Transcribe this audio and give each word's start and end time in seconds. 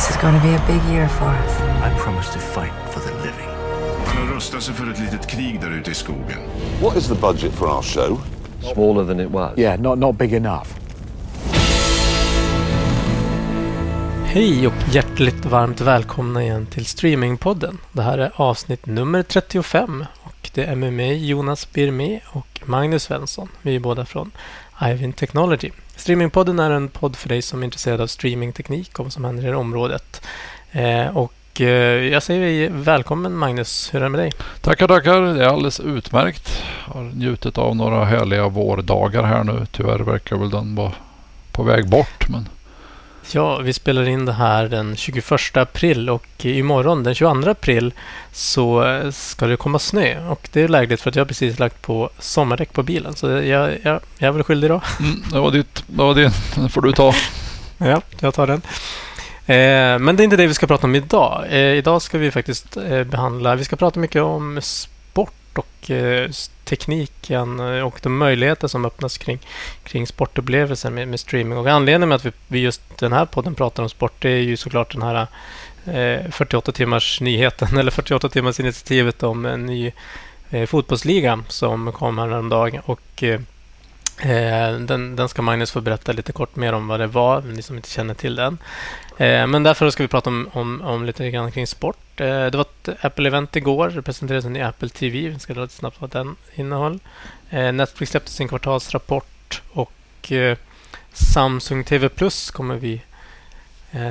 This 0.00 0.10
is 0.10 0.22
going 0.22 0.34
to 0.34 0.40
be 0.40 0.54
a 0.54 0.64
big 0.66 0.82
year 0.92 1.08
for 1.08 1.24
us. 1.24 1.60
I 1.60 1.94
promise 1.98 2.32
to 2.32 2.38
fight 2.38 2.72
for 2.90 3.00
the 3.00 3.14
living. 3.14 3.48
Han 4.06 4.26
har 4.26 4.34
rustat 4.34 4.62
sig 4.62 4.74
för 4.74 4.90
ett 4.90 4.98
litet 4.98 5.26
krig 5.26 5.60
där 5.60 5.70
ute 5.70 5.90
i 5.90 5.94
skogen. 5.94 6.38
What 6.82 6.96
is 6.96 7.08
the 7.08 7.14
budget 7.14 7.52
for 7.52 7.68
our 7.68 7.82
show? 7.82 8.20
Smaller 8.74 9.06
than 9.06 9.20
it 9.20 9.30
was. 9.30 9.58
Yeah, 9.58 9.80
not, 9.80 9.98
not 9.98 10.16
big 10.16 10.34
enough. 10.34 10.66
Hej 14.24 14.66
och 14.66 14.74
hjärtligt 14.90 15.44
varmt 15.44 15.80
välkomna 15.80 16.42
igen 16.42 16.66
till 16.66 16.86
Streamingpodden. 16.86 17.78
Det 17.92 18.02
här 18.02 18.18
är 18.18 18.32
avsnitt 18.34 18.86
nummer 18.86 19.22
35 19.22 20.04
och 20.22 20.50
det 20.54 20.64
är 20.64 20.76
med 20.76 20.92
mig 20.92 21.26
Jonas 21.26 21.72
Birme 21.72 22.20
och 22.26 22.60
Magnus 22.64 23.02
Svensson. 23.02 23.48
Vi 23.62 23.76
är 23.76 23.80
båda 23.80 24.04
från 24.04 24.30
Ivin 24.82 25.12
Technology. 25.12 25.70
Streamingpodden 26.00 26.58
är 26.58 26.70
en 26.70 26.88
podd 26.88 27.16
för 27.16 27.28
dig 27.28 27.42
som 27.42 27.60
är 27.60 27.64
intresserad 27.64 28.00
av 28.00 28.06
streamingteknik 28.06 28.98
och 28.98 29.04
vad 29.04 29.12
som 29.12 29.24
händer 29.24 29.48
i 29.48 29.54
området. 29.54 30.22
Eh, 30.72 31.16
och 31.16 31.60
eh, 31.60 31.66
jag 32.12 32.22
säger 32.22 32.70
välkommen 32.70 33.36
Magnus, 33.36 33.94
hur 33.94 33.98
är 33.98 34.02
det 34.02 34.08
med 34.08 34.20
dig? 34.20 34.32
Tackar, 34.60 34.88
tackar. 34.88 35.20
Det 35.20 35.44
är 35.44 35.48
alldeles 35.48 35.80
utmärkt. 35.80 36.62
Har 36.84 37.02
njutit 37.02 37.58
av 37.58 37.76
några 37.76 38.04
härliga 38.04 38.48
vårdagar 38.48 39.22
här 39.22 39.44
nu. 39.44 39.66
Tyvärr 39.72 39.98
verkar 39.98 40.36
väl 40.36 40.50
den 40.50 40.74
vara 40.74 40.92
på 41.52 41.62
väg 41.62 41.88
bort. 41.88 42.28
Men 42.28 42.48
Ja, 43.32 43.58
vi 43.58 43.72
spelar 43.72 44.08
in 44.08 44.24
det 44.24 44.32
här 44.32 44.68
den 44.68 44.96
21 44.96 45.56
april 45.56 46.10
och 46.10 46.44
imorgon 46.44 47.02
den 47.02 47.14
22 47.14 47.50
april 47.50 47.92
så 48.32 48.84
ska 49.12 49.46
det 49.46 49.56
komma 49.56 49.78
snö. 49.78 50.28
Och 50.28 50.48
det 50.52 50.62
är 50.62 50.68
lägligt 50.68 51.00
för 51.00 51.10
att 51.10 51.16
jag 51.16 51.28
precis 51.28 51.58
lagt 51.58 51.82
på 51.82 52.10
sommardäck 52.18 52.72
på 52.72 52.82
bilen. 52.82 53.14
Så 53.14 53.26
jag, 53.28 53.42
jag, 53.82 54.00
jag 54.18 54.28
är 54.28 54.32
väl 54.32 54.42
skyldig 54.42 54.70
då. 54.70 54.80
mm, 55.00 55.22
det 55.32 55.40
var 55.40 55.50
ditt. 55.50 55.84
Det 55.86 56.02
var 56.02 56.14
din. 56.14 56.30
Den 56.54 56.70
får 56.70 56.82
du 56.82 56.92
ta. 56.92 57.14
Ja, 57.78 58.02
jag 58.20 58.34
tar 58.34 58.46
den. 58.46 58.62
Eh, 59.46 59.98
men 59.98 60.16
det 60.16 60.22
är 60.22 60.24
inte 60.24 60.36
det 60.36 60.46
vi 60.46 60.54
ska 60.54 60.66
prata 60.66 60.86
om 60.86 60.94
idag. 60.94 61.44
Eh, 61.50 61.58
idag 61.58 62.02
ska 62.02 62.18
vi 62.18 62.30
faktiskt 62.30 62.76
eh, 62.76 63.04
behandla... 63.04 63.54
Vi 63.54 63.64
ska 63.64 63.76
prata 63.76 64.00
mycket 64.00 64.22
om 64.22 64.60
sport 64.62 64.99
och 65.60 65.90
eh, 65.90 66.30
tekniken 66.64 67.60
eh, 67.60 67.86
och 67.86 68.00
de 68.02 68.16
möjligheter 68.16 68.68
som 68.68 68.84
öppnas 68.84 69.18
kring, 69.18 69.38
kring 69.84 70.06
sportupplevelser 70.06 70.90
med, 70.90 71.08
med 71.08 71.20
streaming. 71.20 71.58
Och 71.58 71.66
anledningen 71.66 72.08
med 72.08 72.16
att 72.16 72.26
vi, 72.26 72.32
vi 72.48 72.58
just 72.58 72.82
den 72.98 73.12
här 73.12 73.26
podden 73.26 73.54
pratar 73.54 73.82
om 73.82 73.88
sport 73.88 74.12
det 74.18 74.30
är 74.30 74.42
ju 74.42 74.56
såklart 74.56 74.92
den 74.92 75.02
här 75.02 75.26
eh, 75.84 76.30
48 76.30 76.72
timmars 76.72 77.20
nyheten 77.20 77.78
eller 77.78 77.90
48 77.90 78.28
timmars 78.28 78.60
initiativet 78.60 79.22
om 79.22 79.46
en 79.46 79.66
ny 79.66 79.92
eh, 80.50 80.66
fotbollsliga 80.66 81.44
som 81.48 81.92
kom 81.92 82.18
häromdagen. 82.18 82.80
Och 82.84 83.22
eh, 83.22 83.40
eh, 84.18 84.74
den, 84.78 85.16
den, 85.16 85.28
ska 85.28 85.42
Magnus 85.42 85.70
få 85.70 85.80
berätta 85.80 86.12
lite 86.12 86.32
kort 86.32 86.56
mer 86.56 86.72
om 86.72 86.88
vad 86.88 87.00
det 87.00 87.06
var, 87.06 87.40
ni 87.40 87.62
som 87.62 87.76
inte 87.76 87.90
känner 87.90 88.14
till 88.14 88.34
den. 88.34 88.58
Eh, 89.20 89.46
men 89.46 89.62
därför 89.62 89.90
ska 89.90 90.02
vi 90.02 90.08
prata 90.08 90.30
om, 90.30 90.50
om, 90.52 90.82
om 90.82 91.04
lite 91.04 91.30
grann 91.30 91.52
kring 91.52 91.66
sport. 91.66 92.20
Eh, 92.20 92.26
det 92.26 92.54
var 92.54 92.60
ett 92.60 92.88
Apple-event 93.00 93.56
igår. 93.56 93.88
Det 93.88 94.02
presenterades 94.02 94.44
en 94.44 94.52
ny 94.52 94.60
Apple 94.60 94.88
TV. 94.88 95.28
Vi 95.28 95.38
ska 95.38 95.54
dra 95.54 95.62
lite 95.62 95.74
snabbt 95.74 96.00
vad 96.00 96.10
den 96.10 96.36
innehåll. 96.54 96.98
Eh, 97.50 97.72
Netflix 97.72 98.10
släppte 98.10 98.30
sin 98.30 98.48
kvartalsrapport 98.48 99.62
och 99.72 100.32
Samsung 101.12 101.84
TV 101.84 102.08
Plus 102.08 102.50
kommer 102.50 102.74
vi 102.74 103.02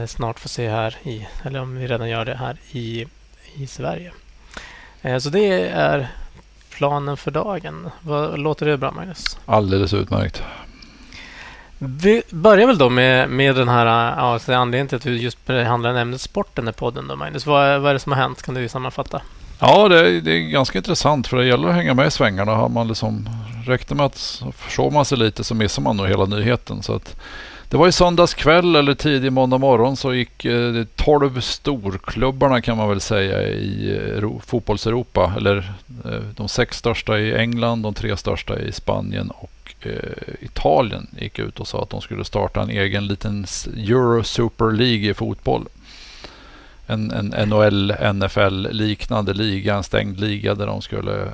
snart 0.08 0.40
få 0.40 0.48
se 0.48 0.70
här 0.70 0.98
i, 1.04 1.28
eller 1.44 1.62
om 1.62 1.78
vi 1.78 1.88
redan 1.88 2.10
gör 2.10 2.26
det 2.26 2.36
här 2.36 2.58
i, 2.72 3.06
i 3.54 3.68
Sverige. 3.68 4.12
Så 5.20 5.30
det 5.30 5.70
är 5.70 6.08
planen 6.70 7.18
för 7.18 7.32
dagen. 7.32 7.90
Vad 8.02 8.40
låter 8.40 8.66
det 8.66 8.78
bra, 8.78 8.92
Magnus? 8.92 9.38
Alldeles 9.46 9.94
utmärkt. 9.94 10.44
Vi 11.82 12.22
börjar 12.30 12.68
väl 12.68 12.78
då 12.78 12.90
med, 12.90 13.30
med 13.30 13.56
den 13.56 13.68
här 13.68 13.86
ja, 13.86 14.40
anledningen 14.48 14.88
till 14.88 14.96
att 14.96 15.06
vi 15.06 15.22
just 15.22 15.46
behandlar 15.46 15.96
ämnet 15.96 16.22
sporten 16.22 16.68
i 16.68 16.72
podden. 16.72 17.08
Då, 17.08 17.16
Magnus. 17.16 17.46
Vad, 17.46 17.82
vad 17.82 17.90
är 17.90 17.94
det 17.94 18.00
som 18.00 18.12
har 18.12 18.20
hänt? 18.20 18.42
Kan 18.42 18.56
du 18.56 18.70
sammanfatta? 18.70 19.22
Ja, 19.60 19.88
det, 19.90 20.22
det, 20.22 20.32
är 20.32 20.40
ganska 20.40 20.78
intressant 20.78 21.28
för 21.28 21.38
det 21.38 21.46
gäller 21.46 21.68
att 21.68 21.76
hänga 21.76 21.94
med 21.94 22.08
i 22.08 22.12
svängarna. 22.12 22.56
Har 22.56 22.70
man 22.70 22.88
liksom 22.88 23.30
räknar 23.66 23.98
med 23.98 24.06
att 24.06 24.44
försov 24.56 24.94
man 24.94 25.06
sig 25.06 25.18
lite 25.18 25.44
så 25.44 25.56
missar 25.56 25.82
man 25.82 25.98
nog 25.98 26.08
hela 26.08 26.26
nyheten. 26.26 26.84
Så 26.84 26.96
att, 26.96 27.16
det 27.70 27.78
var 27.78 27.88
i 27.88 27.92
söndags 27.92 28.34
kväll 28.34 28.76
eller 28.76 28.94
tidig 28.94 29.32
måndag 29.32 29.58
morgon 29.58 29.98
så 29.98 30.14
gick 30.14 30.46
eh, 30.46 30.84
12 30.96 31.42
storklubbarna 31.42 32.62
kan 32.62 32.78
man 32.78 32.90
väl 32.90 33.02
säga 33.02 33.42
i 33.44 34.00
eh, 34.18 34.30
fotbollseuropa. 34.46 35.34
Eller 35.38 35.74
eh, 36.06 36.20
de 36.36 36.48
sex 36.48 36.78
största 36.78 37.20
i 37.20 37.36
England, 37.36 37.84
de 37.84 37.94
tre 37.94 38.18
största 38.18 38.60
i 38.60 38.72
Spanien 38.72 39.30
och 39.30 39.59
eh, 39.86 40.34
Italien 40.42 41.08
gick 41.20 41.40
ut 41.40 41.60
och 41.60 41.68
sa 41.68 41.84
att 41.84 41.90
de 41.90 42.02
skulle 42.02 42.26
starta 42.26 42.62
en 42.62 42.70
egen 42.70 43.08
liten 43.08 43.46
Euro 43.78 44.24
Super 44.24 44.72
League 44.72 45.10
i 45.10 45.14
fotboll. 45.14 45.66
En, 46.88 47.12
en 47.12 47.50
NHL, 47.50 47.94
NFL 48.14 48.68
liknande 48.72 49.34
liga, 49.34 49.76
en 49.76 49.84
stängd 49.84 50.20
liga 50.20 50.56
där 50.56 50.66
de 50.66 50.82
skulle 50.82 51.32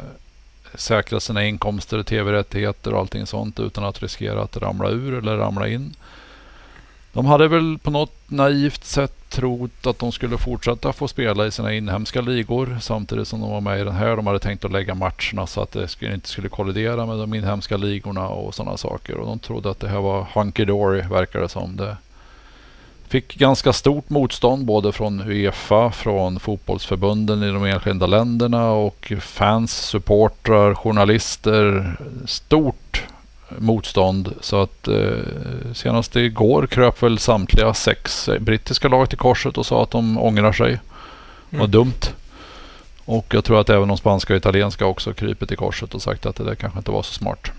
säkra 0.73 1.19
sina 1.19 1.45
inkomster, 1.45 2.03
tv-rättigheter 2.03 2.93
och 2.93 2.99
allting 2.99 3.25
sånt 3.25 3.59
utan 3.59 3.83
att 3.83 4.01
riskera 4.01 4.41
att 4.41 4.57
ramla 4.57 4.89
ur 4.89 5.17
eller 5.17 5.37
ramla 5.37 5.67
in. 5.67 5.95
De 7.15 7.25
hade 7.25 7.47
väl 7.47 7.77
på 7.77 7.91
något 7.91 8.13
naivt 8.27 8.83
sätt 8.83 9.13
trott 9.29 9.87
att 9.87 9.99
de 9.99 10.11
skulle 10.11 10.37
fortsätta 10.37 10.93
få 10.93 11.07
spela 11.07 11.45
i 11.45 11.51
sina 11.51 11.73
inhemska 11.73 12.21
ligor 12.21 12.77
samtidigt 12.81 13.27
som 13.27 13.41
de 13.41 13.51
var 13.51 13.61
med 13.61 13.79
i 13.79 13.83
den 13.83 13.95
här. 13.95 14.15
De 14.15 14.27
hade 14.27 14.39
tänkt 14.39 14.65
att 14.65 14.71
lägga 14.71 14.95
matcherna 14.95 15.47
så 15.47 15.61
att 15.61 15.71
det 15.71 16.01
inte 16.01 16.29
skulle 16.29 16.49
kollidera 16.49 17.05
med 17.05 17.17
de 17.17 17.33
inhemska 17.33 17.77
ligorna 17.77 18.27
och 18.27 18.55
sådana 18.55 18.77
saker. 18.77 19.17
Och 19.17 19.27
de 19.27 19.39
trodde 19.39 19.69
att 19.69 19.79
det 19.79 19.87
här 19.87 19.99
var 19.99 20.27
hunky 20.33 20.65
dory 20.65 21.01
verkar 21.01 21.39
det 21.39 21.49
som. 21.49 21.75
Det 21.75 21.97
fick 23.07 23.35
ganska 23.35 23.73
stort 23.73 24.09
motstånd 24.09 24.65
både 24.65 24.91
från 24.91 25.21
Uefa, 25.21 25.91
från 25.91 26.39
fotbollsförbunden 26.39 27.43
i 27.43 27.51
de 27.51 27.63
enskilda 27.63 28.07
länderna 28.07 28.71
och 28.71 29.13
fans, 29.19 29.77
supportrar, 29.77 30.75
journalister. 30.75 31.95
Stort 32.25 33.03
motstånd. 33.49 34.33
Så 34.41 34.61
att 34.61 34.87
eh, 34.87 35.73
senast 35.73 36.15
igår 36.15 36.67
kröp 36.67 37.03
väl 37.03 37.19
samtliga 37.19 37.73
sex 37.73 38.29
brittiska 38.39 38.87
lag 38.87 39.09
till 39.09 39.17
korset 39.17 39.57
och 39.57 39.65
sa 39.65 39.83
att 39.83 39.91
de 39.91 40.17
ångrar 40.17 40.51
sig. 40.51 40.69
Mm. 40.69 41.59
Vad 41.59 41.69
dumt. 41.69 42.13
Och 43.05 43.25
jag 43.29 43.43
tror 43.43 43.59
att 43.59 43.69
även 43.69 43.87
de 43.87 43.97
spanska 43.97 44.33
och 44.33 44.37
italienska 44.37 44.85
också 44.85 45.13
krypit 45.13 45.49
till 45.49 45.57
korset 45.57 45.93
och 45.93 46.01
sagt 46.01 46.25
att 46.25 46.35
det 46.35 46.43
där 46.43 46.55
kanske 46.55 46.79
inte 46.79 46.91
var 46.91 47.03
så 47.03 47.13
smart. 47.13 47.51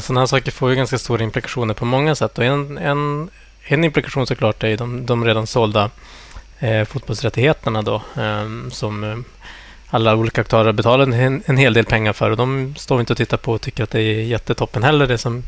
Sådana 0.00 0.20
här 0.20 0.26
saker 0.26 0.50
får 0.50 0.70
ju 0.70 0.76
ganska 0.76 0.98
stora 0.98 1.22
implikationer 1.22 1.74
på 1.74 1.84
många 1.84 2.14
sätt. 2.14 2.38
Och 2.38 2.44
en, 2.44 2.78
en, 2.78 3.30
en 3.64 3.84
implikation 3.84 4.26
såklart 4.26 4.64
är 4.64 4.76
de, 4.76 5.06
de 5.06 5.24
redan 5.24 5.46
sålda 5.46 5.90
eh, 6.58 6.84
fotbollsrättigheterna 6.84 7.82
då, 7.82 8.02
eh, 8.16 8.70
som 8.70 9.04
eh, 9.04 9.16
alla 9.94 10.16
olika 10.16 10.40
aktörer 10.40 10.72
betalar 10.72 11.12
en, 11.12 11.42
en 11.46 11.56
hel 11.56 11.74
del 11.74 11.84
pengar 11.84 12.12
för. 12.12 12.30
Och 12.30 12.36
de 12.36 12.74
står 12.78 13.00
inte 13.00 13.12
och 13.12 13.16
tittar 13.16 13.36
på 13.36 13.52
och 13.52 13.60
tycker 13.60 13.84
att 13.84 13.90
det 13.90 14.00
är 14.00 14.22
jättetoppen 14.22 14.82
heller, 14.82 15.06
det 15.06 15.18
som 15.18 15.42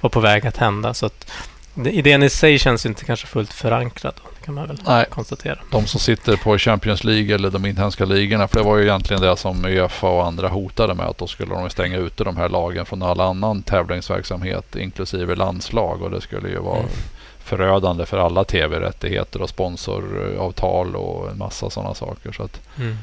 var 0.00 0.10
på 0.10 0.20
väg 0.20 0.46
att 0.46 0.56
hända. 0.56 0.94
Så 0.94 1.06
att 1.06 1.32
idén 1.74 2.22
i 2.22 2.30
sig 2.30 2.58
känns 2.58 2.86
inte 2.86 3.04
kanske 3.04 3.26
fullt 3.26 3.52
förankrad. 3.52 4.14
Det 4.38 4.44
kan 4.44 4.54
man 4.54 4.66
väl 4.66 4.78
Nej, 4.86 5.06
konstatera. 5.10 5.58
De 5.70 5.86
som 5.86 6.00
sitter 6.00 6.36
på 6.36 6.58
Champions 6.58 7.04
League 7.04 7.34
eller 7.34 7.50
de 7.50 7.66
inhemska 7.66 8.04
ligorna. 8.04 8.48
För 8.48 8.58
det 8.58 8.64
var 8.64 8.76
ju 8.76 8.82
egentligen 8.82 9.22
det 9.22 9.36
som 9.36 9.64
Uefa 9.64 10.08
och 10.08 10.26
andra 10.26 10.48
hotade 10.48 10.94
med. 10.94 11.06
Att 11.06 11.18
då 11.18 11.26
skulle 11.26 11.54
de 11.54 11.70
stänga 11.70 11.96
ute 11.96 12.24
de 12.24 12.36
här 12.36 12.48
lagen 12.48 12.86
från 12.86 13.02
all 13.02 13.20
annan 13.20 13.62
tävlingsverksamhet. 13.62 14.76
Inklusive 14.76 15.34
landslag. 15.34 16.02
Och 16.02 16.10
det 16.10 16.20
skulle 16.20 16.48
ju 16.48 16.58
vara 16.58 16.78
mm. 16.78 16.90
förödande 17.44 18.06
för 18.06 18.18
alla 18.18 18.44
tv-rättigheter 18.44 19.42
och 19.42 19.48
sponsoravtal 19.48 20.96
och 20.96 21.30
en 21.30 21.38
massa 21.38 21.70
sådana 21.70 21.94
saker. 21.94 22.32
Så 22.32 22.42
att 22.42 22.60
mm 22.78 22.96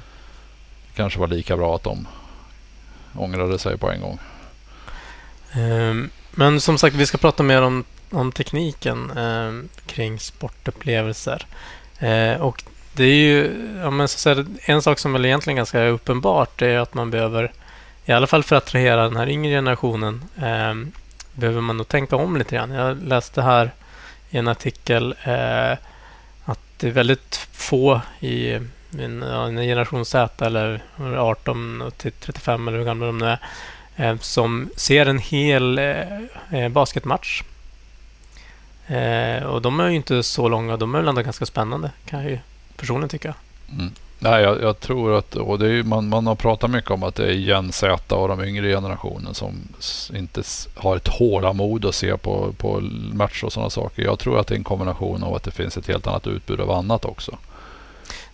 kanske 0.98 1.20
var 1.20 1.28
lika 1.28 1.58
bra 1.58 1.76
att 1.76 1.84
de 1.84 2.08
ångrade 3.16 3.60
sig 3.60 3.78
på 3.78 3.92
en 3.92 4.02
gång. 4.02 4.20
Ehm, 5.54 6.10
men 6.32 6.62
som 6.62 6.78
sagt, 6.78 6.96
vi 6.96 7.06
ska 7.06 7.18
prata 7.18 7.44
mer 7.44 7.62
om, 7.62 7.84
om 8.12 8.32
tekniken 8.32 9.12
ehm, 9.12 9.70
kring 9.86 10.20
sportupplevelser. 10.20 11.46
Eh, 12.00 12.42
och 12.42 12.64
det 12.94 13.04
är 13.04 13.16
ju, 13.16 13.52
ja, 13.82 13.90
men 13.90 14.08
så 14.08 14.20
säga, 14.20 14.46
en 14.62 14.82
sak 14.82 15.00
som 15.00 15.14
väl 15.14 15.26
egentligen 15.26 15.58
är 15.58 15.60
ganska 15.60 15.86
uppenbart 15.88 16.62
är 16.62 16.80
att 16.80 16.94
man 16.94 17.12
behöver, 17.12 17.52
i 18.06 18.12
alla 18.12 18.28
fall 18.28 18.44
för 18.44 18.56
att 18.56 18.64
attrahera 18.64 19.04
den 19.04 19.16
här 19.16 19.30
yngre 19.30 19.52
generationen, 19.52 20.24
eh, 20.38 20.74
behöver 21.34 21.62
man 21.62 21.78
nog 21.78 21.88
tänka 21.88 22.16
om 22.16 22.38
lite 22.38 22.56
grann. 22.56 22.72
Jag 22.72 23.04
läste 23.04 23.42
här 23.42 23.72
i 24.30 24.38
en 24.38 24.48
artikel 24.48 25.16
eh, 25.24 25.78
att 26.46 26.60
det 26.78 26.88
är 26.88 26.92
väldigt 26.92 27.48
få 27.52 28.02
i 28.20 28.60
en, 29.00 29.24
en 29.24 29.58
generation 29.58 30.06
Z 30.06 30.46
eller 30.46 30.82
18 31.18 31.92
till 31.98 32.12
35 32.12 32.68
eller 32.68 32.78
hur 32.78 32.86
gamla 32.86 33.06
de 33.06 33.18
nu 33.18 33.26
är 33.26 33.40
eh, 33.98 34.18
som 34.18 34.70
ser 34.76 35.06
en 35.06 35.20
hel 35.20 35.80
eh, 35.80 35.96
eh, 36.52 36.70
basketmatch. 36.70 37.44
och 39.46 39.62
de 39.62 39.80
är 39.80 39.90
ju 39.90 39.96
inte 39.96 40.24
så 40.24 40.50
långa. 40.50 40.78
De 40.78 40.96
är 40.96 41.00
väl 41.00 41.08
ändå 41.08 41.22
ganska 41.22 41.46
spännande 41.46 41.92
kan 42.06 42.22
jag 42.22 42.32
ju 42.32 42.40
personligen 42.78 43.10
tycka. 43.10 43.34
Mm. 43.72 43.92
Nej, 44.20 44.44
jag, 44.44 44.62
jag, 44.62 44.80
tror 44.80 45.18
att 45.18 45.36
och 45.36 45.60
det 45.60 45.72
är, 45.72 45.84
man, 45.84 46.10
man 46.10 46.28
har 46.28 46.36
pratat 46.36 46.70
mycket 46.72 46.92
om 46.92 47.04
att 47.04 47.16
det 47.16 47.28
är 47.28 47.34
Gen 47.34 47.72
Z 47.72 48.16
och 48.16 48.28
de 48.28 48.44
yngre 48.44 48.72
generationen 48.72 49.34
som 49.34 49.54
inte 50.16 50.44
har 50.76 50.96
ett 50.96 51.04
tålamod 51.04 51.86
att 51.86 51.96
se 51.96 52.18
på, 52.18 52.54
på 52.58 52.80
match 53.14 53.44
och 53.44 53.54
sådana 53.54 53.70
saker. 53.70 54.04
Jag 54.04 54.20
tror 54.20 54.40
att 54.40 54.48
det 54.48 54.56
är 54.56 54.58
en 54.58 54.64
kombination 54.64 55.24
av 55.24 55.36
att 55.36 55.44
det 55.44 55.52
finns 55.52 55.78
ett 55.78 55.88
helt 55.88 56.08
annat 56.08 56.28
utbud 56.28 56.62
av 56.62 56.72
annat 56.72 57.06
också. 57.06 57.38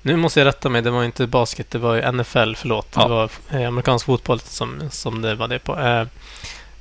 Nu 0.06 0.16
måste 0.16 0.40
jag 0.40 0.48
rätta 0.48 0.70
mig. 0.70 0.82
Det 0.82 0.90
var 0.90 1.04
inte 1.04 1.28
basket, 1.28 1.72
det 1.72 1.78
var 1.78 2.12
NFL. 2.12 2.54
Förlåt. 2.56 2.88
Ja. 2.96 3.04
Det 3.04 3.10
var 3.10 3.30
eh, 3.50 3.68
amerikansk 3.68 4.06
fotboll 4.06 4.40
som, 4.40 4.90
som 4.92 5.22
det 5.22 5.36
var 5.36 5.48
det 5.48 5.60
på. 5.60 5.80
Eh, 5.80 6.08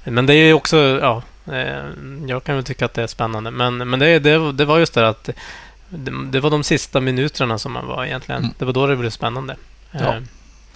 men 0.04 0.26
det 0.26 0.34
är 0.34 0.52
också... 0.52 0.76
Ja, 0.76 1.22
eh, 1.52 1.84
jag 2.26 2.44
kan 2.44 2.54
väl 2.54 2.64
tycka 2.64 2.84
att 2.84 2.94
det 2.94 3.02
är 3.02 3.06
spännande. 3.06 3.50
Men, 3.50 3.76
men 3.76 4.00
det, 4.00 4.19
det, 4.19 4.52
det 4.52 4.64
var 4.64 4.78
just 4.78 4.94
det 4.94 5.08
att 5.08 5.24
det, 5.88 6.12
det, 6.30 6.40
var 6.40 6.50
de 6.50 6.62
sista 6.62 7.00
minuterna 7.00 7.58
som 7.58 7.72
man 7.72 7.86
var 7.86 8.04
egentligen. 8.04 8.42
Mm. 8.42 8.54
Det 8.58 8.64
var 8.64 8.72
då 8.72 8.86
det 8.86 8.96
blev 8.96 9.10
spännande. 9.10 9.56
Ja. 9.90 10.14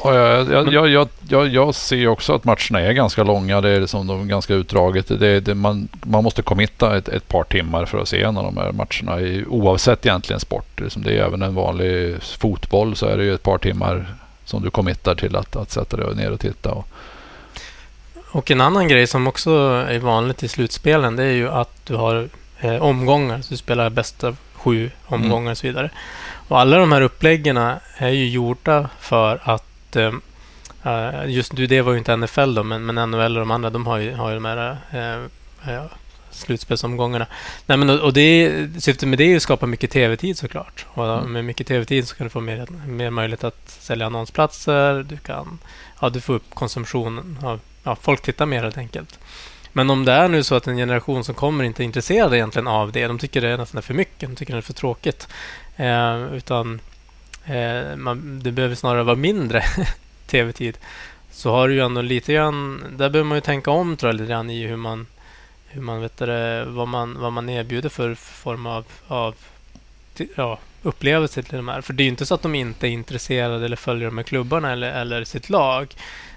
Jag, 0.04 0.72
jag, 0.72 1.08
jag, 1.28 1.48
jag, 1.48 1.74
ser 1.74 2.08
också 2.08 2.34
att 2.34 2.44
matcherna 2.44 2.80
är 2.80 2.92
ganska 2.92 3.22
långa. 3.22 3.60
Det 3.60 3.70
är 3.70 3.80
liksom 3.80 4.06
de 4.06 4.28
ganska 4.28 4.54
utdraget. 4.54 5.08
Det, 5.08 5.40
det, 5.40 5.54
man, 5.54 5.88
man 6.02 6.24
måste 6.24 6.42
committa 6.42 6.96
ett, 6.96 7.08
ett 7.08 7.28
par 7.28 7.44
timmar 7.44 7.84
för 7.84 7.98
att 7.98 8.08
se 8.08 8.22
en 8.22 8.36
av 8.36 8.44
de 8.44 8.56
här 8.56 8.72
matcherna. 8.72 9.20
I, 9.20 9.44
oavsett 9.48 10.06
egentligen 10.06 10.40
sport. 10.40 10.66
Det 10.74 10.84
är, 10.84 11.00
det 11.00 11.18
är 11.18 11.24
även 11.24 11.42
en 11.42 11.54
vanlig 11.54 12.22
fotboll 12.22 12.96
så 12.96 13.06
är 13.06 13.16
det 13.16 13.24
ju 13.24 13.34
ett 13.34 13.42
par 13.42 13.58
timmar 13.58 14.14
som 14.44 14.62
du 14.62 14.70
committar 14.70 15.14
till 15.14 15.36
att, 15.36 15.56
att 15.56 15.70
sätta 15.70 15.96
dig 15.96 16.16
ner 16.16 16.32
och 16.32 16.40
titta. 16.40 16.70
Och, 16.70 16.88
och 18.30 18.50
en 18.50 18.60
annan 18.60 18.88
grej 18.88 19.06
som 19.06 19.26
också 19.26 19.50
är 19.88 19.98
vanligt 19.98 20.42
i 20.42 20.48
slutspelen 20.48 21.16
det 21.16 21.24
är 21.24 21.32
ju 21.32 21.48
att 21.48 21.86
du 21.86 21.94
har 21.94 22.28
eh, 22.60 22.82
omgångar. 22.82 23.40
Så 23.40 23.50
du 23.50 23.56
spelar 23.56 23.90
bäst 23.90 24.24
av 24.24 24.36
sju 24.54 24.90
omgångar 25.06 25.40
mm. 25.40 25.50
och 25.50 25.58
så 25.58 25.66
vidare. 25.66 25.90
Och 26.48 26.60
alla 26.60 26.76
de 26.78 26.92
här 26.92 27.00
uppläggen 27.00 27.56
är 27.96 28.08
ju 28.08 28.28
gjorda 28.28 28.88
för 29.00 29.40
att 29.42 29.65
uh, 29.96 31.30
just 31.30 31.52
nu, 31.52 31.66
det 31.66 31.82
var 31.82 31.92
ju 31.92 31.98
inte 31.98 32.16
NFL 32.16 32.54
då, 32.54 32.62
men, 32.62 32.86
men 32.86 33.10
NHL 33.10 33.36
och 33.36 33.40
de 33.40 33.50
andra, 33.50 33.70
de 33.70 33.86
har 33.86 33.98
ju, 33.98 34.14
har 34.14 34.28
ju 34.28 34.34
de 34.34 34.44
här 34.44 34.76
uh, 34.94 35.24
uh, 35.68 35.86
slutspelsomgångarna. 36.30 37.26
Nej, 37.66 37.78
men, 37.78 38.00
och 38.00 38.12
det, 38.12 38.52
syftet 38.78 39.08
med 39.08 39.18
det 39.18 39.24
är 39.24 39.28
ju 39.28 39.36
att 39.36 39.42
skapa 39.42 39.66
mycket 39.66 39.90
tv-tid 39.90 40.38
såklart. 40.38 40.86
Och 40.88 41.18
mm. 41.18 41.32
med 41.32 41.44
mycket 41.44 41.66
tv-tid 41.66 42.08
så 42.08 42.16
kan 42.16 42.26
du 42.26 42.30
få 42.30 42.40
mer, 42.40 42.66
mer 42.86 43.10
möjlighet 43.10 43.44
att 43.44 43.70
sälja 43.80 44.06
annonsplatser. 44.06 45.02
Du, 45.02 45.16
kan, 45.16 45.58
ja, 46.00 46.08
du 46.08 46.20
får 46.20 46.34
upp 46.34 46.54
konsumtion 46.54 47.38
av... 47.42 47.60
Ja, 47.82 47.96
folk 47.96 48.22
tittar 48.22 48.46
mer 48.46 48.62
helt 48.62 48.78
enkelt. 48.78 49.18
Men 49.72 49.90
om 49.90 50.04
det 50.04 50.12
är 50.12 50.28
nu 50.28 50.42
så 50.42 50.54
att 50.54 50.66
en 50.66 50.76
generation 50.76 51.24
som 51.24 51.34
kommer 51.34 51.64
inte 51.64 51.82
är 51.82 51.84
intresserad 51.84 52.34
egentligen 52.34 52.66
av 52.66 52.92
det. 52.92 53.06
De 53.06 53.18
tycker 53.18 53.40
det 53.40 53.48
är 53.48 53.58
nästan 53.58 53.82
för 53.82 53.94
mycket. 53.94 54.28
De 54.28 54.36
tycker 54.36 54.52
det 54.52 54.58
är 54.58 54.62
för 54.62 54.72
tråkigt. 54.72 55.28
Eh, 55.76 56.34
utan 56.34 56.80
eh, 57.46 57.96
man, 57.96 58.40
det 58.42 58.52
behöver 58.52 58.74
snarare 58.74 59.02
vara 59.02 59.16
mindre 59.16 59.62
tv-tid. 60.26 60.78
Så 61.30 61.50
har 61.50 61.68
du 61.68 61.74
ju 61.74 61.80
ändå 61.80 62.02
lite 62.02 62.32
grann... 62.32 62.84
Där 62.90 63.10
behöver 63.10 63.28
man 63.28 63.36
ju 63.36 63.42
tänka 63.42 63.70
om 63.70 63.96
tror 63.96 64.08
jag 64.08 64.20
lite 64.20 64.30
grann 64.30 64.50
i 64.50 64.66
hur 64.66 64.76
man... 64.76 65.06
Hur 65.68 65.80
man 65.80 66.00
vet 66.00 66.16
det, 66.16 66.64
vad, 66.64 66.88
man, 66.88 67.18
vad 67.20 67.32
man 67.32 67.48
erbjuder 67.48 67.88
för 67.88 68.14
form 68.14 68.66
av, 68.66 68.84
av 69.06 69.34
ja, 70.36 70.58
upplevelse 70.82 71.42
till 71.42 71.56
de 71.56 71.68
här. 71.68 71.80
För 71.80 71.92
det 71.92 72.02
är 72.02 72.04
ju 72.04 72.10
inte 72.10 72.26
så 72.26 72.34
att 72.34 72.42
de 72.42 72.54
inte 72.54 72.88
är 72.88 72.90
intresserade 72.90 73.64
eller 73.64 73.76
följer 73.76 74.06
de 74.06 74.16
här 74.16 74.24
klubbarna 74.24 74.72
eller, 74.72 75.00
eller 75.00 75.24
sitt 75.24 75.50
lag. 75.50 75.94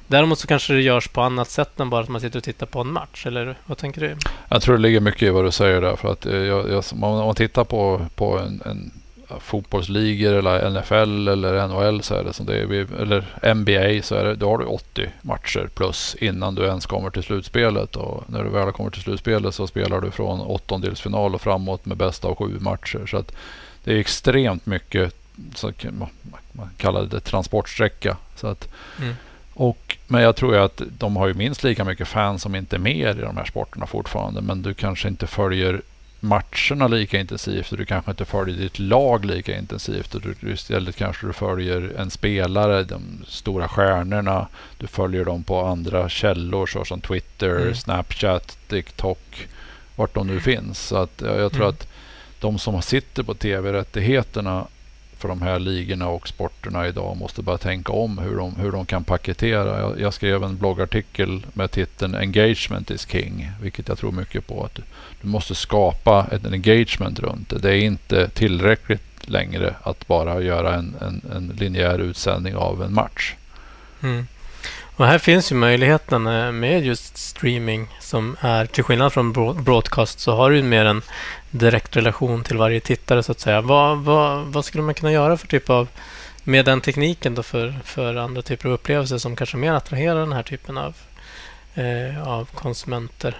Däremot 0.08 0.40
så 0.40 0.48
kanske 0.48 0.74
det 0.74 0.82
görs 0.82 1.08
på 1.08 1.22
annat 1.22 1.50
sätt 1.50 1.80
än 1.80 1.90
bara 1.90 2.02
att 2.02 2.10
man 2.10 2.22
sitter 2.22 2.40
och 2.40 2.44
tittar 2.44 2.66
på 2.66 2.82
en 2.82 2.92
match. 2.92 3.26
Eller 3.26 3.56
vad 3.66 3.78
tänker 3.78 4.02
du? 4.02 4.16
Jag 4.50 4.62
tror 4.62 4.76
det 4.76 4.82
ligger 4.82 5.00
mycket 5.00 5.24
i 5.24 5.30
vad 5.30 5.46
du 5.46 5.52
säger 5.52 5.82
där. 5.82 5.96
För 5.96 6.12
att 6.12 6.26
eh, 6.26 6.36
jag, 6.36 6.70
jag, 6.70 6.84
om 6.92 7.00
man 7.00 7.36
tittar 7.36 7.64
på, 7.64 8.06
på 8.16 8.40
en, 8.40 8.62
en 8.66 8.92
fotbollsligor 9.40 10.34
eller 10.34 10.70
NFL 10.70 11.28
eller 11.28 11.68
NHL 11.68 12.04
så 12.04 12.16
är 12.16 12.24
det 12.24 12.34
som 12.34 12.46
det 12.46 12.58
är, 12.58 13.02
eller 13.02 13.54
NBA 13.54 14.04
så 14.04 14.16
är 14.16 14.24
det, 14.24 14.36
då 14.36 14.50
har 14.50 14.58
du 14.58 14.66
80 14.66 15.10
matcher 15.22 15.70
plus 15.76 16.16
innan 16.16 16.56
du 16.56 16.66
ens 16.66 16.86
kommer 16.86 17.10
till 17.10 17.24
slutspelet 17.24 17.96
och 17.96 18.24
när 18.28 18.44
du 18.44 18.50
väl 18.50 18.72
kommer 18.72 18.90
till 18.90 19.02
slutspelet 19.02 19.56
så 19.56 19.68
spelar 19.68 20.02
du 20.02 20.12
från 20.12 20.42
åttondelsfinal 20.42 21.36
och 21.36 21.42
framåt 21.42 21.86
med 21.86 21.98
bästa 21.98 22.28
av 22.28 22.36
sju 22.36 22.60
matcher. 22.60 23.06
Så 23.06 23.18
att 23.18 23.32
det 23.84 23.94
är 23.94 23.98
extremt 23.98 24.66
mycket, 24.66 25.16
så 25.56 25.72
man 26.52 26.70
kallar 26.78 27.04
det 27.04 27.20
transportsträcka. 27.20 28.18
Så 28.36 28.48
att 28.48 28.68
mm. 29.00 29.16
Och, 29.54 29.98
men 30.08 30.22
jag 30.22 30.36
tror 30.36 30.58
att 30.58 30.82
de 30.98 31.16
har 31.16 31.28
ju 31.28 31.34
minst 31.34 31.64
lika 31.64 31.84
mycket 31.84 32.08
fans 32.08 32.42
som 32.42 32.56
inte 32.56 32.76
är 32.76 32.80
med 32.80 33.18
i 33.18 33.22
de 33.22 33.38
här 33.38 33.46
sporterna 33.46 33.86
fortfarande. 33.86 34.42
Men 34.42 34.62
du 34.62 34.74
kanske 34.74 35.08
inte 35.08 35.28
följer 35.28 35.82
matcherna 36.20 36.88
lika 36.88 37.20
intensivt 37.20 37.72
och 37.72 37.78
du 37.78 37.86
kanske 37.86 38.12
inte 38.12 38.26
följer 38.26 38.58
ditt 38.58 38.80
lag 38.80 39.26
lika 39.26 39.58
intensivt. 39.58 40.16
Och 40.16 40.22
du, 40.22 40.52
istället 40.52 40.96
kanske 40.96 41.28
du 41.28 41.34
följer 41.34 41.94
en 41.98 42.10
spelare, 42.10 42.84
de 42.84 43.02
stora 43.28 43.68
stjärnorna. 43.68 44.48
Du 44.78 44.88
följer 44.88 45.26
dem 45.26 45.44
på 45.44 45.62
andra 45.62 46.10
källor 46.10 46.66
såsom 46.66 47.02
Twitter, 47.02 47.56
mm. 47.56 47.76
Snapchat, 47.76 48.58
TikTok, 48.68 49.48
vart 49.96 50.14
de 50.14 50.28
nu 50.28 50.40
finns. 50.40 50.80
Så 50.80 50.98
att 50.98 51.22
jag, 51.22 51.40
jag 51.40 51.52
tror 51.52 51.64
mm. 51.64 51.76
att 51.76 51.88
de 52.40 52.60
som 52.60 52.82
sitter 52.82 53.24
på 53.24 53.34
tv-rättigheterna 53.34 54.68
för 55.20 55.28
de 55.28 55.42
här 55.42 55.60
ligorna 55.60 56.08
och 56.08 56.28
sporterna 56.28 56.88
idag 56.88 57.18
måste 57.18 57.42
börja 57.42 57.58
tänka 57.58 57.92
om 57.92 58.18
hur 58.18 58.38
de, 58.38 58.56
hur 58.56 58.72
de 58.72 58.86
kan 58.86 59.04
paketera. 59.04 59.80
Jag, 59.80 60.00
jag, 60.00 60.14
skrev 60.14 60.44
en 60.44 60.58
bloggartikel 60.58 61.46
med 61.54 61.72
titeln 61.72 62.16
Engagement 62.16 62.92
is 62.92 63.08
King, 63.08 63.52
vilket 63.62 63.88
jag 63.88 63.98
tror 63.98 64.12
mycket 64.12 64.48
på. 64.48 64.64
att 64.64 64.76
Du, 64.76 64.82
du 65.22 65.28
måste 65.28 65.56
skapa 65.56 66.28
ett 66.32 66.46
engagement 66.46 67.20
runt 67.20 67.50
det. 67.50 67.60
Det 67.60 67.70
är 67.70 67.80
inte 67.80 68.30
tillräckligt 68.30 69.30
längre 69.30 69.76
att 69.84 70.08
bara 70.08 70.42
göra 70.42 70.76
en, 70.76 70.96
en, 71.02 71.22
en 71.36 71.48
linjär 71.48 72.00
utsändning 72.00 72.56
av 72.56 72.84
en 72.84 72.94
match. 72.94 73.36
Mm. 74.04 74.28
Och 75.00 75.06
här 75.06 75.18
finns 75.18 75.52
ju 75.52 75.56
möjligheten 75.56 76.28
eh, 76.28 76.52
med 76.52 76.86
just 76.86 77.18
streaming 77.18 77.88
som 78.00 78.38
är, 78.42 78.66
till 78.66 78.84
skillnad 78.84 79.14
från 79.14 79.34
broadcast, 79.64 80.20
så 80.20 80.36
har 80.36 80.52
du 80.52 80.64
mer 80.64 80.86
en 80.86 81.02
direkt 81.52 81.96
relation 81.98 82.44
till 82.44 82.58
varje 82.58 82.80
tittare 82.80 83.24
så 83.24 83.32
att 83.32 83.40
säga. 83.40 83.62
Vad, 83.62 83.98
vad, 83.98 84.46
vad 84.46 84.66
skulle 84.66 84.84
man 84.84 84.94
kunna 84.94 85.12
göra 85.12 85.38
för 85.38 85.48
typ 85.48 85.70
av, 85.70 85.88
med 86.44 86.66
den 86.66 86.82
tekniken 86.82 87.36
då 87.36 87.44
för, 87.44 87.76
för 87.84 88.16
andra 88.16 88.42
typer 88.42 88.68
av 88.68 88.74
upplevelser 88.74 89.18
som 89.18 89.36
kanske 89.36 89.58
mer 89.58 89.74
attraherar 89.74 90.20
den 90.20 90.34
här 90.34 90.44
typen 90.44 90.78
av, 90.78 90.96
eh, 91.76 92.28
av 92.28 92.46
konsumenter? 92.46 93.38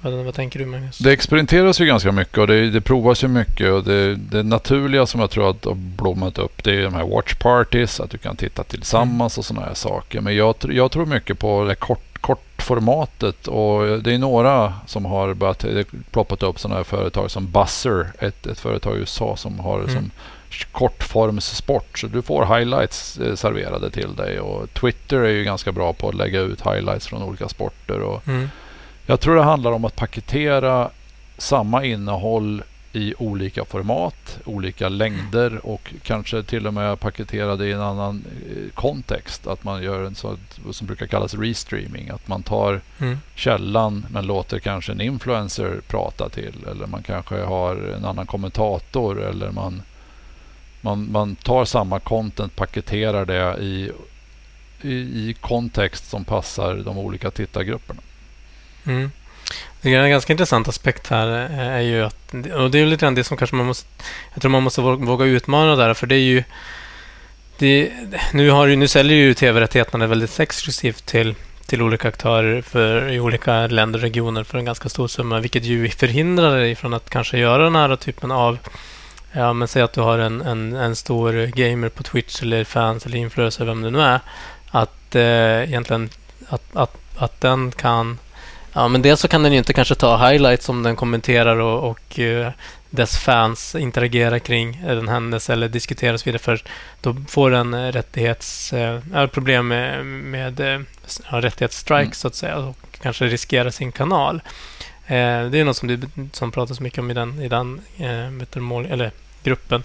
Vad, 0.00 0.12
vad, 0.12 0.34
tänker 0.34 0.58
du 0.58 0.66
Magnus? 0.66 0.98
Det 0.98 1.12
experimenteras 1.12 1.80
ju 1.80 1.86
ganska 1.86 2.12
mycket 2.12 2.38
och 2.38 2.46
det, 2.46 2.70
det 2.70 2.80
provas 2.80 3.24
ju 3.24 3.28
mycket. 3.28 3.72
och 3.72 3.84
det, 3.84 4.14
det, 4.14 4.42
naturliga 4.42 5.06
som 5.06 5.20
jag 5.20 5.30
tror 5.30 5.50
att 5.50 5.64
har 5.64 5.74
blommat 5.74 6.38
upp 6.38 6.64
det 6.64 6.74
är 6.74 6.82
de 6.82 6.94
här 6.94 7.06
watch 7.06 7.34
parties. 7.34 8.00
Att 8.00 8.10
du 8.10 8.18
kan 8.18 8.36
titta 8.36 8.64
tillsammans 8.64 9.36
mm. 9.36 9.40
och 9.40 9.44
sådana 9.44 9.66
här 9.66 9.74
saker. 9.74 10.20
Men 10.20 10.36
jag, 10.36 10.54
jag 10.68 10.90
tror 10.90 11.06
mycket 11.06 11.38
på 11.38 11.64
det 11.64 11.74
kort, 11.74 12.18
kortformatet 12.20 13.48
och 13.48 14.02
det 14.02 14.14
är 14.14 14.18
några 14.18 14.74
som 14.86 15.04
har 15.04 15.34
börjat 15.34 15.64
ploppat 16.10 16.42
upp 16.42 16.60
sådana 16.60 16.76
här 16.76 16.84
företag 16.84 17.30
som 17.30 17.50
Buzzer. 17.50 18.06
Ett, 18.18 18.46
ett 18.46 18.60
företag 18.60 18.96
i 18.96 18.98
USA 18.98 19.36
som 19.36 19.58
har 19.58 19.78
mm. 19.78 19.90
som 19.90 20.10
kortformssport. 20.72 21.98
Så 21.98 22.06
du 22.06 22.22
får 22.22 22.56
highlights 22.56 23.18
eh, 23.18 23.34
serverade 23.34 23.90
till 23.90 24.16
dig 24.16 24.40
och 24.40 24.74
Twitter 24.74 25.16
är 25.16 25.30
ju 25.30 25.44
ganska 25.44 25.72
bra 25.72 25.92
på 25.92 26.08
att 26.08 26.14
lägga 26.14 26.40
ut 26.40 26.60
highlights 26.60 27.06
från 27.06 27.22
olika 27.22 27.48
sporter. 27.48 28.00
Och 28.00 28.28
mm. 28.28 28.48
Jag 29.06 29.20
tror 29.20 29.36
det 29.36 29.42
handlar 29.42 29.72
om 29.72 29.84
att 29.84 29.96
paketera 29.96 30.90
samma 31.38 31.84
innehåll 31.84 32.62
i 32.96 33.14
olika 33.18 33.64
format, 33.64 34.38
olika 34.44 34.88
längder 34.88 35.66
och 35.66 35.94
kanske 36.02 36.42
till 36.42 36.66
och 36.66 36.74
med 36.74 37.00
paketera 37.00 37.56
det 37.56 37.66
i 37.66 37.72
en 37.72 37.80
annan 37.80 38.24
eh, 38.50 38.74
kontext. 38.74 39.46
Att 39.46 39.64
man 39.64 39.82
gör 39.82 40.04
en 40.04 40.14
sån 40.14 40.38
som 40.70 40.86
brukar 40.86 41.06
kallas 41.06 41.34
restreaming. 41.34 42.08
Att 42.08 42.28
man 42.28 42.42
tar 42.42 42.80
mm. 42.98 43.18
källan 43.34 44.06
men 44.10 44.26
låter 44.26 44.58
kanske 44.58 44.92
en 44.92 45.00
influencer 45.00 45.80
prata 45.88 46.28
till. 46.28 46.64
Eller 46.70 46.86
man 46.86 47.02
kanske 47.02 47.42
har 47.42 47.76
en 47.96 48.04
annan 48.04 48.26
kommentator. 48.26 49.22
Eller 49.22 49.50
man, 49.50 49.82
man, 50.80 51.12
man 51.12 51.36
tar 51.36 51.64
samma 51.64 52.00
content, 52.00 52.56
paketerar 52.56 53.24
det 53.24 53.62
i, 53.62 53.90
i, 54.82 54.94
i 55.28 55.36
kontext 55.40 56.10
som 56.10 56.24
passar 56.24 56.74
de 56.74 56.98
olika 56.98 57.30
tittargrupperna. 57.30 58.00
Mm. 58.86 59.10
Det 59.80 59.94
är 59.94 60.02
en 60.02 60.10
ganska 60.10 60.32
intressant 60.32 60.68
aspekt 60.68 61.06
här 61.06 61.50
eh, 61.50 61.58
är 61.58 61.80
ju 61.80 62.02
att, 62.04 62.34
och 62.54 62.70
det 62.70 62.78
är 62.78 62.86
lite 62.86 63.04
grann 63.04 63.14
det 63.14 63.24
som 63.24 63.36
kanske 63.36 63.56
man 63.56 63.66
måste, 63.66 63.88
jag 64.32 64.42
tror 64.42 64.50
man 64.50 64.62
måste 64.62 64.80
våga 64.80 65.24
utmana 65.24 65.76
där, 65.76 65.94
för 65.94 66.06
det 66.06 66.14
är 66.14 66.20
ju, 66.20 66.44
det, 67.58 67.92
nu, 68.32 68.50
har, 68.50 68.68
nu 68.68 68.88
säljer 68.88 69.16
ju 69.16 69.34
tv-rättigheterna 69.34 70.06
väldigt 70.06 70.40
exklusivt 70.40 71.06
till, 71.06 71.34
till 71.66 71.82
olika 71.82 72.08
aktörer 72.08 72.62
för, 72.62 73.12
i 73.12 73.20
olika 73.20 73.66
länder 73.66 73.98
och 73.98 74.02
regioner 74.02 74.44
för 74.44 74.58
en 74.58 74.64
ganska 74.64 74.88
stor 74.88 75.08
summa, 75.08 75.40
vilket 75.40 75.64
ju 75.64 75.88
förhindrar 75.88 76.56
dig 76.56 76.74
från 76.74 76.94
att 76.94 77.10
kanske 77.10 77.38
göra 77.38 77.64
den 77.64 77.74
här 77.74 77.96
typen 77.96 78.30
av 78.30 78.58
Ja, 79.32 79.52
men 79.52 79.68
säg 79.68 79.82
att 79.82 79.92
du 79.92 80.00
har 80.00 80.18
en, 80.18 80.40
en, 80.40 80.76
en 80.76 80.96
stor 80.96 81.46
gamer 81.46 81.88
på 81.88 82.02
Twitch 82.02 82.42
eller 82.42 82.64
fans 82.64 83.06
eller 83.06 83.18
influencer, 83.18 83.64
vem 83.64 83.82
det 83.82 83.90
nu 83.90 84.00
är. 84.00 84.20
Att 84.70 85.14
eh, 85.14 85.62
egentligen 85.68 86.10
att, 86.48 86.76
att, 86.76 86.96
att 87.16 87.40
den 87.40 87.72
kan 87.72 88.18
Ja, 88.76 88.88
men 88.88 89.02
dels 89.02 89.20
så 89.20 89.28
kan 89.28 89.42
den 89.42 89.52
ju 89.52 89.58
inte 89.58 89.72
kanske 89.72 89.94
ta 89.94 90.28
highlights 90.28 90.64
som 90.64 90.82
den 90.82 90.96
kommenterar 90.96 91.56
och, 91.56 91.90
och 91.90 92.18
uh, 92.18 92.48
dess 92.90 93.18
fans 93.18 93.74
interagerar 93.74 94.38
kring 94.38 94.82
en 94.86 95.08
händelse 95.08 95.52
eller 95.52 95.68
diskuterar 95.68 96.14
och 96.14 96.20
så 96.20 96.24
vidare. 96.24 96.42
För 96.42 96.62
då 97.00 97.16
får 97.28 97.50
den 97.50 97.92
rättighets, 97.92 98.72
äh, 98.72 99.26
problem 99.26 99.68
med, 99.68 100.06
med 100.06 100.60
äh, 100.60 100.80
rättighetsstrike 101.28 102.02
mm. 102.02 102.12
så 102.12 102.28
att 102.28 102.34
säga 102.34 102.56
och 102.56 102.76
kanske 103.00 103.26
riskerar 103.26 103.70
sin 103.70 103.92
kanal. 103.92 104.40
Eh, 105.06 105.44
det 105.50 105.60
är 105.60 105.64
något 105.64 105.76
som, 105.76 105.88
det, 105.88 106.08
som 106.32 106.50
pratas 106.50 106.80
mycket 106.80 106.98
om 106.98 107.10
i 107.10 107.14
den, 107.14 107.42
i 107.42 107.48
den 107.48 107.80
eh, 107.98 108.60
mål, 108.60 108.86
eller 108.86 109.10
gruppen. 109.42 109.82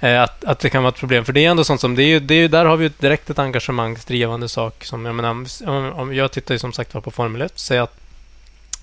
Eh, 0.00 0.22
att, 0.22 0.44
att 0.44 0.58
det 0.58 0.70
kan 0.70 0.82
vara 0.82 0.92
ett 0.92 0.98
problem. 0.98 1.24
För 1.24 1.32
det 1.32 1.44
är 1.44 1.50
ändå 1.50 1.64
sånt 1.64 1.80
som, 1.80 1.94
det 1.94 2.02
är, 2.02 2.20
det 2.20 2.34
är, 2.34 2.48
där 2.48 2.64
har 2.64 2.76
vi 2.76 2.86
ett 2.86 3.00
direkt 3.00 3.30
ett 3.30 3.38
engagemangsdrivande 3.38 4.48
sak. 4.48 4.84
Som, 4.84 5.06
jag, 5.06 5.14
menar, 5.14 5.30
om, 5.30 5.92
om 5.92 6.14
jag 6.14 6.32
tittar 6.32 6.54
ju 6.54 6.58
som 6.58 6.72
sagt 6.72 6.94
var 6.94 7.00
på 7.00 7.10
Formel 7.10 7.42
1. 7.42 7.52
Säg 7.54 7.78
att, 7.78 7.99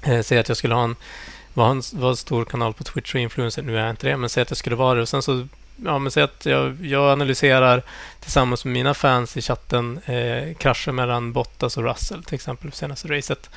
eh, 0.04 0.22
säg 0.22 0.40
att 0.40 0.48
jag 0.48 0.58
skulle 0.58 0.76
ha 0.76 0.84
en, 0.84 0.96
vara 1.54 1.70
en, 1.70 1.82
var 1.94 2.10
en 2.10 2.18
stor 2.18 2.46
kanal 2.46 2.74
på 2.74 2.84
Twitch 2.84 3.16
och 3.16 3.22
influencer. 3.22 3.62
Nu 3.62 3.78
är 3.78 3.82
jag 3.82 3.90
inte 3.90 4.08
det, 4.08 4.18
men 4.18 4.30
säg 4.30 4.42
att 4.42 4.52
jag 4.52 4.58
skulle 4.58 4.76
vara 4.76 4.96
det. 4.96 5.02
Och 5.02 5.10
sen 5.10 5.22
så 5.22 5.48
ja, 5.86 6.00
men 6.00 6.12
säg 6.12 6.24
att 6.24 6.46
jag, 6.46 6.86
jag 6.86 7.12
analyserar 7.12 7.84
tillsammans 8.20 8.66
med 8.66 8.74
mina 8.74 8.94
fans 8.94 9.38
i 9.38 9.42
chatten 9.42 10.00
eh, 10.06 10.56
krascher 10.56 10.92
mellan 10.92 11.34
Bottas 11.34 11.78
och 11.78 11.84
Russell 11.84 12.24
till 12.24 12.36
exempel 12.36 12.72
för 12.72 12.78
senaste 12.78 13.08
racet. 13.08 13.50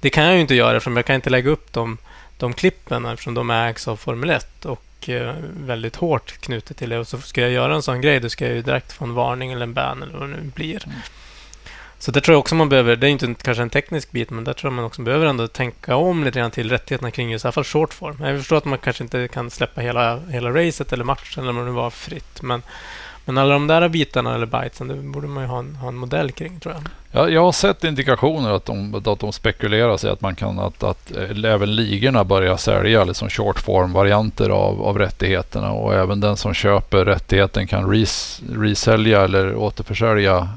Det 0.00 0.10
kan 0.10 0.24
jag 0.24 0.34
ju 0.34 0.40
inte 0.40 0.54
göra 0.54 0.76
eftersom 0.76 0.96
jag 0.96 1.06
kan 1.06 1.14
inte 1.14 1.30
lägga 1.30 1.50
upp 1.50 1.72
de, 1.72 1.98
de 2.36 2.52
klippen 2.52 3.06
eftersom 3.06 3.34
de 3.34 3.50
ägs 3.50 3.88
av 3.88 3.96
Formel 3.96 4.30
1 4.30 4.64
och 4.64 5.08
eh, 5.08 5.34
väldigt 5.60 5.96
hårt 5.96 6.32
knutet 6.40 6.76
till 6.76 6.90
det. 6.90 6.98
Och 6.98 7.08
så 7.08 7.18
ska 7.18 7.40
jag 7.40 7.50
göra 7.50 7.74
en 7.74 7.82
sån 7.82 8.00
grej, 8.00 8.20
då 8.20 8.28
ska 8.28 8.46
jag 8.46 8.54
ju 8.54 8.62
direkt 8.62 8.92
få 8.92 9.04
en 9.04 9.14
varning 9.14 9.52
eller 9.52 9.62
en 9.62 9.74
ban 9.74 10.02
eller 10.02 10.18
vad 10.18 10.28
det 10.28 10.36
nu 10.36 10.50
blir. 10.54 10.86
Mm. 10.86 10.98
Så 11.98 12.10
det 12.10 12.20
tror 12.20 12.32
jag 12.32 12.40
också 12.40 12.54
man 12.54 12.68
behöver, 12.68 12.96
det 12.96 13.06
är 13.06 13.10
inte 13.10 13.34
kanske 13.42 13.62
en 13.62 13.70
teknisk 13.70 14.10
bit, 14.10 14.30
men 14.30 14.44
där 14.44 14.52
tror 14.52 14.72
jag 14.72 14.76
man 14.76 14.84
också 14.84 15.02
behöver 15.02 15.26
ändå 15.26 15.48
tänka 15.48 15.96
om 15.96 16.24
lite 16.24 16.38
grann 16.38 16.50
till 16.50 16.70
rättigheterna 16.70 17.10
kring 17.10 17.30
just 17.30 17.44
i 17.44 17.48
alla 17.48 17.52
fall 17.52 17.64
short 17.64 17.94
form. 17.94 18.16
Jag 18.20 18.38
förstår 18.38 18.56
att 18.56 18.64
man 18.64 18.78
kanske 18.78 19.04
inte 19.04 19.28
kan 19.28 19.50
släppa 19.50 19.80
hela, 19.80 20.18
hela 20.18 20.50
racet 20.50 20.92
eller 20.92 21.04
matchen 21.04 21.42
eller 21.42 21.52
vad 21.52 21.66
det 21.66 21.70
var 21.70 21.90
fritt, 21.90 22.42
men 22.42 22.62
men 23.28 23.38
alla 23.38 23.52
de 23.52 23.66
där 23.66 23.88
bitarna 23.88 24.34
eller 24.34 24.46
bitesen, 24.46 24.88
det 24.88 24.94
borde 24.94 25.26
man 25.26 25.42
ju 25.42 25.48
ha 25.48 25.58
en, 25.58 25.76
ha 25.76 25.88
en 25.88 25.96
modell 25.96 26.32
kring 26.32 26.60
tror 26.60 26.74
jag. 26.74 26.82
Ja, 27.12 27.28
jag 27.28 27.44
har 27.44 27.52
sett 27.52 27.84
indikationer 27.84 28.50
att 28.50 28.64
de, 28.64 28.94
att 28.94 29.20
de 29.20 29.32
spekulerar 29.32 29.96
sig 29.96 30.10
att 30.10 30.20
man 30.20 30.34
kan 30.34 30.58
att, 30.58 30.82
att 30.82 31.16
eh, 31.16 31.52
även 31.52 31.76
ligorna 31.76 32.24
börjar 32.24 32.56
sälja 32.56 33.04
liksom 33.04 33.30
short 33.30 33.58
form 33.60 33.92
varianter 33.92 34.50
av, 34.50 34.82
av 34.82 34.98
rättigheterna 34.98 35.72
och 35.72 35.94
även 35.94 36.20
den 36.20 36.36
som 36.36 36.54
köper 36.54 37.04
rättigheten 37.04 37.66
kan 37.66 37.90
res, 37.90 38.42
resälja 38.52 39.24
eller 39.24 39.56
återförsälja 39.56 40.48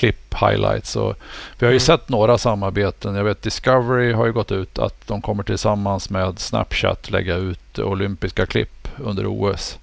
klipp 0.00 0.34
highlights. 0.34 0.96
Och 0.96 1.14
vi 1.58 1.66
har 1.66 1.72
ju 1.72 1.76
mm. 1.76 1.80
sett 1.80 2.08
några 2.08 2.38
samarbeten. 2.38 3.14
Jag 3.14 3.24
vet 3.24 3.42
Discovery 3.42 4.12
har 4.12 4.26
ju 4.26 4.32
gått 4.32 4.52
ut 4.52 4.78
att 4.78 5.06
de 5.06 5.22
kommer 5.22 5.42
tillsammans 5.42 6.10
med 6.10 6.38
Snapchat 6.38 7.10
lägga 7.10 7.36
ut 7.36 7.78
olympiska 7.78 8.46
klipp 8.46 8.88
under 8.96 9.26
OS. 9.26 9.78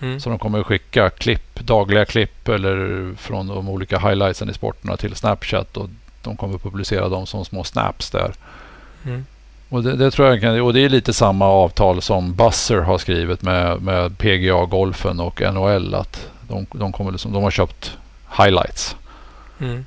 Mm. 0.00 0.20
Så 0.20 0.30
de 0.30 0.38
kommer 0.38 0.60
att 0.60 0.66
skicka 0.66 1.10
klipp, 1.10 1.60
dagliga 1.60 2.04
klipp 2.04 2.48
eller 2.48 3.10
från 3.16 3.46
de 3.46 3.68
olika 3.68 3.98
highlightsen 3.98 4.50
i 4.50 4.54
sporterna 4.54 4.96
till 4.96 5.14
Snapchat 5.14 5.76
och 5.76 5.88
de 6.22 6.36
kommer 6.36 6.54
att 6.54 6.62
publicera 6.62 7.08
dem 7.08 7.26
som 7.26 7.44
små 7.44 7.64
snaps 7.64 8.10
där. 8.10 8.32
Mm. 9.04 9.26
Och 9.68 9.82
det, 9.82 9.96
det, 9.96 10.10
tror 10.10 10.28
jag 10.28 10.40
kan, 10.40 10.60
och 10.60 10.72
det 10.72 10.80
är 10.80 10.88
lite 10.88 11.12
samma 11.12 11.46
avtal 11.46 12.02
som 12.02 12.34
Buzzer 12.34 12.80
har 12.80 12.98
skrivit 12.98 13.42
med, 13.42 13.82
med 13.82 14.18
PGA 14.18 14.64
Golfen 14.64 15.20
och 15.20 15.40
NHL 15.40 15.94
att 15.94 16.28
de, 16.48 16.66
de, 16.72 16.92
kommer 16.92 17.12
liksom, 17.12 17.32
de 17.32 17.42
har 17.42 17.50
köpt 17.50 17.98
highlights. 18.38 18.96
Mm. 19.60 19.86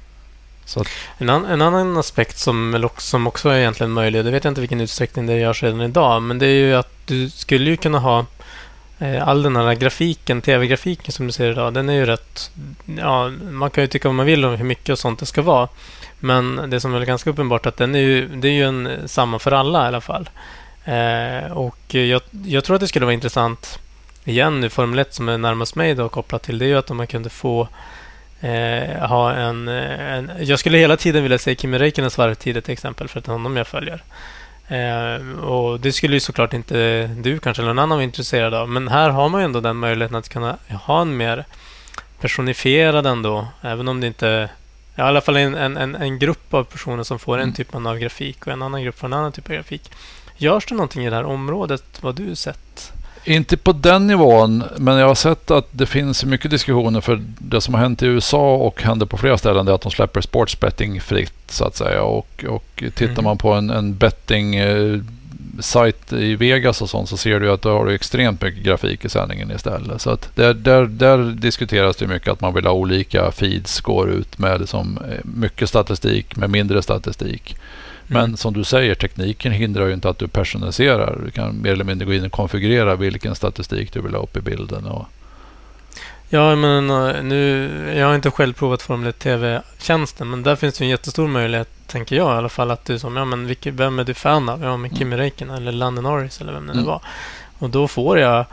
Att... 0.75 0.87
En, 1.17 1.29
an, 1.29 1.45
en, 1.45 1.61
annan 1.61 1.97
aspekt 1.97 2.37
som, 2.37 2.89
som 2.97 3.27
också 3.27 3.49
är 3.49 3.59
egentligen 3.59 3.91
möjlig, 3.91 4.25
det 4.25 4.31
vet 4.31 4.43
jag 4.43 4.51
inte 4.51 4.61
vilken 4.61 4.81
utsträckning 4.81 5.25
det 5.25 5.39
görs 5.39 5.63
redan 5.63 5.81
idag, 5.81 6.21
men 6.21 6.39
det 6.39 6.45
är 6.45 6.67
ju 6.67 6.75
att 6.75 6.93
du 7.05 7.29
skulle 7.29 7.69
ju 7.69 7.77
kunna 7.77 7.99
ha 7.99 8.25
Eh, 9.01 9.27
all 9.27 9.43
den 9.43 9.55
här 9.55 9.73
grafiken, 9.73 10.41
tv-grafiken 10.41 11.11
som 11.11 11.27
du 11.27 11.33
ser 11.33 11.51
idag, 11.51 11.73
den 11.73 11.89
är 11.89 11.93
ju 11.93 12.05
rätt... 12.05 12.51
Ja, 12.97 13.29
man 13.29 13.69
kan 13.69 13.83
ju 13.83 13.87
tycka 13.87 14.07
vad 14.07 14.15
man 14.15 14.25
vill 14.25 14.45
om 14.45 14.55
hur 14.55 14.65
mycket 14.65 14.89
och 14.89 14.99
sånt 14.99 15.19
det 15.19 15.25
ska 15.25 15.41
vara. 15.41 15.67
Men 16.19 16.69
det 16.69 16.79
som 16.79 16.95
är 16.95 17.05
ganska 17.05 17.29
uppenbart 17.29 17.65
att 17.65 17.77
den 17.77 17.95
är 17.95 17.99
ju, 17.99 18.27
det 18.27 18.47
är 18.47 18.51
ju 18.51 18.63
en 18.63 18.89
samma 19.05 19.39
för 19.39 19.51
alla 19.51 19.85
i 19.85 19.87
alla 19.87 20.01
fall. 20.01 20.29
Eh, 20.85 21.51
och 21.51 21.95
jag, 21.95 22.21
jag, 22.45 22.63
tror 22.63 22.75
att 22.75 22.81
det 22.81 22.87
skulle 22.87 23.05
vara 23.05 23.13
intressant, 23.13 23.79
igen 24.23 24.59
nu 24.59 24.69
Formel 24.69 24.99
1 24.99 25.13
som 25.13 25.29
är 25.29 25.37
närmast 25.37 25.75
mig 25.75 25.95
då 25.95 26.09
kopplat 26.09 26.43
till, 26.43 26.57
det 26.57 26.65
är 26.65 26.69
ju 26.69 26.77
att 26.77 26.91
om 26.91 26.97
man 26.97 27.07
kunde 27.07 27.29
få 27.29 27.67
eh, 28.41 29.07
ha 29.07 29.33
en, 29.33 29.67
en, 29.67 30.31
Jag 30.39 30.59
skulle 30.59 30.77
hela 30.77 30.97
tiden 30.97 31.23
vilja 31.23 31.37
se 31.37 31.55
Kimi 31.55 31.77
Räikkönens 31.77 32.17
varvtider 32.17 32.61
till 32.61 32.73
exempel, 32.73 33.07
för 33.07 33.19
att 33.19 33.25
det 33.25 33.29
är 33.29 33.33
honom 33.33 33.57
jag 33.57 33.67
följer. 33.67 34.03
Eh, 34.67 35.39
och 35.39 35.79
Det 35.79 35.91
skulle 35.91 36.13
ju 36.15 36.19
såklart 36.19 36.53
inte 36.53 37.07
du 37.07 37.39
kanske 37.39 37.61
eller 37.61 37.73
någon 37.73 37.79
annan 37.79 37.97
vara 37.97 38.03
intresserad 38.03 38.53
av. 38.53 38.69
Men 38.69 38.87
här 38.87 39.09
har 39.09 39.29
man 39.29 39.41
ju 39.41 39.45
ändå 39.45 39.61
den 39.61 39.75
möjligheten 39.75 40.17
att 40.17 40.29
kunna 40.29 40.57
ha 40.85 41.01
en 41.01 41.17
mer 41.17 41.45
personifierad 42.21 43.05
ändå. 43.05 43.47
Även 43.61 43.87
om 43.87 44.01
det 44.01 44.07
inte... 44.07 44.49
Ja, 44.95 45.05
I 45.05 45.07
alla 45.07 45.21
fall 45.21 45.37
en, 45.37 45.55
en, 45.55 45.95
en 45.95 46.19
grupp 46.19 46.53
av 46.53 46.63
personer 46.63 47.03
som 47.03 47.19
får 47.19 47.37
en 47.37 47.43
mm. 47.43 47.55
typ 47.55 47.75
av 47.75 47.97
grafik 47.97 48.47
och 48.47 48.53
en 48.53 48.61
annan 48.61 48.83
grupp 48.83 48.99
får 48.99 49.07
en 49.07 49.13
annan 49.13 49.31
typ 49.31 49.49
av 49.49 49.55
grafik. 49.55 49.91
Görs 50.37 50.65
det 50.65 50.75
någonting 50.75 51.05
i 51.05 51.09
det 51.09 51.15
här 51.15 51.23
området, 51.23 51.83
vad 52.01 52.15
du 52.15 52.35
sett? 52.35 52.93
Inte 53.23 53.57
på 53.57 53.71
den 53.71 54.07
nivån, 54.07 54.63
men 54.77 54.97
jag 54.97 55.07
har 55.07 55.15
sett 55.15 55.51
att 55.51 55.67
det 55.71 55.85
finns 55.85 56.25
mycket 56.25 56.51
diskussioner 56.51 57.01
för 57.01 57.21
det 57.37 57.61
som 57.61 57.73
har 57.73 57.81
hänt 57.81 58.03
i 58.03 58.05
USA 58.05 58.55
och 58.55 58.81
händer 58.81 59.05
på 59.05 59.17
flera 59.17 59.37
ställen 59.37 59.67
är 59.67 59.71
att 59.71 59.81
de 59.81 59.91
släpper 59.91 60.21
sportsbetting 60.21 61.01
fritt 61.01 61.33
så 61.47 61.65
att 61.65 61.75
säga. 61.75 62.03
Och, 62.03 62.45
och 62.49 62.83
tittar 62.95 63.13
mm. 63.13 63.23
man 63.23 63.37
på 63.37 63.53
en, 63.53 63.69
en 63.69 63.97
betting 63.97 64.55
eh, 64.55 64.99
sajt 65.59 66.13
i 66.13 66.35
Vegas 66.35 66.81
och 66.81 66.89
sånt 66.89 67.09
så 67.09 67.17
ser 67.17 67.39
du 67.39 67.51
att 67.51 67.61
då 67.61 67.69
har 67.69 67.85
du 67.85 67.95
extremt 67.95 68.41
mycket 68.41 68.63
grafik 68.63 69.05
i 69.05 69.09
sändningen 69.09 69.51
istället. 69.51 70.01
Så 70.01 70.09
att 70.09 70.35
där, 70.35 70.53
där, 70.53 70.85
där 70.85 71.17
diskuteras 71.17 71.97
det 71.97 72.07
mycket 72.07 72.27
att 72.27 72.41
man 72.41 72.53
vill 72.53 72.65
ha 72.65 72.73
olika 72.73 73.31
feeds 73.31 73.81
går 73.81 74.09
ut 74.09 74.37
med 74.37 74.59
liksom 74.59 74.99
eh, 75.09 75.17
mycket 75.23 75.69
statistik 75.69 76.35
med 76.35 76.49
mindre 76.49 76.81
statistik. 76.81 77.55
Men 78.11 78.37
som 78.37 78.53
du 78.53 78.63
säger, 78.63 78.95
tekniken 78.95 79.51
hindrar 79.51 79.87
ju 79.87 79.93
inte 79.93 80.09
att 80.09 80.17
du 80.17 80.27
personaliserar. 80.27 81.19
Du 81.25 81.31
kan 81.31 81.61
mer 81.61 81.71
eller 81.71 81.83
mindre 81.83 82.05
gå 82.05 82.13
in 82.13 82.25
och 82.25 82.31
konfigurera 82.31 82.95
vilken 82.95 83.35
statistik 83.35 83.93
du 83.93 84.01
vill 84.01 84.15
ha 84.15 84.23
upp 84.23 84.37
i 84.37 84.41
bilden. 84.41 84.85
Och... 84.85 85.05
Ja, 86.29 86.55
men 86.55 86.87
nu, 87.29 87.69
jag 87.95 88.07
har 88.07 88.15
inte 88.15 88.31
själv 88.31 88.53
provat 88.53 88.81
Formel 88.81 89.09
1 89.09 89.19
TV-tjänsten, 89.19 90.29
men 90.29 90.43
där 90.43 90.55
finns 90.55 90.77
det 90.77 90.83
en 90.83 90.89
jättestor 90.89 91.27
möjlighet, 91.27 91.69
tänker 91.87 92.15
jag 92.15 92.35
i 92.35 92.37
alla 92.37 92.49
fall, 92.49 92.71
att 92.71 92.85
du 92.85 92.99
som, 92.99 93.15
ja 93.15 93.25
men 93.25 93.47
vilka, 93.47 93.71
vem 93.71 93.99
är 93.99 94.03
du 94.03 94.13
fan 94.13 94.49
av? 94.49 94.63
Ja, 94.63 94.77
men 94.77 94.89
Kimi 94.89 95.03
mm. 95.03 95.17
Räikkönen 95.17 95.55
eller 95.55 95.71
Lando 95.71 96.01
Norris 96.01 96.41
eller 96.41 96.53
vem 96.53 96.67
det 96.67 96.73
mm. 96.73 96.85
var. 96.85 97.01
Och 97.57 97.69
då 97.69 97.87
får 97.87 98.19
jag 98.19 98.45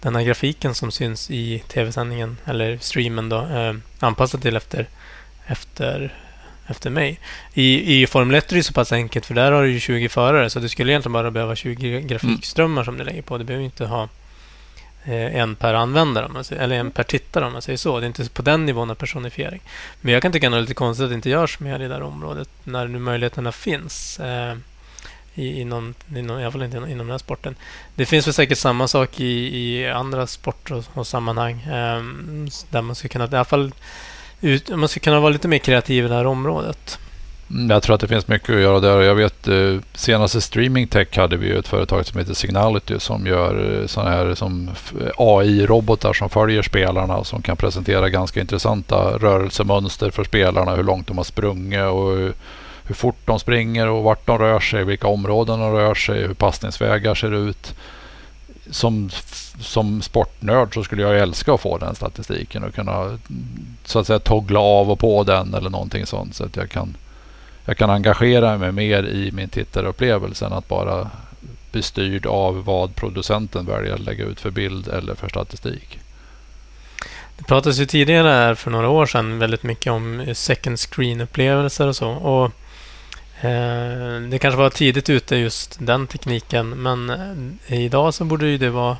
den 0.00 0.16
här 0.16 0.22
grafiken 0.22 0.74
som 0.74 0.90
syns 0.90 1.30
i 1.30 1.62
tv-sändningen, 1.68 2.36
eller 2.44 2.78
streamen 2.78 3.28
då, 3.28 3.36
eh, 3.36 3.74
anpassad 4.00 4.42
till 4.42 4.56
efter, 4.56 4.86
efter 5.46 6.14
efter 6.66 6.90
mig. 6.90 7.20
I, 7.54 8.02
I 8.02 8.06
Formel 8.06 8.36
1 8.36 8.52
är 8.52 8.56
det 8.56 8.62
så 8.62 8.72
pass 8.72 8.92
enkelt 8.92 9.26
för 9.26 9.34
där 9.34 9.52
har 9.52 9.62
du 9.62 9.72
ju 9.72 9.80
20 9.80 10.08
förare 10.08 10.50
så 10.50 10.58
du 10.58 10.68
skulle 10.68 10.92
egentligen 10.92 11.12
bara 11.12 11.30
behöva 11.30 11.56
20 11.56 12.00
grafikströmmar 12.00 12.82
mm. 12.82 12.84
som 12.84 12.98
du 12.98 13.04
lägger 13.04 13.22
på. 13.22 13.38
Du 13.38 13.44
behöver 13.44 13.64
inte 13.64 13.86
ha 13.86 14.08
eh, 15.04 15.36
en 15.36 15.56
per 15.56 15.74
användare, 15.74 16.28
man 16.28 16.44
säger, 16.44 16.62
eller 16.62 16.76
en 16.76 16.90
per 16.90 17.02
tittare 17.02 17.44
om 17.44 17.52
man 17.52 17.62
säger 17.62 17.76
så. 17.76 18.00
Det 18.00 18.04
är 18.04 18.08
inte 18.08 18.28
på 18.28 18.42
den 18.42 18.66
nivån 18.66 18.90
av 18.90 18.94
personifiering. 18.94 19.60
Men 20.00 20.12
jag 20.12 20.22
kan 20.22 20.32
tycka 20.32 20.46
att 20.46 20.52
det 20.52 20.58
är 20.58 20.60
lite 20.60 20.74
konstigt 20.74 21.04
att 21.04 21.10
det 21.10 21.14
inte 21.14 21.30
görs 21.30 21.60
mer 21.60 21.76
i 21.76 21.82
det 21.82 21.88
där 21.88 22.02
området 22.02 22.48
när 22.64 22.88
nu 22.88 22.98
möjligheterna 22.98 23.52
finns. 23.52 24.20
Eh, 24.20 24.56
i, 25.36 25.60
inom, 25.60 25.94
inom, 26.16 26.38
I 26.38 26.42
alla 26.42 26.52
fall 26.52 26.62
inte 26.62 26.76
inom, 26.76 26.88
inom 26.88 27.06
den 27.06 27.10
här 27.10 27.18
sporten. 27.18 27.54
Det 27.94 28.06
finns 28.06 28.26
väl 28.26 28.34
säkert 28.34 28.58
samma 28.58 28.88
sak 28.88 29.20
i, 29.20 29.56
i 29.56 29.90
andra 29.90 30.26
sporter 30.26 30.74
och, 30.74 30.84
och 30.94 31.06
sammanhang 31.06 31.60
eh, 31.62 32.02
där 32.70 32.82
man 32.82 32.94
skulle 32.94 33.08
kunna 33.08 33.24
i 33.24 33.28
alla 33.28 33.44
fall 33.44 33.72
ut, 34.40 34.68
man 34.68 34.88
ska 34.88 35.00
kunna 35.00 35.20
vara 35.20 35.30
lite 35.32 35.48
mer 35.48 35.58
kreativ 35.58 36.04
i 36.04 36.08
det 36.08 36.14
här 36.14 36.26
området. 36.26 36.98
Mm, 37.50 37.70
jag 37.70 37.82
tror 37.82 37.94
att 37.94 38.00
det 38.00 38.08
finns 38.08 38.28
mycket 38.28 38.50
att 38.50 38.60
göra 38.60 38.80
där. 38.80 39.00
Jag 39.00 39.14
vet 39.14 39.48
eh, 39.48 39.76
senaste 39.94 40.40
Streaming 40.40 40.86
Tech 40.86 41.16
hade 41.16 41.36
vi 41.36 41.50
ett 41.50 41.68
företag 41.68 42.06
som 42.06 42.18
heter 42.18 42.34
Signality 42.34 42.98
som 42.98 43.26
gör 43.26 43.80
eh, 43.80 43.86
sådana 43.86 44.10
här 44.10 44.34
som 44.34 44.68
eh, 45.00 45.10
AI-robotar 45.16 46.12
som 46.12 46.30
följer 46.30 46.62
spelarna 46.62 47.16
och 47.16 47.26
som 47.26 47.42
kan 47.42 47.56
presentera 47.56 48.08
ganska 48.08 48.40
intressanta 48.40 49.18
rörelsemönster 49.18 50.10
för 50.10 50.24
spelarna. 50.24 50.74
Hur 50.74 50.82
långt 50.82 51.06
de 51.06 51.16
har 51.16 51.24
sprungit 51.24 51.80
och 51.80 52.16
hur 52.86 52.94
fort 52.94 53.18
de 53.24 53.38
springer 53.38 53.88
och 53.88 54.04
vart 54.04 54.26
de 54.26 54.38
rör 54.38 54.60
sig, 54.60 54.84
vilka 54.84 55.06
områden 55.06 55.60
de 55.60 55.72
rör 55.72 55.94
sig, 55.94 56.22
hur 56.22 56.34
passningsvägar 56.34 57.14
ser 57.14 57.48
ut. 57.48 57.74
Som 58.70 59.10
som 59.60 60.02
sportnörd 60.02 60.74
så 60.74 60.84
skulle 60.84 61.02
jag 61.02 61.18
älska 61.18 61.52
att 61.52 61.60
få 61.60 61.78
den 61.78 61.94
statistiken 61.94 62.64
och 62.64 62.74
kunna 62.74 63.18
så 63.84 63.98
att 63.98 64.06
säga 64.06 64.18
toggla 64.18 64.60
av 64.60 64.90
och 64.90 64.98
på 64.98 65.24
den 65.24 65.54
eller 65.54 65.70
någonting 65.70 66.06
sånt 66.06 66.34
så 66.34 66.44
att 66.44 66.56
jag 66.56 66.70
kan 66.70 66.96
jag 67.64 67.76
kan 67.76 67.90
engagera 67.90 68.58
mig 68.58 68.72
mer 68.72 69.06
i 69.06 69.32
min 69.32 69.48
tittarupplevelse 69.48 70.46
än 70.46 70.52
att 70.52 70.68
bara 70.68 71.10
bli 71.72 71.82
styrd 71.82 72.26
av 72.26 72.64
vad 72.64 72.94
producenten 72.94 73.66
väljer 73.66 73.94
att 73.94 74.00
lägga 74.00 74.24
ut 74.24 74.40
för 74.40 74.50
bild 74.50 74.88
eller 74.88 75.14
för 75.14 75.28
statistik. 75.28 75.98
Det 77.38 77.44
pratades 77.44 77.78
ju 77.78 77.86
tidigare 77.86 78.28
här 78.28 78.54
för 78.54 78.70
några 78.70 78.88
år 78.88 79.06
sedan 79.06 79.38
väldigt 79.38 79.62
mycket 79.62 79.92
om 79.92 80.26
second 80.34 80.78
screen-upplevelser 80.78 81.86
och 81.86 81.96
så. 81.96 82.08
Och 82.08 82.52
det 84.30 84.38
kanske 84.40 84.58
var 84.58 84.70
tidigt 84.70 85.10
ute 85.10 85.36
just 85.36 85.76
den 85.80 86.06
tekniken 86.06 86.68
men 86.70 87.10
eh, 87.66 87.82
idag 87.82 88.14
så 88.14 88.24
borde 88.24 88.58
det 88.58 88.70
vara 88.70 88.96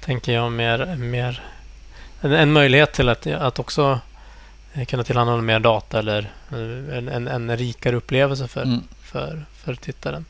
tänker 0.00 0.32
jag 0.32 0.52
mer, 0.52 0.96
mer 0.96 1.42
en, 2.20 2.52
möjlighet 2.52 2.92
till 2.92 3.08
att, 3.08 3.26
att 3.26 3.58
också 3.58 4.00
eh, 4.74 4.84
kunna 4.84 5.04
tillhandahålla 5.04 5.42
mer 5.42 5.60
data 5.60 5.98
eller 5.98 6.30
eh, 6.52 6.96
en, 6.98 7.08
en, 7.08 7.28
en 7.28 7.56
rikare 7.56 7.96
upplevelse 7.96 8.48
för, 8.48 8.62
Mm. 8.62 8.82
för, 9.02 9.44
för 9.56 9.74
tittaren. 9.74 10.24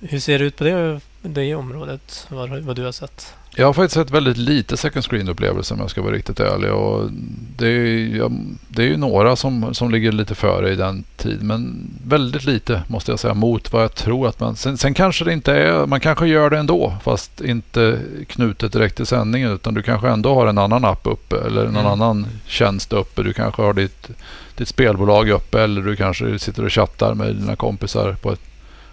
Hur 0.00 0.20
ser 0.20 0.38
det 0.38 0.44
ut 0.44 0.56
på 0.56 0.64
det, 0.64 1.00
det 1.22 1.54
området, 1.54 2.26
vad, 2.30 2.50
vad 2.50 2.76
du 2.76 2.84
har 2.84 2.92
sett? 2.92 3.34
Jag 3.58 3.66
har 3.66 3.72
faktiskt 3.72 3.94
sett 3.94 4.10
väldigt 4.10 4.36
lite 4.36 4.76
second 4.76 5.04
screen-upplevelser 5.04 5.74
om 5.74 5.80
jag 5.80 5.90
ska 5.90 6.02
vara 6.02 6.14
riktigt 6.14 6.40
ärlig. 6.40 6.72
Och 6.72 7.10
det, 7.56 7.68
är, 7.68 8.16
ja, 8.16 8.30
det 8.68 8.82
är 8.82 8.86
ju 8.86 8.96
några 8.96 9.36
som, 9.36 9.74
som 9.74 9.90
ligger 9.90 10.12
lite 10.12 10.34
före 10.34 10.72
i 10.72 10.76
den 10.76 11.04
tid 11.16 11.42
men 11.42 11.90
väldigt 12.06 12.44
lite 12.44 12.82
måste 12.88 13.12
jag 13.12 13.18
säga 13.18 13.34
mot 13.34 13.72
vad 13.72 13.82
jag 13.82 13.94
tror 13.94 14.28
att 14.28 14.40
man... 14.40 14.56
Sen, 14.56 14.78
sen 14.78 14.94
kanske 14.94 15.24
det 15.24 15.32
inte 15.32 15.52
är... 15.52 15.86
Man 15.86 16.00
kanske 16.00 16.26
gör 16.26 16.50
det 16.50 16.58
ändå 16.58 16.94
fast 17.02 17.40
inte 17.40 18.00
knutet 18.28 18.72
direkt 18.72 18.96
till 18.96 19.06
sändningen 19.06 19.50
utan 19.52 19.74
du 19.74 19.82
kanske 19.82 20.08
ändå 20.08 20.34
har 20.34 20.46
en 20.46 20.58
annan 20.58 20.84
app 20.84 21.00
uppe 21.06 21.36
eller 21.36 21.64
någon 21.64 21.76
Mm. 21.76 21.86
annan 21.86 22.26
tjänst 22.46 22.92
uppe. 22.92 23.22
Du 23.22 23.32
kanske 23.32 23.62
har 23.62 23.72
ditt, 23.74 24.08
ditt 24.56 24.68
spelbolag 24.68 25.28
uppe 25.28 25.62
eller 25.62 25.82
du 25.82 25.96
kanske 25.96 26.38
sitter 26.38 26.64
och 26.64 26.72
chattar 26.72 27.14
med 27.14 27.34
dina 27.34 27.56
kompisar 27.56 28.12
på, 28.22 28.32
ett, 28.32 28.40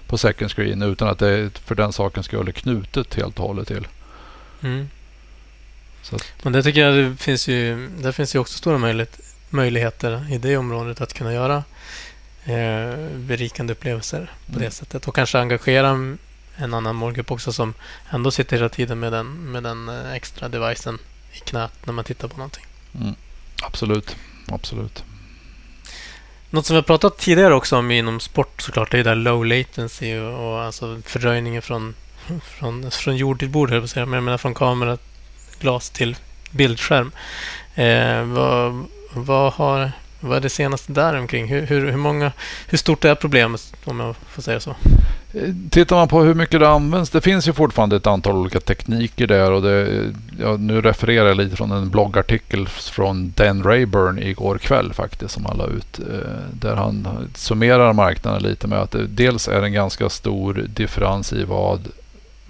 på 0.07 0.17
second 0.17 0.51
screen 0.51 0.81
utan 0.81 1.07
att 1.07 1.19
det 1.19 1.29
är 1.29 1.49
för 1.65 1.75
den 1.75 1.93
saken 1.93 2.23
skulle 2.23 2.51
knutet 2.51 3.13
helt 3.15 3.39
och 3.39 3.47
hållet 3.47 3.67
till. 3.67 3.87
Mm. 4.63 4.89
Att, 6.11 6.23
Men 6.43 6.53
det 6.53 6.63
tycker 6.63 6.81
jag 6.81 6.95
det 6.95 7.17
finns 7.17 7.47
ju, 7.47 7.87
där 7.87 8.11
finns 8.11 8.35
ju 8.35 8.39
också 8.39 8.57
stora 8.57 8.77
möjlighet, 8.77 9.19
möjligheter 9.49 10.33
i 10.33 10.37
det 10.37 10.57
området 10.57 11.01
att 11.01 11.13
kunna 11.13 11.33
göra 11.33 11.63
eh, 12.45 12.95
berikande 13.15 13.73
upplevelser 13.73 14.31
på 14.45 14.53
det 14.53 14.65
Mm. 14.65 14.71
sättet 14.71 15.07
och 15.07 15.15
kanske 15.15 15.39
engagera 15.39 15.89
en 16.55 16.73
annan 16.73 16.95
målgrupp 16.95 17.31
också 17.31 17.53
som 17.53 17.73
ändå 18.09 18.31
sitter 18.31 18.57
hela 18.57 18.69
tiden 18.69 18.99
med 18.99 19.11
den, 19.13 19.51
med 19.51 19.63
den 19.63 19.89
eh, 19.89 20.11
extra 20.13 20.49
devicen 20.49 20.99
i 21.31 21.39
knät 21.39 21.85
när 21.85 21.93
man 21.93 22.05
tittar 22.05 22.27
på 22.27 22.37
någonting. 22.37 22.65
mm, 23.01 23.15
absolut, 23.63 24.15
absolut. 24.47 25.03
Något 26.49 26.65
som 26.65 26.73
vi 26.73 26.77
har 26.77 26.83
pratat 26.83 27.17
tidigare 27.17 27.53
också 27.53 27.77
om 27.77 27.91
inom 27.91 28.19
sport 28.19 28.61
såklart 28.61 28.91
det 28.91 28.95
är 28.95 28.99
ju 28.99 29.03
där 29.03 29.15
low 29.15 29.45
latency 29.45 30.17
och, 30.19 30.47
och 30.53 30.61
alltså 30.61 31.01
fördröjningen 31.05 31.61
från, 31.61 31.95
från, 32.43 32.91
från 32.91 33.17
jord 33.17 33.39
till 33.39 33.49
bord, 33.49 33.69
höll 33.69 33.75
jag 33.75 33.81
på 33.81 33.85
att 33.85 33.89
säga, 33.89 34.05
men 34.05 34.13
jag 34.13 34.23
menar 34.23 34.37
från 34.37 34.53
kamera, 34.53 34.97
glas 35.59 35.89
till 35.89 36.15
bildskärm. 36.51 37.11
Eh, 37.75 38.23
vad, 38.23 38.85
vad, 39.13 39.53
har, 39.53 39.91
vad 40.19 40.37
är 40.37 40.41
det 40.41 40.49
senaste 40.49 40.91
där 40.91 41.19
omkring? 41.19 41.47
Hur, 41.47 41.61
hur, 41.61 41.91
hur, 41.91 41.97
många, 41.97 42.31
hur 42.67 42.77
stort 42.77 43.05
är 43.05 43.15
problemet, 43.15 43.73
om 43.85 43.99
jag 43.99 44.15
får 44.15 44.41
säga 44.41 44.59
så? 44.59 44.75
Eh, 45.33 45.53
tittar 45.69 45.95
man 45.95 46.07
på 46.07 46.21
hur 46.21 46.33
mycket 46.33 46.59
det 46.59 46.69
används. 46.69 47.09
Det 47.09 47.21
finns 47.21 47.47
ju 47.47 47.53
fortfarande 47.53 47.95
ett 47.95 48.07
antal 48.07 48.35
olika 48.35 48.59
tekniker 48.59 49.27
där. 49.27 49.51
Och 49.51 49.61
det, 49.61 50.11
ja, 50.39 50.57
nu 50.57 50.81
refererar 50.81 51.27
jag 51.27 51.37
lite 51.37 51.55
från 51.55 51.71
en 51.71 51.89
bloggartikel 51.89 52.67
från 52.67 53.33
Dan 53.35 53.63
Rayburn 53.63 54.19
igår 54.19 54.57
kväll 54.57 54.93
faktiskt. 54.93 55.33
Som 55.33 55.45
han 55.45 55.57
la 55.57 55.67
ut. 55.67 55.99
Eh, 55.99 56.05
där 56.51 56.75
han 56.75 57.07
summerar 57.35 57.93
marknaden 57.93 58.43
lite 58.43 58.67
med 58.67 58.79
att 58.79 58.91
det 58.91 59.07
dels 59.07 59.47
är 59.47 59.61
en 59.61 59.73
ganska 59.73 60.09
stor 60.09 60.53
differens 60.53 61.33
i 61.33 61.43
vad, 61.43 61.87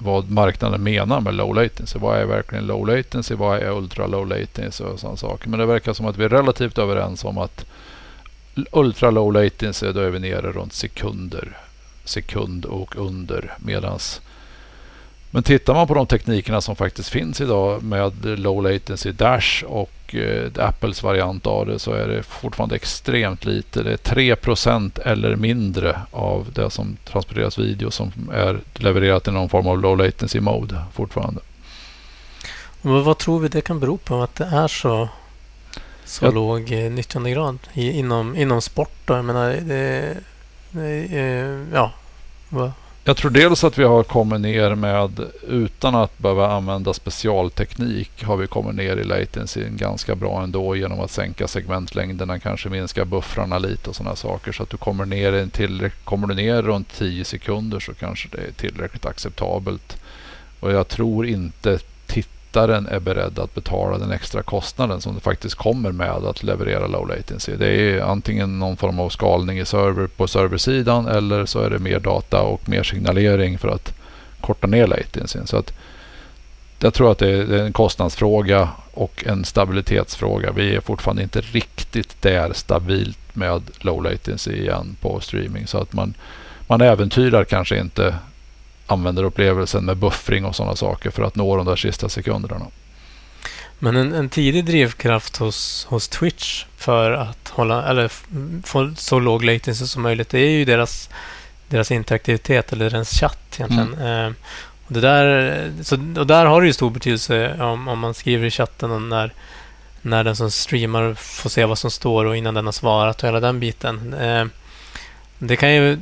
vad 0.03 0.31
marknaden 0.31 0.83
menar 0.83 1.21
med 1.21 1.33
low 1.33 1.55
latency. 1.55 1.99
Vad 1.99 2.17
är 2.17 2.25
verkligen 2.25 2.67
low 2.67 2.87
latency? 2.87 3.35
Vad 3.35 3.57
är 3.57 3.71
ultra 3.71 4.07
low 4.07 4.27
latency 4.27 4.83
och 4.83 4.99
sådana 4.99 5.17
saker. 5.17 5.49
Men 5.49 5.59
det 5.59 5.65
verkar 5.65 5.93
som 5.93 6.05
att 6.05 6.17
vi 6.17 6.23
är 6.23 6.29
relativt 6.29 6.77
överens 6.77 7.25
om 7.25 7.37
att 7.37 7.65
ultra 8.71 9.11
low 9.11 9.33
latency 9.33 9.91
då 9.91 9.99
är 9.99 10.09
vi 10.09 10.19
nere 10.19 10.51
runt 10.51 10.73
sekunder 10.73 11.57
sekund 12.05 12.65
och 12.65 12.95
under. 12.95 13.53
Medans 13.57 14.21
men 15.33 15.43
tittar 15.43 15.73
man 15.73 15.87
på 15.87 15.93
de 15.93 16.07
teknikerna 16.07 16.61
som 16.61 16.75
faktiskt 16.75 17.09
finns 17.09 17.41
idag 17.41 17.83
med 17.83 18.39
low 18.39 18.63
latency 18.63 19.11
Dash 19.11 19.63
och 19.63 19.91
eh, 20.15 20.65
Apples 20.67 21.03
variant 21.03 21.47
av 21.47 21.65
det 21.65 21.79
så 21.79 21.93
är 21.93 22.07
det 22.07 22.23
fortfarande 22.23 22.75
extremt 22.75 23.45
lite. 23.45 23.83
Det 23.83 23.91
är 23.93 23.97
3% 24.15 24.99
eller 25.05 25.35
mindre 25.35 25.99
av 26.11 26.47
det 26.53 26.69
som 26.69 26.97
transporteras 27.05 27.57
video 27.59 27.91
som 27.91 28.11
är 28.33 28.59
levererat 28.73 29.27
i 29.27 29.31
någon 29.31 29.49
form 29.49 29.67
av 29.67 29.79
low 29.81 29.97
latency 29.97 30.39
mode 30.39 30.81
fortfarande. 30.93 31.41
Och 32.81 33.05
vad, 33.05 33.17
tror 33.17 33.39
vi 33.39 33.47
det 33.47 33.61
kan 33.61 33.79
bero 33.79 33.97
på 33.97 34.23
att 34.23 34.35
det 34.35 34.45
är 34.45 34.67
så, 34.67 35.09
så 36.05 36.25
Jag- 36.25 36.33
låg 36.33 36.71
eh, 36.71 36.91
nyttjandegrad 36.91 37.57
i, 37.73 37.91
inom, 37.91 38.35
inom 38.35 38.61
sport? 38.61 38.91
Då? 39.05 39.13
Jag 39.13 39.25
menar, 39.25 39.49
det, 39.49 40.17
det, 40.71 41.17
eh, 41.19 41.73
ja, 41.73 41.91
vad, 42.49 42.71
jag 43.05 43.17
tror 43.17 43.31
dels 43.31 43.63
att 43.63 43.77
vi 43.77 43.83
har 43.83 44.03
kommit 44.03 44.41
ner 44.41 44.75
med, 44.75 45.19
utan 45.47 45.95
att 45.95 46.19
behöva 46.19 46.51
använda 46.51 46.93
specialteknik, 46.93 48.23
har 48.23 48.37
vi 48.37 48.47
kommit 48.47 48.75
ner 48.75 48.97
i 48.97 49.03
latency 49.03 49.63
ganska 49.69 50.15
bra 50.15 50.43
ändå 50.43 50.75
genom 50.75 50.99
att 50.99 51.11
sänka 51.11 51.47
segmentlängderna, 51.47 52.39
kanske 52.39 52.69
minska 52.69 53.05
buffrarna 53.05 53.57
lite 53.57 53.89
och 53.89 53.95
sådana 53.95 54.15
saker. 54.15 54.51
Så 54.51 54.63
att 54.63 54.69
du 54.69 54.77
kommer 54.77 55.05
ner, 55.05 55.33
en 55.33 55.91
kommer 56.03 56.27
du 56.27 56.35
ner 56.35 56.61
runt 56.61 56.93
10 56.97 57.25
sekunder 57.25 57.79
så 57.79 57.93
kanske 57.93 58.29
det 58.31 58.37
är 58.37 58.51
tillräckligt 58.51 59.05
acceptabelt. 59.05 59.97
Och 60.59 60.71
jag 60.71 60.87
tror 60.87 61.27
inte 61.27 61.79
tittaren 62.53 62.87
är 62.87 62.99
beredd 62.99 63.39
att 63.39 63.55
betala 63.55 63.97
den 63.97 64.11
extra 64.11 64.43
kostnaden 64.43 65.01
som 65.01 65.15
det 65.15 65.21
faktiskt 65.21 65.55
kommer 65.55 65.91
med 65.91 66.09
att 66.09 66.43
leverera 66.43 66.87
low 66.87 67.07
latency. 67.07 67.55
Det 67.55 67.67
är 67.67 68.01
antingen 68.01 68.59
någon 68.59 68.77
form 68.77 68.99
av 68.99 69.09
skalning 69.09 69.59
i 69.59 69.65
server 69.65 70.07
på 70.07 70.27
serversidan 70.27 71.07
eller 71.07 71.45
så 71.45 71.59
är 71.59 71.69
det 71.69 71.79
mer 71.79 71.99
data 71.99 72.41
och 72.41 72.69
mer 72.69 72.83
signalering 72.83 73.57
för 73.57 73.67
att 73.67 73.93
korta 74.41 74.67
ner 74.67 74.87
latency. 74.87 75.39
Så 75.45 75.57
att 75.57 75.73
jag 76.79 76.93
tror 76.93 77.11
att 77.11 77.17
det 77.17 77.29
är 77.31 77.45
det 77.45 77.59
är 77.59 77.65
en 77.65 77.73
kostnadsfråga 77.73 78.69
och 78.93 79.23
en 79.27 79.45
stabilitetsfråga. 79.45 80.51
Vi 80.51 80.75
är 80.75 80.81
fortfarande 80.81 81.23
inte 81.23 81.41
riktigt 81.41 82.21
där 82.21 82.53
stabilt 82.53 83.35
med 83.35 83.61
low 83.79 84.03
latency 84.03 84.51
igen 84.51 84.95
på 85.01 85.19
streaming. 85.19 85.67
Så 85.67 85.77
att 85.77 85.93
man, 85.93 86.13
man 86.67 86.81
äventyrar 86.81 87.43
kanske 87.43 87.79
inte 87.79 88.15
användarupplevelsen 88.87 89.85
med 89.85 89.97
buffring 89.97 90.45
och 90.45 90.55
sådana 90.55 90.75
saker 90.75 91.09
för 91.11 91.23
att 91.23 91.35
nå 91.35 91.55
de 91.57 91.65
där 91.65 91.75
sista 91.75 92.09
sekunderna. 92.09 92.67
Men 93.79 93.95
en, 93.95 94.13
en 94.13 94.29
tidig 94.29 94.65
drivkraft 94.65 95.37
hos, 95.37 95.85
hos 95.89 96.07
Twitch 96.07 96.65
för 96.77 97.11
att 97.11 97.49
hålla, 97.49 97.89
eller 97.89 98.11
få 98.63 98.91
så 98.95 99.19
låg 99.19 99.43
latency 99.43 99.85
som 99.87 100.01
möjligt, 100.01 100.29
det 100.29 100.39
är 100.39 100.49
ju 100.49 100.65
deras, 100.65 101.09
deras 101.67 101.91
interaktivitet 101.91 102.73
eller 102.73 102.89
deras 102.89 103.19
chatt 103.19 103.59
egentligen. 103.59 103.93
Eh, 103.93 104.31
och, 104.87 104.93
det 104.93 105.01
där, 105.01 105.71
så, 105.81 105.95
och 106.19 106.27
där 106.27 106.45
har 106.45 106.61
det 106.61 106.67
ju 106.67 106.73
stor 106.73 106.89
betydelse 106.89 107.61
om, 107.61 107.87
om 107.87 107.99
man 107.99 108.13
skriver 108.13 108.45
i 108.45 108.51
chatten 108.51 108.91
och 108.91 109.01
när, 109.01 109.33
när 110.01 110.23
den 110.23 110.35
som 110.35 110.51
streamar 110.51 111.13
får 111.13 111.49
se 111.49 111.65
vad 111.65 111.77
som 111.77 111.91
står 111.91 112.25
och 112.25 112.37
innan 112.37 112.53
den 112.53 112.65
har 112.65 112.71
svarat 112.71 113.23
och 113.23 113.27
hela 113.27 113.39
den 113.39 113.59
biten. 113.59 114.13
Eh, 114.13 114.45
det 115.37 115.55
kan 115.55 115.73
ju 115.73 115.97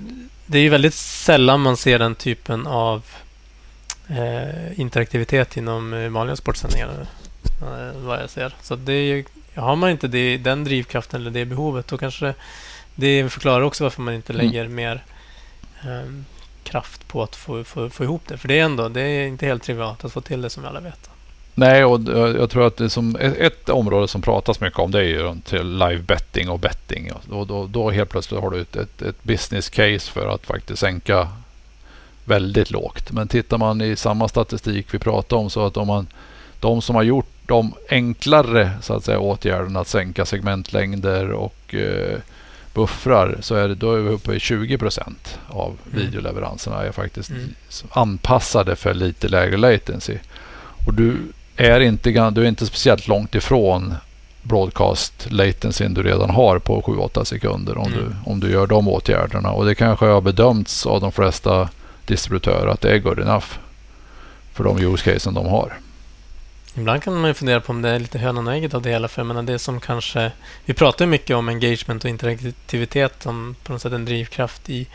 det 0.52 0.58
är 0.58 0.62
ju 0.62 0.70
väldigt 0.70 0.94
sällan 0.94 1.62
man 1.62 1.78
ser 1.78 2.00
den 2.00 2.16
typen 2.16 2.68
av 2.68 3.04
eh, 4.10 4.80
interaktivitet 4.80 5.58
inom 5.58 5.94
eh, 5.94 6.10
vanliga 6.10 6.36
sportsändningar. 6.36 7.08
Eh, 7.62 8.02
vad 8.02 8.22
jag 8.22 8.30
ser. 8.30 8.56
Så 8.62 8.76
det 8.76 8.94
är 8.94 9.26
har 9.56 9.76
man 9.76 9.90
inte 9.90 10.08
det, 10.08 10.38
den 10.38 10.64
drivkraften 10.64 11.22
eller 11.22 11.32
det 11.32 11.46
behovet 11.46 11.88
då 11.88 11.98
kanske 11.98 12.26
det, 12.26 12.36
det 12.96 13.30
förklarar 13.30 13.62
också 13.62 13.84
varför 13.84 14.02
man 14.02 14.14
inte 14.14 14.34
Mm. 14.34 14.46
lägger 14.46 14.68
mer 14.68 15.04
eh, 15.84 16.12
kraft 16.64 17.08
på 17.08 17.24
att 17.24 17.36
få, 17.36 17.64
få, 17.64 17.90
få 17.90 18.04
ihop 18.04 18.22
det. 18.28 18.38
För 18.38 18.48
det 18.48 18.60
är 18.60 18.64
ändå 18.64 18.90
det 18.90 19.02
är 19.02 19.28
inte 19.28 19.46
helt 19.46 19.64
trivialt 19.64 20.06
att 20.06 20.14
få 20.14 20.22
till 20.22 20.42
det 20.42 20.50
som 20.50 20.64
vi 20.64 20.70
alla 20.70 20.80
vet. 20.80 21.10
Nej, 21.56 21.86
och 21.86 22.02
jag 22.40 22.50
tror 22.50 22.68
att 22.68 22.78
det 22.78 22.90
som 22.90 23.16
ett, 23.16 23.70
område 23.70 24.08
som 24.08 24.22
pratas 24.22 24.60
mycket 24.62 24.80
om 24.80 24.92
det 24.92 25.00
är 25.00 25.04
ju 25.04 25.36
till 25.46 25.78
live 25.78 26.02
betting 26.08 26.50
och 26.50 26.60
betting. 26.60 27.12
Och 27.30 27.48
då, 27.48 27.68
då 27.68 27.92
helt 27.92 28.10
plötsligt 28.10 28.42
har 28.42 28.50
du 28.50 28.62
ett, 28.62 28.76
ett, 28.76 29.02
ett 29.02 29.24
business 29.24 29.70
case 29.70 30.12
för 30.12 30.28
att 30.36 30.46
faktiskt 30.46 30.80
sänka 30.80 31.28
väldigt 32.26 32.72
lågt. 32.72 33.12
Men 33.12 33.28
tittar 33.28 33.58
man 33.58 33.82
i 33.82 33.96
samma 33.96 34.28
statistik 34.28 34.94
vi 34.94 35.00
pratar 35.00 35.38
om 35.38 35.50
så 35.50 35.66
att 35.66 35.78
om 35.78 35.88
man 35.88 36.08
de 36.60 36.82
som 36.82 36.96
har 36.96 37.04
gjort 37.04 37.30
de 37.46 37.74
enklare 37.90 38.72
så 38.82 38.94
att 38.94 39.04
säga, 39.06 39.20
åtgärderna 39.20 39.80
att 39.80 39.88
sänka 39.88 40.26
segmentlängder 40.26 41.32
och 41.32 41.76
eh, 41.76 42.18
buffrar 42.74 43.38
så 43.42 43.56
är 43.56 43.68
det, 43.68 43.76
då 43.76 43.94
är 43.94 44.00
vi 44.00 44.10
uppe 44.10 44.34
i 44.34 44.40
20 44.40 44.78
procent 44.78 45.40
av 45.48 45.78
Mm. 45.92 46.06
videoleveranserna 46.06 46.84
är 46.84 46.92
faktiskt 46.92 47.30
Mm. 47.30 47.54
anpassade 47.90 48.76
för 48.76 48.94
lite 48.94 49.28
lägre 49.28 49.58
latency. 49.58 50.18
Och 50.88 50.94
du 50.94 51.18
är 51.56 51.80
inte, 51.80 52.10
du 52.30 52.44
är 52.44 52.48
inte 52.48 52.66
speciellt 52.66 53.08
långt 53.08 53.36
ifrån 53.36 53.94
broadcast 54.44 55.28
latency 55.32 55.88
du 55.88 56.04
redan 56.04 56.30
har 56.30 56.60
på 56.60 56.82
7-8 56.82 57.24
sekunder 57.24 57.78
om, 57.78 57.94
Mm. 57.94 58.00
du, 58.00 58.32
om 58.32 58.40
du 58.40 58.52
gör 58.52 58.68
de 58.68 58.88
åtgärderna. 58.88 59.52
Och 59.52 59.66
det 59.66 59.76
kanske 59.76 60.06
har 60.06 60.22
bedömts 60.22 60.86
av 60.86 61.02
de 61.02 61.12
flesta 61.12 61.70
distributörer 62.06 62.68
att 62.68 62.82
det 62.82 62.90
är 62.90 63.00
good 63.00 63.20
enough 63.20 63.46
för 64.54 64.64
de 64.64 64.80
use 64.80 65.14
casen 65.14 65.34
de 65.34 65.48
har. 65.48 65.74
Ibland 66.76 67.04
kan 67.04 67.14
man 67.14 67.28
ju 67.28 67.34
fundera 67.34 67.62
på 67.62 67.72
om 67.74 67.82
det 67.82 67.90
är 67.90 68.00
lite 68.00 68.18
hönan 68.20 68.48
och 68.48 68.54
ägget 68.54 68.74
av 68.74 68.82
det 68.82 68.90
hela. 68.90 69.08
För 69.08 69.22
jag 69.22 69.28
menar 69.28 69.44
det 69.44 69.60
som 69.60 69.80
kanske... 69.80 70.32
Vi 70.66 70.74
pratar 70.74 71.06
ju 71.06 71.12
mycket 71.12 71.36
om 71.36 71.50
engagement 71.50 72.04
och 72.04 72.10
interaktivitet 72.10 73.14
som 73.24 73.56
på 73.64 73.72
något 73.74 73.82
sätt 73.82 73.94
en 73.94 74.06
drivkraft 74.06 74.70
i, 74.70 74.88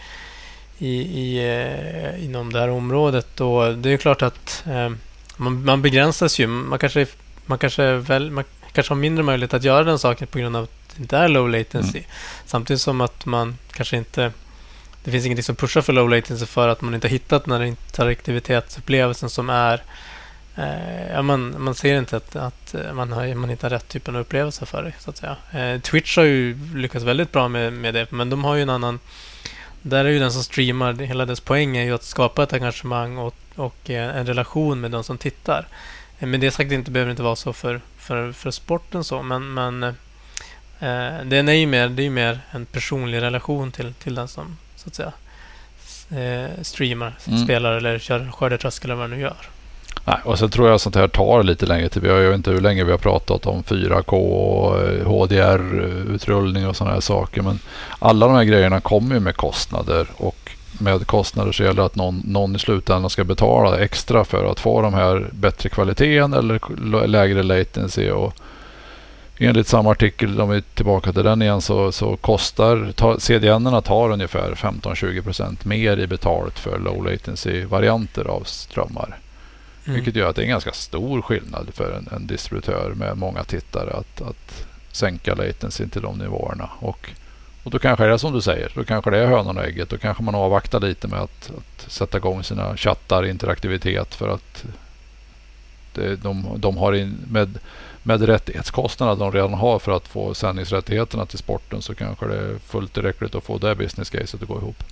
i, 0.78 0.88
i, 1.00 1.38
eh, 1.38 2.24
inom 2.24 2.52
det 2.52 2.60
här 2.60 2.70
området. 2.70 3.40
Och 3.40 3.74
det 3.74 3.88
är 3.88 3.90
ju 3.90 3.98
klart 3.98 4.22
att 4.22 4.64
eh, 4.66 4.90
man, 5.36 5.64
man 5.64 5.82
begränsas 5.82 6.38
ju. 6.38 6.46
Man 6.46 6.78
kanske, 6.78 7.06
man, 7.46 7.58
kanske 7.58 7.96
väl, 7.96 8.30
man 8.30 8.44
kanske 8.72 8.94
har 8.94 8.98
mindre 8.98 9.24
möjlighet 9.24 9.54
att 9.54 9.64
göra 9.64 9.84
den 9.84 9.98
saken 9.98 10.26
på 10.26 10.38
grund 10.38 10.56
av 10.56 10.64
att 10.64 10.96
det 10.96 11.02
inte 11.02 11.16
är 11.16 11.28
low 11.28 11.50
latency. 11.50 11.98
Mm. 11.98 12.10
Samtidigt 12.46 12.80
som 12.80 13.00
att 13.00 13.26
man 13.26 13.58
kanske 13.72 13.96
inte... 13.96 14.32
Det 15.04 15.10
finns 15.10 15.26
ingenting 15.26 15.44
som 15.44 15.56
pushar 15.56 15.80
för 15.80 15.92
low 15.92 16.10
latency 16.10 16.46
för 16.46 16.68
att 16.68 16.80
man 16.80 16.94
inte 16.94 17.06
har 17.06 17.12
hittat 17.12 17.44
den 17.44 17.60
här 17.60 17.66
interaktivitetsupplevelsen 17.66 19.30
som 19.30 19.50
är 19.50 19.82
Eh, 20.56 21.22
man, 21.22 21.62
man 21.62 21.74
ser 21.74 21.98
inte 21.98 22.16
att, 22.16 22.36
att 22.36 22.74
man, 22.94 23.12
har, 23.12 23.34
man 23.34 23.50
hittar 23.50 23.70
rätt 23.70 23.88
typ 23.88 24.08
av 24.08 24.16
upplevelse 24.16 24.66
för 24.66 24.82
det. 24.82 24.92
Så 24.98 25.10
att 25.10 25.16
säga. 25.16 25.36
Eh, 25.52 25.80
Twitch 25.80 26.16
har 26.16 26.24
ju 26.24 26.58
lyckats 26.74 27.04
väldigt 27.04 27.32
bra 27.32 27.48
med, 27.48 27.72
med 27.72 27.94
det, 27.94 28.12
men 28.12 28.30
de 28.30 28.44
har 28.44 28.54
ju 28.54 28.62
en 28.62 28.70
annan... 28.70 28.98
Där 29.88 30.04
är 30.04 30.08
ju 30.08 30.18
den 30.18 30.32
som 30.32 30.44
streamar, 30.44 30.92
hela 30.92 31.26
dess 31.26 31.40
poäng 31.40 31.76
är 31.76 31.84
ju 31.84 31.94
att 31.94 32.02
skapa 32.02 32.42
ett 32.42 32.52
engagemang 32.52 33.18
och, 33.18 33.34
och 33.56 33.90
eh, 33.90 34.16
en 34.16 34.26
relation 34.26 34.80
med 34.80 34.90
de 34.90 35.04
som 35.04 35.18
tittar. 35.18 35.66
Eh, 36.18 36.28
med 36.28 36.40
det 36.40 36.50
sagt 36.50 36.72
inte 36.72 36.90
behöver 36.90 37.08
det 37.08 37.10
inte 37.10 37.22
vara 37.22 37.36
så 37.36 37.52
för, 37.52 37.80
för, 37.98 38.32
för 38.32 38.50
sporten 38.50 39.04
så, 39.04 39.22
men, 39.22 39.54
men 39.54 39.82
eh, 39.82 41.24
den 41.24 41.48
är 41.48 41.52
ju 41.52 41.66
mer, 41.66 41.88
det 41.88 42.02
är 42.02 42.10
mer 42.10 42.40
en 42.50 42.66
personlig 42.66 43.22
relation 43.22 43.72
till, 43.72 43.94
till 43.94 44.14
den 44.14 44.28
som 44.28 44.56
så 44.76 44.88
att 44.88 44.94
säga 44.94 45.12
eh, 46.22 46.62
streamar, 46.62 47.18
mm. 47.26 47.44
spelar 47.44 47.72
eller 47.72 47.98
kör 47.98 48.30
skördetröskel 48.32 48.90
eller 48.90 48.94
vad 49.00 49.10
man 49.10 49.18
nu 49.18 49.22
gör. 49.22 49.36
Nej, 50.08 50.18
och 50.24 50.38
sen 50.38 50.50
tror 50.50 50.68
jag 50.68 50.80
sånt 50.80 50.96
här 50.96 51.08
tar 51.08 51.42
lite 51.42 51.66
längre 51.66 51.88
tid. 51.88 52.04
Jag 52.04 52.16
vet 52.16 52.34
inte 52.34 52.50
hur 52.50 52.60
länge 52.60 52.84
vi 52.84 52.90
har 52.90 52.98
pratat 52.98 53.46
om 53.46 53.62
4K 53.62 54.12
och 54.12 54.78
HDR-utrullning 55.06 56.66
och 56.66 56.76
sådana 56.76 56.94
här 56.94 57.00
saker. 57.00 57.42
Men 57.42 57.58
alla 57.98 58.26
de 58.26 58.34
här 58.34 58.44
grejerna 58.44 58.80
kommer 58.80 59.14
ju 59.14 59.20
med 59.20 59.36
kostnader 59.36 60.06
och 60.16 60.50
med 60.78 61.06
kostnader 61.06 61.52
så 61.52 61.62
gäller 61.62 61.76
det 61.76 61.84
att 61.84 61.96
någon, 61.96 62.22
någon 62.24 62.56
i 62.56 62.58
slutändan 62.58 63.10
ska 63.10 63.24
betala 63.24 63.78
extra 63.78 64.24
för 64.24 64.50
att 64.50 64.60
få 64.60 64.82
de 64.82 64.94
här 64.94 65.28
bättre 65.32 65.68
kvaliteten 65.68 66.32
eller 66.32 67.06
lägre 67.06 67.42
latency. 67.42 68.10
Och 68.10 68.34
enligt 69.38 69.66
samma 69.66 69.90
artikel, 69.90 70.40
om 70.40 70.50
vi 70.50 70.56
är 70.56 70.62
tillbaka 70.74 71.12
till 71.12 71.24
den 71.24 71.42
igen, 71.42 71.60
så, 71.60 71.92
så 71.92 72.16
kostar 72.16 72.92
CDN-erna 73.18 73.80
tar 73.80 74.10
ungefär 74.10 74.54
15-20% 74.54 75.56
mer 75.62 75.96
i 75.96 76.06
betalt 76.06 76.58
för 76.58 76.78
low 76.78 77.04
latency-varianter 77.04 78.24
av 78.24 78.42
strömmar. 78.44 79.18
Mm. 79.86 79.94
Vilket 79.94 80.16
gör 80.16 80.30
att 80.30 80.36
det 80.36 80.42
är 80.42 80.44
en 80.44 80.50
ganska 80.50 80.72
stor 80.72 81.22
skillnad 81.22 81.68
för 81.74 81.92
en, 81.92 82.08
en 82.16 82.26
distributör 82.26 82.92
med 82.96 83.16
många 83.16 83.44
tittare 83.44 83.90
att, 83.90 84.20
att 84.20 84.66
sänka 84.92 85.34
latency 85.34 85.88
till 85.88 86.02
de 86.02 86.18
nivåerna. 86.18 86.70
Och, 86.78 87.10
och 87.62 87.70
då 87.70 87.78
kanske 87.78 88.04
det 88.06 88.12
är 88.12 88.16
som 88.16 88.32
du 88.32 88.40
säger, 88.40 88.72
då 88.74 88.84
kanske 88.84 89.10
det 89.10 89.18
är 89.18 89.26
hönan 89.26 89.58
och 89.58 89.64
ägget. 89.64 89.88
Då 89.88 89.98
kanske 89.98 90.22
man 90.22 90.34
avvaktar 90.34 90.80
lite 90.80 91.08
med 91.08 91.20
att, 91.20 91.50
att 91.58 91.90
sätta 91.90 92.18
igång 92.18 92.44
sina 92.44 92.76
chattar, 92.76 93.26
interaktivitet 93.26 94.14
för 94.14 94.28
att 94.28 94.64
det, 95.92 96.16
de, 96.16 96.46
de 96.56 96.76
har 96.76 96.92
in, 96.92 97.18
med, 97.30 97.58
med 98.02 98.22
rättighetskostnaderna 98.22 99.18
de 99.18 99.32
redan 99.32 99.54
har 99.54 99.78
för 99.78 99.92
att 99.92 100.08
få 100.08 100.34
sändningsrättigheterna 100.34 101.26
till 101.26 101.38
sporten 101.38 101.82
så 101.82 101.94
kanske 101.94 102.26
det 102.26 102.36
är 102.36 102.58
fullt 102.58 102.92
tillräckligt 102.92 103.34
att 103.34 103.44
få 103.44 103.58
det 103.58 103.74
business 103.74 104.10
caset 104.10 104.42
att 104.42 104.48
gå 104.48 104.58
ihop. 104.58 104.84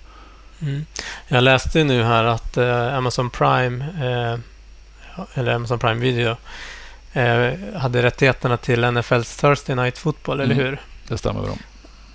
Mm. 0.61 0.85
Jag 1.29 1.45
läste 1.45 1.85
nu 1.85 2.03
här 2.03 2.25
att 2.25 2.57
eh, 2.57 2.97
Amazon 2.97 3.31
Prime 3.31 3.85
eh, 3.85 4.39
eller 5.35 5.55
Amazon 5.55 5.79
Prime 5.79 6.01
Video, 6.01 6.37
eh, 7.13 7.53
hade 7.77 8.03
rättigheterna 8.03 8.57
till 8.57 8.85
NFLs 8.85 9.37
Thursday 9.37 9.77
Night 9.77 9.99
Football, 9.99 10.41
mm. 10.41 10.51
eller 10.51 10.65
hur? 10.65 10.81
Det 11.09 11.19
stämmer 11.19 11.43
bra. 11.43 11.55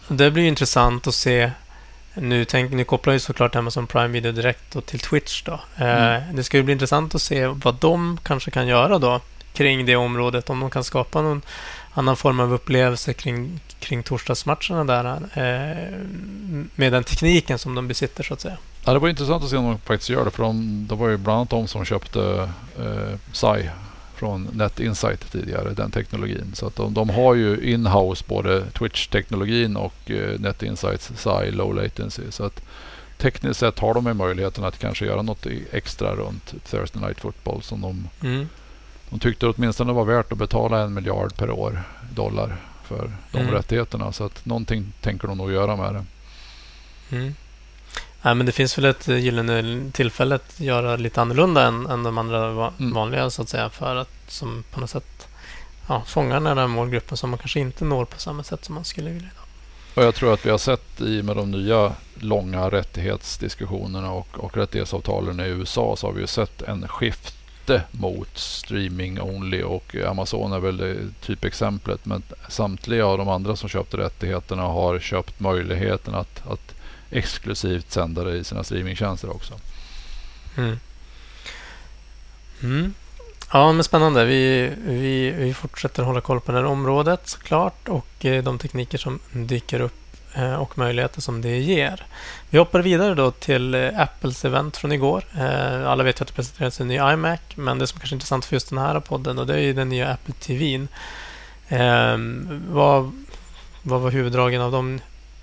Det 0.08 0.32
blir 0.32 0.44
intressant 0.44 1.08
att 1.08 1.16
se. 1.16 1.52
Nu, 2.14 2.46
tänk, 2.46 2.72
nu 2.72 2.84
kopplar 2.84 3.14
ju 3.14 3.20
såklart 3.20 3.56
Amazon 3.56 3.88
Prime 3.88 4.08
Video 4.08 4.32
direkt 4.32 4.86
till 4.86 5.00
Twitch. 5.00 5.44
Då. 5.44 5.60
Eh, 5.78 6.16
mm. 6.16 6.36
Det 6.36 6.44
ska 6.44 6.58
ju 6.58 6.64
bli 6.64 6.74
intressant 6.74 7.16
att 7.16 7.22
se 7.22 7.48
vad 7.48 7.76
de 7.76 8.20
kanske 8.24 8.52
kan 8.52 8.68
göra 8.68 9.00
då 9.00 9.22
kring 9.54 9.86
det 9.86 9.96
området. 9.96 10.50
Om 10.50 10.60
de 10.60 10.70
kan 10.70 10.84
skapa 10.84 11.22
någon 11.22 11.42
annan 11.94 12.18
form 12.18 12.40
av 12.40 12.54
upplevelse 12.54 13.14
kring, 13.14 13.60
kring 13.80 14.04
torsdagsmatcherna 14.04 14.84
där 14.84 15.06
eh, 15.34 15.98
med 16.76 16.94
den 16.94 17.04
tekniken 17.04 17.60
som 17.60 17.76
de 17.76 17.88
besitter 17.88 18.24
så 18.24 18.34
att 18.34 18.42
säga. 18.42 18.58
Ja, 18.86 18.94
det 18.94 19.00
var 19.00 19.10
intressant 19.10 19.44
att 19.44 19.50
se 19.50 19.58
om 19.58 19.66
de 19.66 19.78
faktiskt 19.78 20.10
gör 20.10 20.26
det. 20.26 20.32
För 20.32 20.44
de, 20.44 20.86
det 20.90 20.96
var 20.96 21.10
ju 21.10 21.18
bland 21.18 21.38
annat 21.38 21.50
de 21.50 21.68
som 21.68 21.86
köpte 21.86 22.50
eh, 22.80 23.18
SAI 23.32 23.70
från 24.16 24.50
Net 24.54 24.80
Insight 24.80 25.32
tidigare, 25.32 25.74
den 25.74 25.92
teknologin. 25.92 26.52
Så 26.54 26.68
att 26.68 26.76
de, 26.76 26.94
de 26.94 27.10
har 27.10 27.36
ju 27.36 27.72
inhouse 27.74 28.24
både 28.28 28.66
Twitch-teknologin 28.66 29.78
och 29.78 30.12
eh, 30.12 30.40
Net 30.40 30.64
Insights 30.64 31.12
SAI 31.16 31.52
Low 31.52 31.76
Latency. 31.76 32.22
Så 32.30 32.44
att 32.44 32.62
tekniskt 33.18 33.60
sett 33.60 33.80
har 33.80 33.94
de 33.94 34.18
möjligheten 34.18 34.64
att 34.64 34.80
kanske 34.80 35.06
göra 35.06 35.22
något 35.22 35.46
extra 35.72 36.16
runt 36.16 36.54
Thursday 36.70 37.02
Night 37.02 37.20
Football 37.20 37.62
som 37.62 37.82
de, 37.82 38.08
mm. 38.28 38.50
de 39.10 39.20
tyckte 39.20 39.48
åtminstone 39.48 39.94
var 39.94 40.06
värt 40.06 40.32
att 40.32 40.38
betala 40.38 40.80
en 40.82 40.94
miljard 40.94 41.36
per 41.36 41.52
år 41.52 41.84
dollar 42.14 42.58
för 42.84 43.12
de 43.32 43.38
mm. 43.38 43.52
rättigheterna. 43.52 44.12
Så 44.12 44.24
att 44.24 44.46
någonting 44.46 44.94
tänker 45.02 45.28
de 45.28 45.38
nog 45.38 45.52
göra 45.52 45.76
med 45.76 45.94
det. 45.94 46.06
Mm. 47.16 47.36
Nej, 48.22 48.36
men 48.36 48.46
det 48.46 48.52
finns 48.52 48.78
väl 48.78 48.86
ett 48.86 49.08
gyllene 49.08 49.92
tillfälle 49.92 50.36
att 50.36 50.60
göra 50.60 50.96
lite 50.96 51.22
annorlunda 51.22 51.68
än, 51.68 51.86
än 51.86 52.04
de 52.04 52.18
andra 52.18 52.52
va 52.52 52.74
mm. 52.80 52.94
vanliga 52.94 53.30
så 53.30 53.42
att 53.42 53.50
säga. 53.50 53.70
För 53.70 53.96
att 53.96 54.10
som 54.28 54.64
på 54.72 54.80
något 54.80 54.90
sätt 54.90 55.28
ja, 55.88 56.04
fånga 56.08 56.40
den 56.40 56.58
här 56.58 56.68
målgruppen 56.68 57.18
som 57.18 57.30
man 57.30 57.40
kanske 57.40 57.60
inte 57.60 57.86
når 57.86 58.06
på 58.06 58.20
samma 58.20 58.44
sätt 58.44 58.66
som 58.66 58.76
man 58.76 58.86
skulle 58.86 59.10
vilja. 59.10 59.30
Och 59.94 60.04
jag 60.04 60.16
tror 60.16 60.34
att 60.34 60.46
vi 60.46 60.50
har 60.50 60.58
sett 60.58 61.02
i 61.02 61.24
med 61.24 61.36
de 61.36 61.52
nya 61.52 61.94
långa 62.16 62.70
rättighetsdiskussionerna 62.70 64.12
och, 64.12 64.28
och 64.40 64.58
rättighetsavtalen 64.58 65.40
i 65.40 65.44
USA 65.44 65.96
så 65.96 66.08
har 66.08 66.14
vi 66.14 66.22
ju 66.22 66.28
sett 66.28 66.62
en 66.62 66.88
skifte 66.88 67.82
mot 67.92 68.38
streaming 68.38 69.22
only 69.22 69.64
och 69.64 69.96
Amazon 69.96 70.54
är 70.54 70.60
väl 70.60 71.12
typexemplet. 71.22 72.06
Men 72.06 72.24
samtliga 72.50 73.06
av 73.06 73.18
de 73.18 73.30
andra 73.30 73.56
som 73.56 73.70
köpte 73.70 73.98
rättigheterna 73.98 74.64
har 74.64 75.00
köpt 75.00 75.40
möjligheten 75.40 76.16
att, 76.16 76.48
att 76.48 76.76
exklusivt 77.12 77.92
sändare 77.92 78.38
i 78.38 78.44
sina 78.44 78.64
streamingtjänster 78.64 79.30
också. 79.30 79.54
Mm. 80.58 80.80
Mm. 82.64 82.94
Ja, 83.52 83.72
men 83.72 83.84
spännande. 83.84 84.26
Vi, 84.26 84.72
vi, 84.86 85.32
vi 85.32 85.54
fortsätter 85.54 86.04
hålla 86.04 86.22
koll 86.22 86.42
på 86.42 86.52
det 86.52 86.58
här 86.58 86.66
området 86.66 87.28
såklart 87.28 87.88
och 87.88 88.26
eh, 88.26 88.44
de 88.44 88.60
tekniker 88.60 88.98
som 88.98 89.20
dyker 89.32 89.82
upp 89.82 90.18
eh, 90.34 90.54
och 90.54 90.78
möjligheter 90.78 91.22
som 91.22 91.42
det 91.42 91.58
ger. 91.58 92.06
Vi 92.50 92.58
hoppar 92.58 92.82
vidare 92.82 93.16
då 93.16 93.32
till 93.32 93.76
eh, 93.76 94.00
Apples 94.00 94.46
event 94.46 94.78
från 94.78 94.92
igår. 94.92 95.24
Alla 95.86 96.04
vet 96.04 96.20
ju 96.20 96.22
att 96.22 96.28
det 96.28 96.34
presenterades 96.34 96.82
en 96.82 96.88
ny 96.88 96.96
iMac, 96.96 97.40
men 97.56 97.80
det 97.80 97.88
som 97.88 98.00
kanske 98.00 98.14
är 98.14 98.16
intressant 98.16 98.46
för 98.46 98.56
just 98.56 98.70
den 98.70 98.78
här 98.78 99.00
podden 99.00 99.40
och 99.40 99.48
det 99.48 99.54
är 99.54 99.60
ju 99.60 99.74
den 99.74 99.90
nya 99.90 100.08
Apple 100.08 100.34
TVn. 100.34 100.88
Ehm, 101.70 102.64
vad, 102.70 103.12
vad 103.84 104.02
var 104.02 104.12
huvuddragen 104.12 104.62
av 104.62 104.72
de 104.72 105.00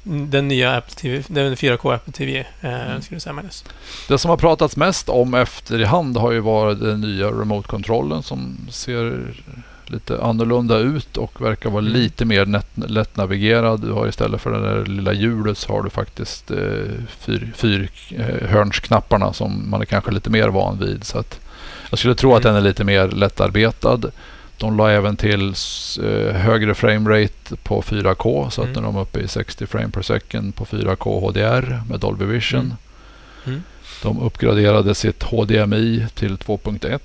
den 0.07 0.49
nya 0.49 0.77
Apple 0.77 0.95
TV, 0.95 1.23
den 1.29 1.55
4K 1.55 1.95
Apple 1.95 2.13
TV, 2.13 2.39
eh, 2.61 2.91
mm. 2.91 3.03
skulle 3.03 3.21
säga 3.21 3.33
Magnus. 3.33 3.65
Det 4.09 4.19
som 4.19 4.31
har 4.31 4.37
pratats 4.37 4.77
mest 4.77 5.09
om 5.09 5.35
efterhand 5.35 6.17
har 6.17 6.33
ju 6.33 6.41
varit 6.41 6.81
den 6.81 7.01
nya 7.01 7.27
remote-kontrollen 7.27 8.23
som 8.23 8.57
ser 8.71 9.35
lite 9.87 10.23
annorlunda 10.23 10.79
ut 10.79 11.17
och 11.17 11.43
verkar 11.43 11.71
vara 11.71 11.81
mm. 11.83 11.93
lite 11.93 12.25
mer 12.25 12.63
lättnavigerad. 12.89 13.81
Du 13.81 13.93
har 13.93 14.09
istället 14.09 14.41
för 14.41 14.51
det 14.51 14.61
där 14.61 14.87
lilla 14.87 15.13
hjulet 15.13 15.59
så 15.59 15.73
har 15.73 15.83
du 15.83 15.91
faktiskt 15.91 16.51
eh, 16.51 16.59
fyr, 17.09 17.53
fyr 17.57 17.91
eh, 18.11 18.49
hörnsknapparna 18.49 19.33
som 19.33 19.71
man 19.71 19.81
är 19.81 19.85
kanske 19.85 20.11
lite 20.11 20.31
mer 20.31 20.49
van 20.49 20.79
vid. 20.79 21.05
Så 21.05 21.19
att 21.19 21.41
jag 21.91 21.99
skulle 21.99 22.15
tro 22.15 22.31
mm. 22.31 22.37
att 22.37 22.43
den 22.43 22.57
är 22.57 22.61
lite 22.61 22.85
mer 22.85 23.09
lättarbetad. 23.09 24.01
De 24.59 24.77
la 24.77 24.91
även 24.91 25.17
till 25.17 25.55
eh, 26.03 26.35
högre 26.35 26.75
framerate 26.75 27.57
på 27.63 27.83
4K 27.83 28.51
så 28.51 28.63
att 28.63 28.69
mm. 28.69 28.83
de 28.83 28.97
är 28.97 29.01
uppe 29.01 29.21
i 29.21 29.29
60 29.29 29.67
frame 29.67 29.89
per 29.89 30.03
second 30.03 30.55
på 30.55 30.65
4K 30.65 31.21
HDR 31.21 31.83
med 31.89 32.01
Dolby 32.01 32.25
Vision. 32.25 32.61
Mm. 32.61 32.77
Mm. 33.47 33.63
De 34.03 34.21
uppgraderade 34.21 34.95
sitt 34.95 35.23
HDMI 35.23 36.07
till 36.15 36.37
2.1 36.37 37.01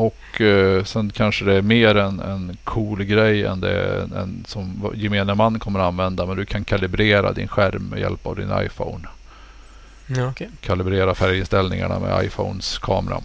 och 0.00 0.40
eh, 0.40 0.84
sen 0.84 1.10
kanske 1.10 1.44
det 1.44 1.54
är 1.54 1.62
mer 1.62 1.94
en, 1.94 2.20
en 2.20 2.56
cool 2.64 3.04
grej 3.04 3.44
än 3.44 3.60
det 3.60 4.02
en, 4.02 4.44
som 4.48 4.92
gemene 4.94 5.34
man 5.34 5.58
kommer 5.58 5.80
att 5.80 5.86
använda. 5.86 6.26
Men 6.26 6.36
du 6.36 6.44
kan 6.44 6.64
kalibrera 6.64 7.32
din 7.32 7.48
skärm 7.48 7.82
med 7.82 8.00
hjälp 8.00 8.26
av 8.26 8.36
din 8.36 8.52
iPhone. 8.64 9.08
Ja, 10.06 10.28
okay. 10.28 10.48
Kalibrera 10.60 11.14
färginställningarna 11.14 11.98
med 11.98 12.24
iPhones 12.24 12.78
kamera. 12.78 13.20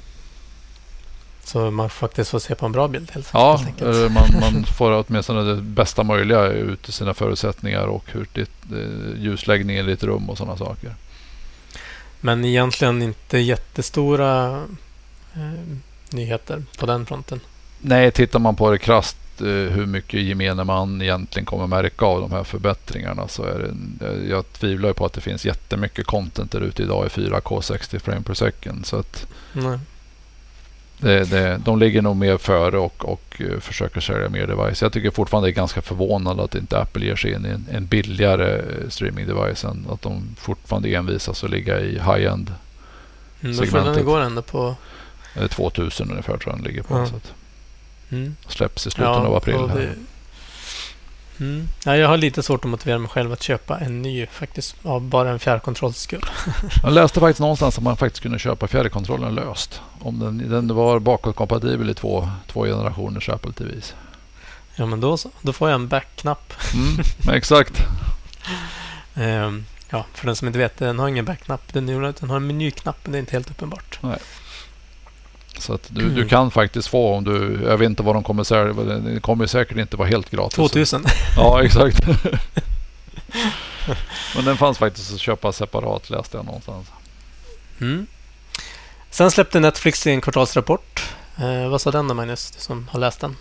Så 1.46 1.72
man 1.72 1.90
faktiskt 1.90 2.32
får 2.32 2.40
se 2.40 2.56
på 2.56 2.66
en 2.66 2.72
bra 2.72 2.88
bild 2.88 3.12
helt, 3.12 3.30
Ja, 3.34 3.56
helt 3.56 3.82
eh, 3.82 4.10
man, 4.10 4.40
man 4.40 4.66
får 4.66 5.06
åtminstone 5.08 5.44
det 5.44 5.62
bästa 5.62 6.04
möjliga 6.04 6.48
ut 6.48 6.90
i 6.90 6.92
sina 6.92 7.14
förutsättningar 7.14 7.88
och 7.88 8.04
hur 8.12 8.28
ditt, 8.34 8.72
eh, 8.72 9.24
ljusläggningen 9.24 9.86
i 9.86 9.90
ditt 9.90 10.04
rum 10.04 10.30
och 10.30 10.38
sådana 10.38 10.58
saker. 10.58 10.96
Men 12.22 12.46
egentligen 12.46 13.02
inte 13.02 13.38
jättestora 13.38 14.64
eh, 15.34 15.78
nyheter 16.10 16.64
på 16.78 16.86
den 16.86 17.06
fronten. 17.06 17.40
Nej, 17.82 18.12
tittar 18.12 18.40
man 18.40 18.56
på 18.56 18.72
det 18.72 18.78
krasst 18.78 19.18
eh, 19.42 19.48
hur 19.48 19.86
mycket 19.86 20.22
gemene 20.22 20.64
man 20.64 21.02
egentligen 21.02 21.46
kommer 21.46 21.68
märka 21.68 22.06
av 22.06 22.22
de 22.22 22.32
här 22.32 22.44
förbättringarna 22.44 23.28
så 23.28 23.44
är 23.44 23.60
det, 23.60 24.06
eh, 24.06 24.30
jag 24.30 24.54
tvivlar 24.54 24.94
på 24.94 25.06
att 25.06 25.14
det 25.14 25.22
finns 25.22 25.46
jättemycket 25.46 26.06
content 26.06 26.52
där 26.52 26.62
ute 26.62 26.84
idag 26.84 27.06
i 27.06 27.10
4K 27.10 27.62
60 27.62 28.00
frame 28.00 28.22
per 28.22 28.34
second. 28.34 28.86
Så 28.86 28.98
att 28.98 29.28
Nej. 29.54 29.80
Det, 30.98 31.24
det, 31.24 31.62
de 31.66 31.80
ligger 31.80 32.02
nog 32.02 32.16
mer 32.16 32.38
före 32.38 32.78
och, 32.78 33.06
och 33.06 33.42
uh, 33.42 33.60
försöker 33.60 34.02
sälja 34.02 34.30
mer 34.30 34.48
device. 34.48 34.82
Jag 34.82 34.94
tycker 34.94 35.12
fortfarande 35.12 35.48
det 35.50 35.52
är 35.52 35.56
ganska 35.56 35.82
förvånande 35.82 36.44
att 36.44 36.56
inte 36.56 36.80
Apple 36.80 37.06
ger 37.06 37.16
sig 37.16 37.32
in 37.34 37.46
i 37.46 37.50
en, 37.50 37.66
en 37.72 37.86
billigare 37.86 38.58
uh, 38.62 38.90
streaming 38.90 39.28
device 39.28 39.64
än 39.64 39.86
att 39.92 40.02
de 40.02 40.36
fortfarande 40.38 40.96
envisas 40.96 41.44
att 41.44 41.50
ligga 41.50 41.80
i 41.80 41.92
high-end. 41.92 42.54
Mm, 43.42 43.58
då 43.58 43.66
får 43.66 43.78
den 43.78 44.06
går 44.06 44.20
ändå 44.22 44.42
på... 44.42 44.76
2000 45.50 46.10
ungefär 46.12 46.38
tror 46.38 46.54
jag 46.54 46.58
den 46.58 46.64
ligger 46.68 46.84
på. 46.84 46.98
Ja. 46.98 47.06
Så 47.06 47.16
att 47.16 47.34
Mm. 48.12 48.36
släpps 48.48 48.88
i 48.88 48.92
slutet 48.92 49.14
Ja, 49.14 49.26
av 49.26 49.36
april. 49.36 49.56
det- 49.76 49.90
Mm. 51.40 51.68
Ja, 51.86 51.98
jag 51.98 52.08
har 52.08 52.18
lite 52.18 52.44
svårt 52.44 52.66
att 52.66 52.72
motivera 52.72 52.98
mig 53.00 53.10
själv 53.10 53.34
att 53.34 53.44
köpa 53.44 53.80
en 53.80 54.02
ny 54.02 54.26
faktiskt. 54.26 54.76
Av 54.84 55.02
bara 55.02 55.30
en 55.30 55.40
fjärrkontrolls 55.40 55.98
skull. 55.98 56.26
Jag 56.84 56.94
läste 56.94 57.20
faktiskt 57.20 57.40
någonstans 57.40 57.78
att 57.78 57.84
man 57.84 57.98
faktiskt 57.98 58.24
kunde 58.24 58.40
köpa 58.40 58.68
fjärrkontrollen 58.68 59.36
löst. 59.36 59.82
Om 60.00 60.20
den, 60.20 60.50
den 60.50 60.76
var 60.76 61.00
bakåtkompatibel 61.00 61.90
i 61.90 61.94
två, 61.94 62.30
två 62.48 62.66
generationers 62.66 63.30
Apple 63.30 63.52
TVs. 63.54 63.94
Ja, 64.76 64.86
men 64.86 65.02
då 65.02 65.18
så. 65.18 65.30
Då 65.42 65.54
får 65.54 65.70
jag 65.70 65.76
en 65.76 65.88
back-knapp. 65.88 66.54
Mm, 66.74 67.36
exakt. 67.38 67.74
Ehm, 69.18 69.66
ja, 69.90 70.06
för 70.14 70.26
den 70.26 70.36
som 70.36 70.48
inte 70.48 70.60
vet, 70.60 70.78
den 70.78 71.00
har 71.00 71.08
ingen 71.08 71.26
back-knapp. 71.26 71.74
Den, 71.74 71.86
den 71.86 72.30
har 72.30 72.36
en 72.36 72.48
menyknapp, 72.48 72.98
men 73.04 73.12
det 73.12 73.18
är 73.18 73.20
inte 73.20 73.32
helt 73.32 73.52
uppenbart. 73.52 74.00
Så 75.60 75.74
att 75.74 75.88
du, 75.90 76.10
du 76.10 76.28
kan 76.28 76.52
faktiskt 76.52 76.88
få 76.88 77.16
om 77.16 77.24
du... 77.24 77.60
Jag 77.64 77.78
vet 77.78 77.90
inte 77.90 78.04
vad 78.04 78.16
de 78.16 78.24
kommer 78.24 78.44
sälja. 78.44 78.74
Det 78.74 79.20
kommer 79.20 79.48
säkert 79.48 79.78
inte 79.78 79.98
vara 79.98 80.08
helt 80.08 80.30
gratis. 80.30 80.56
2000. 80.56 81.06
Ja, 81.36 81.64
exakt. 81.64 82.08
Men 84.36 84.46
den 84.46 84.58
fanns 84.58 84.78
faktiskt 84.78 85.14
att 85.14 85.20
köpa 85.20 85.52
separat 85.52 86.10
läste 86.10 86.38
jag 86.38 86.46
någonstans. 86.46 86.88
Mm. 87.82 88.08
Sen 89.10 89.32
släppte 89.32 89.60
Netflix 89.60 90.02
sin 90.02 90.22
kvartalsrapport. 90.22 91.04
Eh, 91.38 91.70
vad 91.70 91.82
sa 91.82 91.92
den 91.92 92.08
då, 92.08 92.14
Magnus? 92.14 92.52
Du 92.52 92.60
som 92.60 92.88
har 92.92 93.00
läst 93.00 93.20
den. 93.20 93.36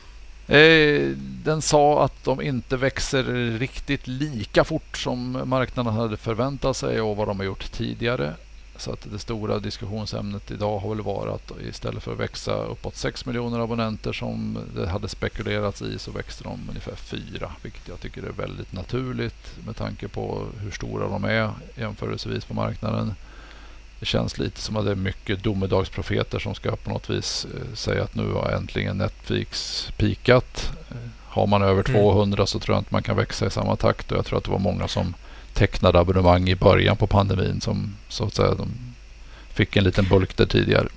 Eh, 0.48 1.11
den 1.18 1.62
sa 1.62 2.05
att 2.05 2.24
de 2.24 2.42
inte 2.42 2.77
växer 2.77 3.24
riktigt 3.59 4.07
lika 4.07 4.64
fort 4.64 4.98
som 4.98 5.42
marknaden 5.44 5.94
hade 5.94 6.16
förväntat 6.16 6.77
sig 6.77 7.00
och 7.00 7.16
vad 7.16 7.29
de 7.29 7.38
har 7.38 7.46
gjort 7.46 7.72
tidigare. 7.72 8.35
Så 8.76 8.92
att 8.92 9.06
det 9.12 9.18
stora 9.18 9.58
diskussionsämnet 9.58 10.50
idag 10.50 10.78
har 10.78 10.88
väl 10.88 11.00
varit 11.04 11.32
att 11.34 11.60
istället 11.68 12.02
för 12.02 12.12
att 12.12 12.18
växa 12.20 12.54
uppåt 12.54 12.96
6 12.96 13.26
miljoner 13.26 13.60
abonnenter 13.60 14.12
som 14.12 14.58
det 14.76 14.88
hade 14.88 15.08
spekulerats 15.08 15.82
i 15.82 15.98
så 15.98 16.10
växte 16.10 16.44
de 16.44 16.60
ungefär 16.68 16.94
4. 16.94 17.50
Vilket 17.62 17.88
jag 17.88 18.00
tycker 18.00 18.22
är 18.22 18.30
väldigt 18.32 18.72
naturligt 18.72 19.56
med 19.66 19.76
tanke 19.76 20.08
på 20.08 20.46
hur 20.60 20.70
stora 20.70 21.08
de 21.08 21.24
är 21.24 21.50
jämförelsevis 21.76 22.44
på 22.44 22.54
marknaden. 22.54 23.14
Det 24.00 24.06
känns 24.06 24.38
lite 24.38 24.60
som 24.60 24.76
att 24.76 24.84
det 24.84 24.90
är 24.90 24.94
mycket 24.96 25.42
domedagsprofeter 25.42 26.38
som 26.38 26.54
ska 26.54 26.76
på 26.76 26.90
något 26.90 27.10
vis 27.10 27.46
eh, 27.54 27.74
säga 27.74 28.02
att 28.02 28.14
nu 28.14 28.32
har 28.32 28.50
äntligen 28.50 28.98
Netflix 28.98 29.82
pikat. 29.96 30.70
Eh, 30.90 30.96
Har 31.28 31.46
man 31.46 31.62
över 31.62 31.88
Mm. 31.88 32.00
200 32.02 32.46
så 32.46 32.58
tror 32.58 32.74
jag 32.74 32.80
inte 32.80 32.94
man 32.94 33.02
kan 33.02 33.16
växa 33.16 33.46
i 33.46 33.50
samma 33.50 33.76
takt 33.76 34.12
och 34.12 34.18
jag 34.18 34.26
tror 34.26 34.38
att 34.38 34.44
det 34.44 34.50
var 34.50 34.58
många 34.58 34.88
som 34.88 35.14
tecknade 35.55 35.99
abonnemang 36.01 36.49
i 36.49 36.55
början 36.57 36.97
på 36.97 37.07
pandemin 37.07 37.61
som 37.61 37.97
så 38.09 38.25
att 38.25 38.35
säga 38.35 38.55
de 38.55 38.69
fick 39.53 39.77
en 39.77 39.85
liten 39.85 40.09
bulk 40.09 40.37
där 40.37 40.47
tidigare. 40.47 40.88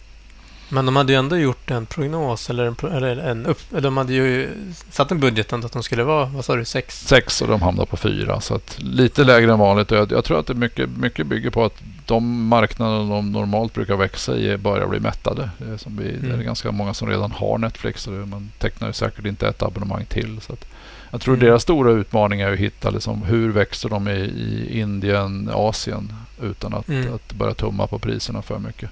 Men 0.69 0.85
de 0.85 0.95
hade 0.95 1.13
ju 1.13 1.19
ändå 1.19 1.37
gjort 1.37 1.71
en 1.71 1.85
prognos 1.85 2.49
eller 2.49 2.65
en, 2.65 2.91
eller 2.95 3.17
en 3.17 3.45
upp... 3.45 3.59
De 3.69 3.97
hade 3.97 4.13
ju 4.13 4.49
satt 4.91 5.11
en 5.11 5.19
budget 5.19 5.53
att 5.53 5.71
de 5.71 5.83
skulle 5.83 6.03
vara, 6.03 6.25
vad 6.25 6.45
sa 6.45 6.55
du, 6.55 6.65
sex? 6.65 7.07
Sex 7.07 7.41
och 7.41 7.47
de 7.47 7.61
hamnar 7.61 7.85
på 7.85 7.97
fyra 7.97 8.41
så 8.41 8.55
att 8.55 8.77
lite 8.79 9.23
lägre 9.23 9.51
än 9.51 9.59
vanligt 9.59 9.91
jag, 9.91 10.11
jag 10.11 10.25
tror 10.25 10.39
att 10.39 10.47
det 10.47 10.53
mycket, 10.53 10.89
mycket 10.89 11.27
bygger 11.27 11.49
på 11.49 11.65
att 11.65 11.81
de 12.05 12.47
marknader 12.47 12.97
de 12.97 13.31
normalt 13.31 13.73
brukar 13.73 13.95
växa 13.95 14.37
i 14.37 14.57
börjar 14.57 14.87
bli 14.87 14.99
mättade. 14.99 15.49
Det 15.57 15.73
är, 15.73 15.77
som 15.77 15.97
vi, 15.97 16.03
det 16.03 16.27
är 16.27 16.33
Mm. 16.33 16.45
ganska 16.45 16.71
många 16.71 16.93
som 16.93 17.09
redan 17.09 17.31
har 17.31 17.57
Netflix 17.57 18.07
och 18.07 18.13
man 18.13 18.51
tecknar 18.59 18.87
ju 18.87 18.93
säkert 18.93 19.25
inte 19.25 19.47
ett 19.47 19.63
abonnemang 19.63 20.05
till. 20.05 20.41
Så 20.41 20.53
att 20.53 20.65
jag 21.11 21.21
tror 21.21 21.33
Mm. 21.35 21.45
deras 21.45 21.63
stora 21.63 21.91
utmaning 21.91 22.41
är 22.41 22.51
att 22.53 22.59
hitta 22.59 22.89
liksom, 22.89 23.23
hur 23.23 23.51
växer 23.51 23.89
de 23.89 24.07
i, 24.07 24.11
i 24.11 24.79
Indien, 24.79 25.49
Asien 25.53 26.13
utan 26.41 26.73
att, 26.73 26.89
Mm. 26.89 27.13
att 27.13 27.33
börja 27.33 27.53
tumma 27.53 27.87
på 27.87 27.99
priserna 27.99 28.41
för 28.41 28.59
mycket. 28.59 28.89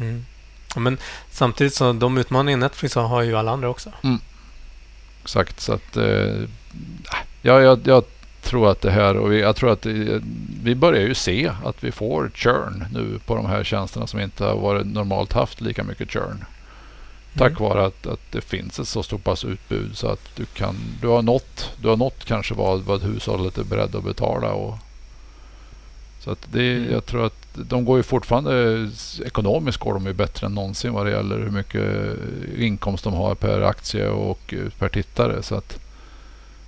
Mm. 0.00 0.24
Men 0.76 0.98
samtidigt 1.30 1.74
så 1.74 1.92
de 1.92 2.18
utmaningar 2.18 2.58
Netflix 2.58 2.94
har, 2.94 3.02
har 3.08 3.22
ju 3.22 3.36
alla 3.36 3.50
andra 3.52 3.68
också. 3.68 3.92
Exakt, 5.22 5.60
så 5.60 5.72
att 5.72 5.96
eh, 5.96 6.42
ja, 7.42 7.60
jag, 7.60 7.80
jag 7.84 8.04
tror 8.42 8.70
att 8.70 8.80
det 8.80 8.90
här 8.90 9.16
och 9.16 9.32
vi, 9.32 9.40
jag 9.40 9.56
tror 9.56 9.72
att 9.72 9.82
det, 9.82 10.22
vi 10.62 10.74
börjar 10.74 11.02
ju 11.02 11.14
se 11.14 11.50
att 11.64 11.84
vi 11.84 11.92
får 11.92 12.30
churn 12.34 12.84
nu 12.92 13.18
på 13.26 13.34
de 13.36 13.46
här 13.46 13.64
tjänsterna 13.64 14.06
som 14.06 14.20
inte 14.20 14.44
har 14.44 14.56
varit 14.56 14.86
normalt 14.86 15.32
haft 15.32 15.60
lika 15.60 15.84
mycket 15.84 16.10
churn. 16.10 16.44
Tack 17.38 17.50
Mm. 17.60 17.62
vare 17.62 17.86
att, 17.86 18.06
att 18.06 18.20
det 18.30 18.40
finns 18.40 18.78
ett 18.78 18.88
så 18.88 19.02
stort 19.02 19.24
pass 19.24 19.44
utbud 19.44 19.96
så 19.96 20.08
att 20.08 20.20
du 20.36 20.44
kan, 20.44 20.74
du 21.00 21.08
har 21.08 21.22
nått, 21.22 21.70
du 21.76 21.88
har 21.88 21.96
nått 21.96 22.24
kanske 22.24 22.54
vad, 22.54 22.80
vad 22.80 23.02
hushållet 23.02 23.58
är 23.58 23.64
beredd 23.64 23.94
att 23.96 24.04
betala 24.04 24.52
och 24.52 24.78
så 26.20 26.30
att 26.30 26.48
det, 26.52 26.76
Mm. 26.76 26.92
jag 26.92 27.06
tror 27.06 27.26
att 27.26 27.46
de 27.54 27.84
går 27.84 27.96
ju 27.96 28.02
fortfarande, 28.02 28.88
ekonomiskt 29.24 29.78
går 29.78 29.94
de 29.94 30.06
ju 30.06 30.12
bättre 30.12 30.46
än 30.46 30.54
någonsin 30.54 30.92
vad 30.92 31.06
det 31.06 31.12
gäller 31.12 31.38
hur 31.38 31.50
mycket 31.50 32.16
inkomst 32.58 33.04
de 33.04 33.12
har 33.14 33.34
per 33.34 33.60
aktie 33.60 34.08
och 34.08 34.54
eh, 34.54 34.68
per 34.78 34.88
tittare. 34.88 35.42
Så 35.42 35.54
att 35.54 35.78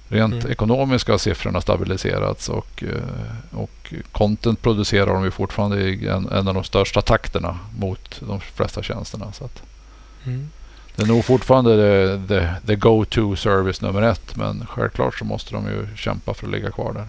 rent 0.08 0.34
Mm. 0.34 0.50
ekonomiskt 0.50 1.08
har 1.08 1.18
siffrorna 1.18 1.60
stabiliserats 1.60 2.48
och, 2.48 2.82
eh, 2.84 3.58
och 3.58 3.94
content 4.12 4.62
producerar 4.62 5.14
de 5.14 5.24
ju 5.24 5.30
fortfarande 5.30 5.80
i 5.82 6.08
en, 6.08 6.28
en 6.28 6.48
av 6.48 6.54
de 6.54 6.64
största 6.64 7.00
takterna 7.02 7.58
mot 7.78 8.20
de 8.20 8.40
flesta 8.40 8.82
tjänsterna. 8.82 9.32
Så 9.32 9.44
att 9.44 9.62
Mm. 10.26 10.50
det 10.96 11.02
är 11.02 11.06
nog 11.06 11.24
fortfarande 11.24 11.76
the, 11.76 12.28
the, 12.28 12.66
the 12.66 12.76
go-to 12.76 13.36
service 13.36 13.80
nummer 13.80 14.02
ett 14.02 14.36
men 14.36 14.66
självklart 14.66 15.18
så 15.18 15.24
måste 15.24 15.54
de 15.54 15.66
ju 15.66 15.86
kämpa 15.96 16.34
för 16.34 16.46
att 16.46 16.52
ligga 16.52 16.70
kvar 16.70 16.92
där. 16.92 17.08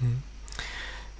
Mm. 0.00 0.22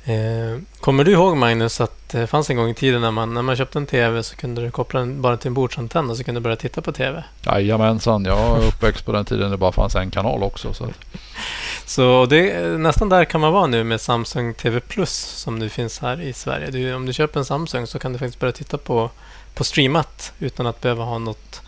Eh, 0.06 0.60
kommer 0.80 1.04
du 1.04 1.12
ihåg 1.12 1.36
Magnus 1.36 1.80
att 1.80 2.08
det 2.08 2.26
fanns 2.26 2.50
en 2.50 2.56
gång 2.56 2.68
i 2.68 2.74
tiden 2.74 3.00
när 3.00 3.10
man, 3.10 3.34
när 3.34 3.42
man 3.42 3.56
köpte 3.56 3.78
en 3.78 3.86
TV 3.86 4.22
så 4.22 4.36
kunde 4.36 4.62
du 4.62 4.70
koppla 4.70 5.00
den 5.00 5.22
bara 5.22 5.36
till 5.36 5.48
en 5.48 5.54
bordsantenn 5.54 6.10
och 6.10 6.16
så 6.16 6.24
kunde 6.24 6.40
du 6.40 6.42
börja 6.42 6.56
titta 6.56 6.82
på 6.82 6.92
TV. 6.92 7.24
Jajamensan, 7.46 8.24
jag 8.24 8.62
är 8.62 8.66
uppväxt 8.66 9.06
på 9.06 9.12
den 9.12 9.24
tiden 9.24 9.50
det 9.50 9.56
bara 9.56 9.72
fanns 9.72 9.94
en 9.94 10.10
kanal 10.10 10.42
också. 10.42 10.74
Så 10.74 10.88
Så 11.86 12.26
det, 12.26 12.68
nästan 12.78 13.08
där 13.08 13.24
kan 13.24 13.40
man 13.40 13.52
vara 13.52 13.66
nu 13.66 13.84
med 13.84 14.00
Samsung 14.00 14.54
TV 14.54 14.80
Plus 14.80 15.12
som 15.14 15.58
nu 15.58 15.68
finns 15.68 15.98
här 15.98 16.20
i 16.20 16.32
Sverige. 16.32 16.70
Du, 16.70 16.94
om 16.94 17.06
du 17.06 17.12
köper 17.12 17.40
en 17.40 17.44
Samsung 17.44 17.86
så 17.86 17.98
kan 17.98 18.12
du 18.12 18.18
faktiskt 18.18 18.40
börja 18.40 18.52
titta 18.52 18.78
på, 18.78 19.10
på 19.54 19.64
streamat 19.64 20.32
utan 20.38 20.66
att 20.66 20.80
behöva 20.80 21.04
ha 21.04 21.18
något 21.18 21.62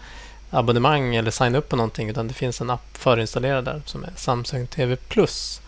abonnemang 0.51 1.15
eller 1.15 1.31
signa 1.31 1.59
upp 1.59 1.69
på 1.69 1.77
någonting. 1.77 2.09
Utan 2.09 2.29
det 2.29 2.35
finns 2.35 2.61
en 2.61 2.71
app 2.71 2.97
förinstallerad 2.99 3.65
där 3.65 3.83
som 3.85 4.05
är 4.05 4.11
Samsung 4.17 4.67
TV 4.67 4.97
Plus. 4.97 5.61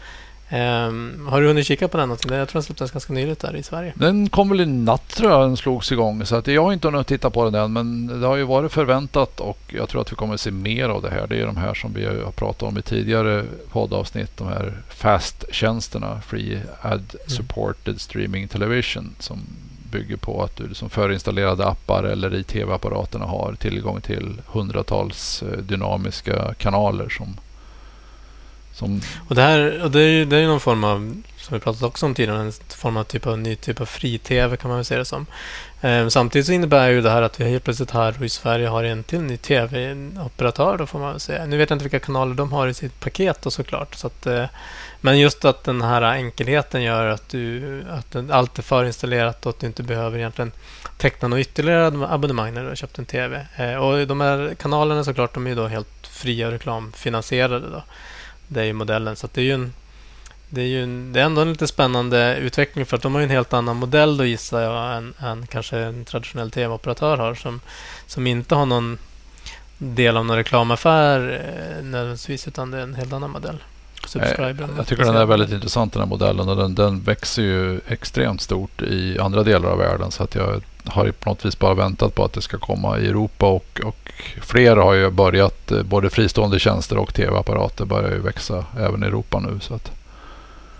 Um, 0.50 1.28
har 1.30 1.40
du 1.40 1.46
hunnit 1.46 1.66
kika 1.66 1.88
på 1.88 1.96
den 1.96 2.08
någonting? 2.08 2.32
Jag 2.32 2.48
tror 2.48 2.58
den 2.58 2.62
släpptes 2.62 2.90
ganska 2.90 3.12
nyligt 3.12 3.40
där 3.40 3.56
i 3.56 3.62
Sverige. 3.62 3.92
Den 3.96 4.28
kom 4.28 4.48
väl 4.48 4.60
i 4.60 4.66
natt 4.66 5.08
tror 5.08 5.30
jag 5.30 5.40
den 5.40 5.56
slogs 5.56 5.92
igång. 5.92 6.26
Så 6.26 6.36
att 6.36 6.46
jag 6.46 6.64
har 6.64 6.72
inte 6.72 6.88
hunnit 6.88 7.06
titta 7.06 7.30
på 7.30 7.44
den 7.44 7.54
än. 7.54 7.72
Men 7.72 8.20
det 8.20 8.26
har 8.26 8.36
ju 8.36 8.44
varit 8.44 8.72
förväntat 8.72 9.40
och 9.40 9.58
jag 9.66 9.88
tror 9.88 10.00
att 10.00 10.12
vi 10.12 10.16
kommer 10.16 10.34
att 10.34 10.40
se 10.40 10.50
mer 10.50 10.88
av 10.88 11.02
det 11.02 11.10
här. 11.10 11.26
Det 11.26 11.40
är 11.40 11.46
de 11.46 11.56
här 11.56 11.74
som 11.74 11.92
vi 11.92 12.06
har 12.06 12.32
pratat 12.32 12.62
om 12.62 12.78
i 12.78 12.82
tidigare 12.82 13.44
poddavsnitt. 13.72 14.36
De 14.36 14.48
här 14.48 14.82
FAST-tjänsterna. 14.88 16.20
Free 16.26 16.60
Ad 16.80 17.04
Supported 17.26 18.00
Streaming 18.00 18.48
Television. 18.48 19.14
Som 19.18 19.38
bygger 19.90 20.16
på 20.16 20.42
att 20.42 20.56
du 20.56 20.68
liksom 20.68 20.90
förinstallerade 20.90 21.66
appar 21.66 22.04
eller 22.04 22.34
i 22.34 22.42
tv-apparaterna 22.42 23.24
har 23.24 23.54
tillgång 23.54 24.00
till 24.00 24.40
hundratals 24.46 25.42
eh, 25.42 25.58
dynamiska 25.58 26.54
kanaler 26.54 27.08
som 27.08 27.36
som 28.78 29.00
Och 29.28 29.34
det, 29.34 29.42
här, 29.42 29.82
och 29.84 29.90
det 29.90 30.00
är 30.00 30.08
ju 30.08 30.24
det 30.24 30.36
är 30.36 30.46
någon 30.46 30.60
form 30.60 30.84
av, 30.84 31.22
som 31.36 31.54
vi 31.54 31.60
pratat 31.60 31.82
också 31.82 32.06
om 32.06 32.14
tidigare, 32.14 32.40
en 32.40 32.52
form 32.68 32.96
av, 32.96 33.04
typ 33.04 33.26
av 33.26 33.38
ny 33.38 33.56
typ 33.56 33.80
av 33.80 33.84
fri-tv 33.86 34.56
kan 34.56 34.68
man 34.68 34.78
väl 34.78 34.84
se 34.84 34.96
det 34.96 35.04
som. 35.04 35.26
Eh, 35.80 36.08
samtidigt 36.08 36.46
så 36.46 36.52
innebär 36.52 36.88
ju 36.88 37.00
det 37.00 37.10
här 37.10 37.22
att 37.22 37.40
vi 37.40 37.50
helt 37.50 37.64
plötsligt 37.64 37.90
här 37.90 38.24
i 38.24 38.28
Sverige 38.28 38.68
har 38.68 38.84
en 38.84 39.02
till 39.02 39.20
ny 39.20 39.36
tv-operatör 39.36 40.76
då 40.78 40.86
får 40.86 40.98
man 40.98 41.10
väl 41.10 41.20
säga. 41.20 41.46
Nu 41.46 41.56
vet 41.56 41.70
jag 41.70 41.74
inte 41.76 41.84
vilka 41.84 42.00
kanaler 42.00 42.34
de 42.34 42.52
har 42.52 42.68
i 42.68 42.74
sitt 42.74 43.00
paket 43.00 43.42
då 43.42 43.50
såklart. 43.50 43.94
Så 43.94 44.06
att, 44.06 44.26
eh, 44.26 44.44
men 45.00 45.18
just 45.18 45.44
att 45.44 45.64
den 45.64 45.82
här 45.82 46.02
enkelheten 46.02 46.82
gör 46.82 47.06
att, 47.06 47.28
du, 47.28 47.84
att 47.90 48.10
den, 48.10 48.30
allt 48.30 48.58
är 48.58 48.62
förinstallerat 48.62 49.46
och 49.46 49.50
att 49.50 49.60
du 49.60 49.66
inte 49.66 49.82
behöver 49.82 50.18
egentligen 50.18 50.52
teckna 50.96 51.28
något 51.28 51.38
ytterligare 51.40 52.06
abonnemang 52.08 52.54
när 52.54 52.62
du 52.62 52.68
har 52.68 52.74
köpt 52.74 52.98
en 52.98 53.06
tv. 53.06 53.46
Eh, 53.56 53.74
och 53.74 54.06
de 54.06 54.20
här 54.20 54.54
kanalerna 54.54 55.04
såklart, 55.04 55.34
de 55.34 55.46
är 55.46 55.50
ju 55.50 55.56
då 55.56 55.66
helt 55.66 56.06
fria 56.06 56.46
och 56.46 56.52
reklamfinansierade 56.52 57.66
då. 57.70 57.82
Det 58.48 58.60
är 58.60 58.64
ju 58.64 58.72
modellen. 58.72 59.16
Så 59.16 59.26
att 59.26 59.34
det 59.34 59.40
är 59.40 59.44
ju 59.44 59.54
en 59.54 59.72
det 60.50 60.60
är 60.60 60.66
ju 60.66 60.82
en, 60.82 61.12
det 61.12 61.20
är 61.20 61.24
ändå 61.24 61.40
en 61.40 61.48
lite 61.48 61.66
spännande 61.66 62.36
utveckling 62.36 62.86
för 62.86 62.96
att 62.96 63.02
de 63.02 63.14
har 63.14 63.20
ju 63.20 63.24
en 63.24 63.30
helt 63.30 63.52
annan 63.52 63.76
modell 63.76 64.16
då 64.16 64.24
gissar 64.24 64.60
jag 64.60 64.96
än, 64.96 65.14
än 65.20 65.46
kanske 65.46 65.78
en 65.78 66.04
traditionell 66.04 66.50
tv-operatör 66.50 67.16
har 67.16 67.34
som, 67.34 67.60
som 68.06 68.26
inte 68.26 68.54
har 68.54 68.66
någon 68.66 68.98
del 69.78 70.16
av 70.16 70.24
någon 70.24 70.36
reklamaffär 70.36 71.40
eh, 71.78 71.84
nödvändigtvis 71.84 72.48
utan 72.48 72.70
det 72.70 72.78
är 72.78 72.82
en 72.82 72.94
helt 72.94 73.12
annan 73.12 73.30
modell. 73.30 73.56
Subscriber. 74.06 74.64
Eh, 74.64 74.70
jag 74.76 74.86
tycker 74.86 75.04
den 75.04 75.16
är 75.16 75.26
väldigt 75.26 75.50
intressant 75.50 75.92
den 75.92 76.02
här 76.02 76.08
modellen 76.08 76.48
och 76.48 76.56
den, 76.56 76.74
den 76.74 77.00
växer 77.00 77.42
ju 77.42 77.80
extremt 77.88 78.40
stort 78.40 78.82
i 78.82 79.18
andra 79.18 79.42
delar 79.42 79.68
av 79.68 79.78
världen 79.78 80.10
så 80.10 80.22
att 80.22 80.34
jag 80.34 80.62
har 80.84 81.10
på 81.10 81.30
något 81.30 81.44
vis 81.44 81.58
bara 81.58 81.74
väntat 81.74 82.14
på 82.14 82.24
att 82.24 82.32
det 82.32 82.42
ska 82.42 82.58
komma 82.58 82.98
i 82.98 83.06
Europa 83.06 83.46
och, 83.46 83.80
och 83.84 84.12
fler 84.42 84.76
har 84.76 84.94
ju 84.94 85.10
börjat, 85.10 85.70
eh, 85.70 85.82
både 85.82 86.10
fristående 86.10 86.58
tjänster 86.58 86.98
och 86.98 87.14
tv-apparater 87.14 87.84
börjar 87.84 88.10
ju 88.10 88.20
växa 88.20 88.64
även 88.78 89.02
i 89.02 89.06
Europa 89.06 89.40
nu. 89.40 89.60
Så 89.60 89.74
att. 89.74 89.90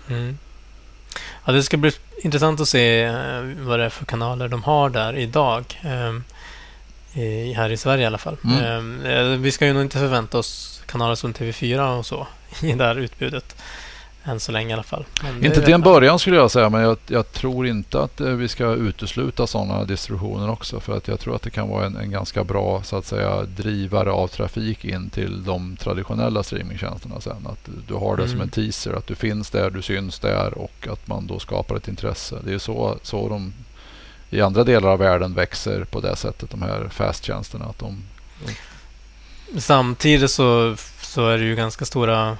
Mm. 0.09 0.37
Ja, 1.45 1.53
det 1.53 1.63
ska 1.63 1.77
bli 1.77 1.91
intressant 2.23 2.61
att 2.61 2.69
se 2.69 3.03
eh, 3.03 3.41
vad 3.59 3.79
det 3.79 3.85
är 3.85 3.89
för 3.89 4.05
kanaler 4.05 4.47
de 4.47 4.63
har 4.63 4.89
där 4.89 5.17
idag. 5.17 5.79
Um, 5.85 6.23
i, 7.13 7.53
här 7.53 7.69
i 7.69 7.77
Sverige 7.77 8.03
i 8.03 8.07
alla 8.07 8.17
fall. 8.17 8.37
Mm. 8.43 9.05
Um, 9.05 9.41
vi 9.41 9.51
ska 9.51 9.65
ju 9.65 9.73
nog 9.73 9.81
inte 9.81 9.97
förvänta 9.97 10.37
oss 10.37 10.81
kanaler 10.85 11.15
som 11.15 11.33
TV4 11.33 11.97
och 11.97 12.05
så 12.05 12.27
i 12.61 12.73
det 12.73 12.83
här 12.83 12.95
utbudet. 12.95 13.55
Än 14.23 14.39
så 14.39 14.51
länge 14.51 14.69
i 14.69 14.73
alla 14.73 14.83
fall. 14.83 15.05
Men 15.23 15.45
inte 15.45 15.61
till 15.61 15.73
en 15.73 15.81
början 15.81 16.19
skulle 16.19 16.35
jag 16.35 16.51
säga, 16.51 16.69
men 16.69 16.81
jag, 16.81 16.97
jag, 17.07 17.31
tror 17.31 17.67
inte 17.67 18.01
att 18.01 18.21
eh, 18.21 18.27
vi 18.27 18.47
ska 18.47 18.73
utesluta 18.73 19.47
sådana 19.47 19.83
distributioner 19.83 20.49
också. 20.49 20.79
För 20.79 20.97
att 20.97 21.07
jag 21.07 21.19
tror 21.19 21.35
att 21.35 21.41
det 21.41 21.49
kan 21.49 21.69
vara 21.69 21.85
en, 21.85 21.97
en, 21.97 22.11
ganska 22.11 22.43
bra 22.43 22.83
så 22.83 22.97
att 22.97 23.05
säga 23.05 23.43
drivare 23.43 24.11
av 24.11 24.27
trafik 24.27 24.85
in 24.85 25.09
till 25.09 25.43
de 25.43 25.77
traditionella 25.77 26.43
streamingtjänsterna 26.43 27.21
sen. 27.21 27.47
Att 27.47 27.69
du 27.87 27.93
har 27.93 28.17
det 28.17 28.23
mm. 28.23 28.31
som 28.31 28.41
en 28.41 28.49
teaser, 28.49 28.93
att 28.93 29.07
du 29.07 29.15
finns 29.15 29.49
där, 29.49 29.69
du 29.69 29.81
syns 29.81 30.19
där 30.19 30.57
och 30.57 30.87
att 30.91 31.07
man 31.07 31.27
då 31.27 31.39
skapar 31.39 31.75
ett 31.75 31.87
intresse. 31.87 32.35
Det 32.45 32.53
är 32.53 32.59
så, 32.59 32.97
så 33.03 33.29
de 33.29 33.53
i 34.29 34.41
andra 34.41 34.63
delar 34.63 34.89
av 34.89 34.99
världen 34.99 35.33
växer 35.33 35.83
på 35.83 35.99
det 35.99 36.15
sättet, 36.15 36.49
de 36.49 36.61
här 36.61 36.89
fast-tjänsterna. 36.91 37.65
Att 37.65 37.79
de, 37.79 38.03
de... 38.45 39.59
Samtidigt 39.61 40.31
så, 40.31 40.75
så 41.01 41.29
är 41.29 41.37
det 41.37 41.43
ju 41.43 41.55
ganska 41.55 41.85
stora 41.85 42.37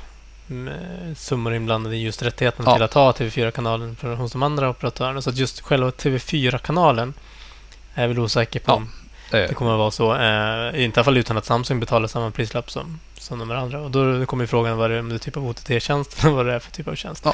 summor 1.15 1.53
inblandade 1.53 1.95
i 1.95 2.01
just 2.01 2.21
rättigheten 2.21 2.65
ja. 2.67 2.73
till 2.73 2.83
att 2.83 2.93
ha 2.93 3.11
TV4-kanalen 3.11 3.95
hos 4.17 4.31
de 4.31 4.43
andra 4.43 4.69
operatörerna. 4.69 5.21
Så 5.21 5.29
att 5.29 5.37
just 5.37 5.61
själva 5.61 5.89
TV4-kanalen 5.89 7.13
är 7.93 8.07
väl 8.07 8.19
osäker 8.19 8.59
på 8.59 8.71
ja, 8.71 8.75
om 8.75 8.91
det, 9.31 9.47
det 9.47 9.53
kommer 9.53 9.71
att 9.71 9.77
vara 9.77 9.91
så. 9.91 10.15
Eh, 10.15 10.83
inte 10.83 10.99
i 10.99 10.99
alla 10.99 11.03
fall 11.03 11.17
utan 11.17 11.37
att 11.37 11.45
Samsung 11.45 11.79
betalar 11.79 12.07
samma 12.07 12.31
prislapp 12.31 12.71
som, 12.71 12.99
som 13.17 13.39
de 13.39 13.51
andra. 13.51 13.79
Och 13.79 13.91
då 13.91 14.25
kommer 14.25 14.45
frågan 14.45 14.77
vad 14.77 14.89
det 14.89 14.95
är, 14.95 14.99
om 14.99 15.09
det 15.09 15.15
är 15.15 15.19
typ 15.19 15.37
av 15.37 15.47
OTT-tjänst 15.47 16.23
eller 16.23 16.35
vad 16.35 16.45
det 16.45 16.53
är 16.53 16.59
för 16.59 16.71
typ 16.71 16.87
av 16.87 16.95
tjänst. 16.95 17.25
Ja. 17.25 17.33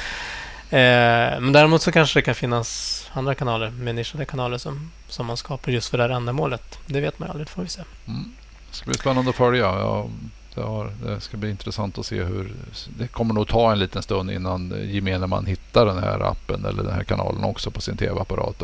Eh, 0.78 1.40
men 1.40 1.52
däremot 1.52 1.82
så 1.82 1.92
kanske 1.92 2.20
det 2.20 2.24
kan 2.24 2.36
finnas 2.36 3.02
andra 3.14 3.36
kanaler, 3.36 3.70
med 3.70 3.96
nischade 3.96 4.26
kanaler 4.26 4.58
som, 4.58 4.92
som 5.08 5.26
man 5.26 5.38
skapar 5.38 5.72
just 5.72 5.90
för 5.90 5.98
det 5.98 6.04
här 6.04 6.10
ändamålet. 6.10 6.80
Det 6.86 7.02
vet 7.02 7.20
man 7.20 7.30
aldrig, 7.30 7.48
det 7.48 7.52
får 7.52 7.62
vi 7.62 7.70
se. 7.70 7.82
Mm. 8.08 8.34
Det 8.70 8.76
ska 8.76 8.86
bli 8.86 8.94
spännande 8.98 9.30
att 9.30 9.36
följa. 9.36 9.64
Jag 9.64 10.12
det, 10.56 10.62
har, 10.62 10.92
det, 11.04 11.22
ska 11.22 11.38
bli 11.38 11.50
intressant 11.50 11.98
att 11.98 12.06
se 12.06 12.24
hur... 12.24 12.54
Det 12.98 13.08
kommer 13.08 13.34
nog 13.34 13.48
ta 13.48 13.72
en 13.72 13.80
liten 13.80 14.04
stund 14.04 14.32
innan 14.32 14.74
gemene 14.84 15.28
man 15.28 15.46
hittar 15.46 15.86
den 15.86 15.98
här 15.98 16.20
appen 16.20 16.66
eller 16.66 16.84
den 16.84 16.94
här 16.94 17.04
kanalen 17.04 17.44
också 17.44 17.72
på 17.72 17.82
sin 17.82 17.98
tv-apparat. 17.98 18.64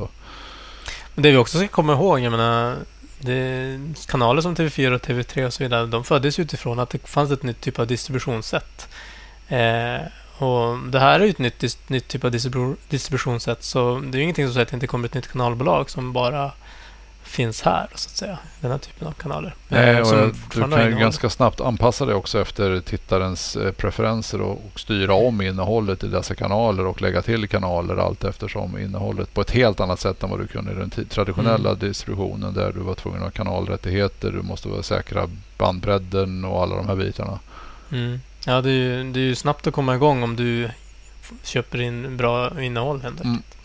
Men 1.15 1.23
det 1.23 1.31
vi 1.31 1.37
också 1.37 1.57
ska 1.57 1.67
komma 1.67 1.93
ihåg, 1.93 2.19
jag 2.19 2.31
menar, 2.31 2.75
det, 3.19 3.79
kanaler 4.07 4.41
som 4.41 4.55
TV4 4.55 4.91
och 4.91 5.01
TV3 5.01 5.45
och 5.45 5.53
så 5.53 5.63
vidare, 5.63 5.85
de 5.85 6.03
föddes 6.03 6.39
utifrån 6.39 6.79
att 6.79 6.89
det 6.89 7.07
fanns 7.07 7.31
ett 7.31 7.43
nytt 7.43 7.61
typ 7.61 7.79
av 7.79 7.87
distributionssätt. 7.87 8.87
Eh, 9.47 10.01
och 10.37 10.77
Det 10.77 10.99
här 10.99 11.19
är 11.19 11.23
ju 11.23 11.29
ett 11.29 11.39
nytt, 11.39 11.89
nytt 11.89 12.07
typ 12.07 12.23
av 12.23 12.31
distributionssätt, 12.89 13.63
så 13.63 13.99
det 13.99 14.15
är 14.15 14.17
ju 14.17 14.23
ingenting 14.23 14.45
som 14.45 14.53
säger 14.53 14.65
att 14.65 14.69
det 14.69 14.75
inte 14.75 14.87
kommer 14.87 15.07
ett 15.07 15.13
nytt 15.13 15.31
kanalbolag 15.31 15.89
som 15.89 16.13
bara 16.13 16.51
finns 17.31 17.61
här, 17.61 17.87
så 17.95 18.07
att 18.07 18.15
säga. 18.15 18.37
Den 18.61 18.71
här 18.71 18.77
typen 18.77 19.07
av 19.07 19.11
kanaler. 19.11 19.55
Nej, 19.67 20.01
och 20.01 20.35
du 20.53 20.61
kan 20.61 20.85
ju 20.85 20.97
ganska 20.97 21.29
snabbt 21.29 21.61
anpassa 21.61 22.05
det 22.05 22.13
också 22.13 22.41
efter 22.41 22.79
tittarens 22.79 23.55
eh, 23.55 23.71
preferenser 23.71 24.41
och, 24.41 24.51
och, 24.51 24.79
styra 24.79 25.13
om 25.13 25.41
innehållet 25.41 26.03
i 26.03 26.07
dessa 26.07 26.35
kanaler 26.35 26.85
och 26.85 27.01
lägga 27.01 27.21
till 27.21 27.47
kanaler 27.47 27.97
allt 27.97 28.23
eftersom 28.23 28.77
innehållet 28.77 29.33
på 29.33 29.41
ett 29.41 29.51
helt 29.51 29.79
annat 29.79 29.99
sätt 29.99 30.23
än 30.23 30.29
vad 30.29 30.39
du 30.39 30.47
kunde 30.47 30.71
i 30.71 30.75
den 30.75 30.89
traditionella 30.89 31.69
mm. 31.69 31.79
distributionen 31.79 32.53
där 32.53 32.71
du 32.71 32.79
var 32.79 32.95
tvungen 32.95 33.19
att 33.19 33.37
ha 33.37 33.43
kanalrättigheter, 33.43 34.31
du 34.31 34.41
måste 34.41 34.67
vara 34.67 34.83
säkra 34.83 35.29
bandbredden 35.57 36.45
och 36.45 36.61
alla 36.61 36.75
de 36.75 36.87
här 36.87 36.95
bitarna. 36.95 37.39
Mm. 37.91 38.19
Ja, 38.45 38.61
det 38.61 38.69
är, 38.69 38.73
ju, 38.73 39.11
det 39.11 39.19
är 39.19 39.23
ju 39.23 39.35
snabbt 39.35 39.67
att 39.67 39.73
komma 39.73 39.95
igång 39.95 40.23
om 40.23 40.35
du 40.35 40.69
köper 41.43 41.81
in 41.81 42.17
bra 42.17 42.61
innehåll 42.61 43.01
helt 43.01 43.21
enkelt. 43.21 43.25
Mm. 43.25 43.60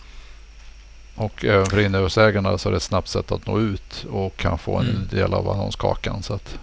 Och 1.16 1.44
även 1.44 1.66
för 1.66 1.80
innehusägarna 1.80 2.58
så 2.58 2.68
är 2.68 2.70
det 2.70 2.76
ett 2.76 2.82
snabbt 2.82 3.08
sätt 3.08 3.32
att 3.32 3.46
nå 3.46 3.60
ut 3.60 4.06
och 4.10 4.36
kan 4.36 4.58
få 4.58 4.76
en 4.76 4.90
mm. 4.90 5.08
del 5.10 5.34
av 5.34 5.50
annonskakan. 5.50 6.22
Så 6.22 6.34
att... 6.34 6.58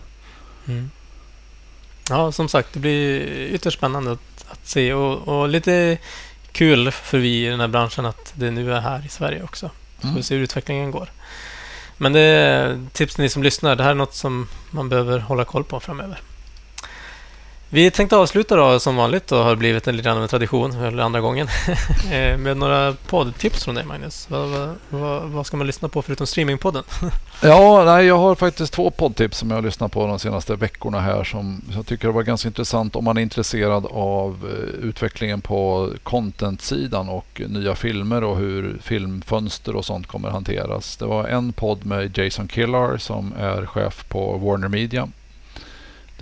Mm. 0.67 0.91
Ja, 2.09 2.31
som 2.31 2.49
sagt, 2.49 2.73
det 2.73 2.79
blir 2.79 3.21
ytterst 3.29 3.77
spännande 3.77 4.11
att, 4.11 4.45
att 4.51 4.67
se 4.67 4.93
och, 4.93 5.27
och, 5.27 5.49
lite 5.49 5.97
kul 6.51 6.91
för 6.91 7.17
vi 7.17 7.45
i 7.45 7.49
den 7.49 7.59
här 7.59 7.67
branschen 7.67 8.05
att 8.05 8.33
det 8.35 8.51
nu 8.51 8.73
är 8.73 8.79
här 8.79 9.05
i 9.05 9.09
Sverige 9.09 9.43
också. 9.43 9.69
Så 9.99 10.07
mm. 10.07 10.15
vi 10.15 10.23
ser 10.23 10.35
hur 10.35 10.43
utvecklingen 10.43 10.91
går. 10.91 11.09
Men 11.97 12.13
det 12.13 12.19
är 12.19 12.85
tips 12.93 13.15
till 13.15 13.23
ni 13.23 13.29
som 13.29 13.43
lyssnar. 13.43 13.75
Det 13.75 13.83
här 13.83 13.91
är 13.91 13.95
något 13.95 14.15
som 14.15 14.47
man 14.71 14.89
behöver 14.89 15.19
hålla 15.19 15.45
koll 15.45 15.63
på 15.63 15.79
framöver. 15.79 16.21
Vi 17.73 17.91
tänkte 17.91 18.17
avsluta 18.17 18.55
då 18.55 18.79
som 18.79 18.95
vanligt 18.95 19.31
och 19.31 19.37
har 19.37 19.55
blivit 19.55 19.87
en 19.87 19.97
lite 19.97 20.27
tradition, 20.27 20.71
eller 20.71 21.03
andra 21.03 21.21
gången, 21.21 21.47
eh, 22.11 22.37
med 22.37 22.57
några 22.57 22.93
poddtips 23.07 23.63
från 23.63 23.75
dig 23.75 23.85
Magnus. 23.85 24.29
Vad, 24.29 24.75
vad, 24.89 25.21
vad, 25.21 25.45
ska 25.45 25.57
man 25.57 25.67
lyssna 25.67 25.87
på 25.87 26.01
förutom 26.01 26.27
streamingpodden? 26.27 26.83
ja, 27.41 27.83
nej, 27.85 28.05
jag 28.05 28.17
har 28.17 28.35
faktiskt 28.35 28.73
två 28.73 28.89
poddtips 28.91 29.37
som 29.37 29.49
jag 29.49 29.57
har 29.57 29.61
lyssnat 29.61 29.91
på 29.91 30.07
de 30.07 30.19
senaste 30.19 30.55
veckorna 30.55 30.99
här 30.99 31.23
som 31.23 31.61
jag 31.75 31.85
tycker 31.85 32.07
var 32.07 32.23
ganska 32.23 32.47
intressant 32.47 32.95
om 32.95 33.03
man 33.03 33.17
är 33.17 33.21
intresserad 33.21 33.85
av 33.91 34.49
eh, 34.51 34.87
utvecklingen 34.89 35.41
på 35.41 35.89
content-sidan 36.03 37.09
och 37.09 37.41
nya 37.47 37.75
filmer 37.75 38.23
och 38.23 38.37
hur 38.37 38.77
filmfönster 38.81 39.75
och 39.75 39.85
sånt 39.85 40.07
kommer 40.07 40.29
hanteras. 40.29 40.97
Det 40.97 41.05
var 41.05 41.27
en 41.27 41.53
podd 41.53 41.85
med 41.85 42.17
Jason 42.17 42.47
Killar 42.47 42.97
som 42.97 43.33
är 43.39 43.65
chef 43.65 44.05
på 44.09 44.37
Warner 44.37 44.67
Media 44.67 45.09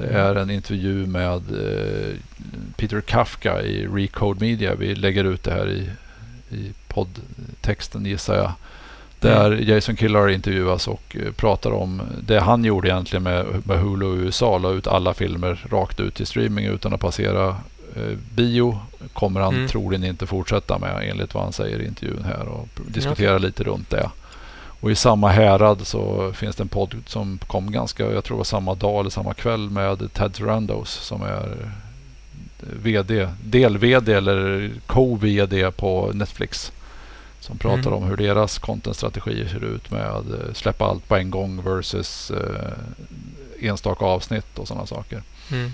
det 0.02 0.08
är 0.08 0.36
en 0.36 0.50
intervju 0.50 1.08
med 1.08 1.34
eh, 1.34 2.16
Peter 2.76 3.02
Kafka 3.02 3.62
i 3.62 3.88
Recode 3.88 4.46
Media. 4.46 4.76
Vi 4.76 4.96
lägger 4.96 5.24
ut 5.24 5.44
det 5.44 5.52
här 5.52 5.70
i, 5.70 5.90
i 6.56 6.72
poddtexten 6.88 8.06
gissar 8.06 8.36
jag. 8.36 8.52
Där 9.20 9.52
mm. 9.52 9.70
Jason 9.70 9.96
Killar 9.96 10.30
intervjuas 10.30 10.88
och 10.88 11.18
eh, 11.26 11.32
pratar 11.32 11.72
om 11.72 12.02
det 12.22 12.40
han 12.40 12.64
gjorde 12.64 12.88
egentligen 12.88 13.24
med, 13.24 13.46
med 13.68 13.80
Hulu 13.80 14.06
i 14.06 14.20
USA. 14.20 14.58
La 14.58 14.70
ut 14.70 14.88
alla 14.88 15.14
filmer 15.14 15.66
rakt 15.70 16.00
ut 16.00 16.16
till 16.16 16.28
streaming 16.28 16.66
utan 16.66 16.94
att 16.94 17.02
passera 17.02 17.48
eh, 17.96 18.18
bio. 18.36 18.80
Kommer 19.14 19.40
han 19.40 19.56
mm. 19.56 19.68
troligen 19.68 20.04
inte 20.04 20.28
fortsätta 20.28 20.80
med 20.80 21.10
enligt 21.10 21.34
vad 21.34 21.44
han 21.44 21.54
säger 21.54 21.80
i 21.80 21.86
intervjun 21.86 22.24
här 22.24 22.48
och 22.48 22.68
diskutera 22.88 23.36
okay. 23.36 23.48
lite 23.48 23.64
runt 23.64 23.90
det. 23.90 24.10
Och 24.82 24.92
i 24.92 24.96
samma 24.96 25.30
härad 25.30 25.88
så 25.88 26.32
finns 26.34 26.56
det 26.56 26.64
en 26.64 26.68
podd 26.68 26.96
som 27.06 27.40
kom 27.48 27.72
ganska, 27.72 28.12
jag 28.12 28.24
tror 28.24 28.38
det 28.38 28.40
var 28.40 28.44
samma 28.44 28.76
dag 28.76 29.00
eller 29.00 29.10
samma 29.10 29.34
kväll 29.34 29.70
med 29.70 30.14
Ted 30.14 30.36
Sarandos 30.36 30.90
som 30.90 31.22
är 31.22 31.72
VD, 32.60 33.30
del-VD 33.44 34.14
eller 34.14 34.72
co-VD 34.86 35.72
på 35.72 36.12
Netflix. 36.14 36.72
Som 37.40 37.58
pratar 37.58 37.88
mm. 37.88 37.94
om 37.94 38.04
hur 38.04 38.18
deras 38.18 38.60
contentstrategier 38.60 39.48
ser 39.48 39.64
ut 39.64 39.92
med 39.92 40.08
att 40.08 40.58
släppa 40.58 40.86
allt 40.86 41.08
på 41.08 41.16
en 41.16 41.32
gång 41.32 41.64
versus 41.64 42.32
eh, 42.32 43.68
enstaka 43.70 44.06
avsnitt 44.06 44.60
och 44.60 44.68
sådana 44.68 44.86
saker. 44.86 45.24
Mm. 45.52 45.72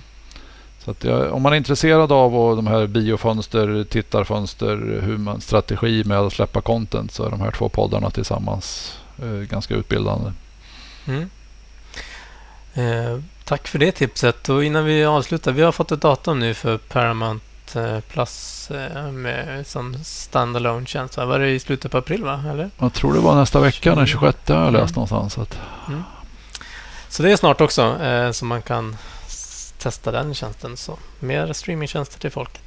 Så 0.88 0.91
att, 0.91 1.04
ja, 1.04 1.32
om 1.32 1.41
man 1.41 1.54
är 1.54 1.58
intresserad 1.58 2.12
av 2.12 2.56
de 2.56 2.67
här 2.67 2.88
biofönster, 2.88 3.84
tittarfönster, 3.84 5.02
hur 5.04 5.17
man 5.17 5.41
strategi 5.41 6.04
med 6.06 6.19
att 6.19 6.34
släppa 6.34 6.62
content 6.62 7.12
så 7.12 7.26
är 7.26 7.30
de 7.30 7.41
här 7.41 7.52
två 7.52 7.69
poddarna 7.69 8.10
tillsammans 8.10 8.97
eh, 9.21 9.30
ganska 9.30 9.73
utbildande. 9.73 10.32
Mm. 11.08 11.30
Eh, 12.73 13.19
tack 13.43 13.67
för 13.67 13.80
det 13.80 13.91
tipset. 13.91 14.50
Och 14.50 14.63
innan 14.63 14.86
vi 14.86 15.06
avslutar, 15.06 15.52
vi 15.52 15.62
har 15.62 15.71
fått 15.71 15.91
ett 15.91 16.02
datum 16.02 16.39
nu 16.39 16.54
för 16.54 16.78
Paramount 16.78 17.45
eh, 17.76 18.00
Plus 18.00 18.71
eh, 18.71 19.12
med, 19.12 19.67
som 19.67 19.95
standalone 20.04 20.86
tjänst. 20.86 21.17
Var 21.17 21.39
det 21.39 21.50
i 21.50 21.60
slutet 21.60 21.91
på 21.91 21.97
april? 21.97 22.23
Va? 22.23 22.43
Eller? 22.52 22.69
Jag 22.80 22.93
tror 22.93 23.13
det 23.13 23.19
var 23.19 23.36
nästa 23.36 23.60
vecka, 23.60 23.95
den 23.95 24.08
26 24.08 24.38
har 24.47 24.56
jag 24.56 24.73
läst 24.73 24.95
mm. 24.95 25.08
någonstans. 25.08 25.38
Att... 25.38 25.60
Mm. 25.88 26.04
Så 27.10 27.23
det 27.23 27.32
är 27.32 27.38
snart 27.38 27.62
också, 27.62 28.04
eh, 28.04 28.32
så 28.32 28.45
man 28.45 28.62
kan 28.62 28.97
testa 29.78 30.12
den 30.12 30.34
tjänsten. 30.34 30.78
Så 30.78 30.98
mer 31.20 31.54
streamingtjänster 31.54 32.20
till 32.20 32.32
folket. 32.32 32.63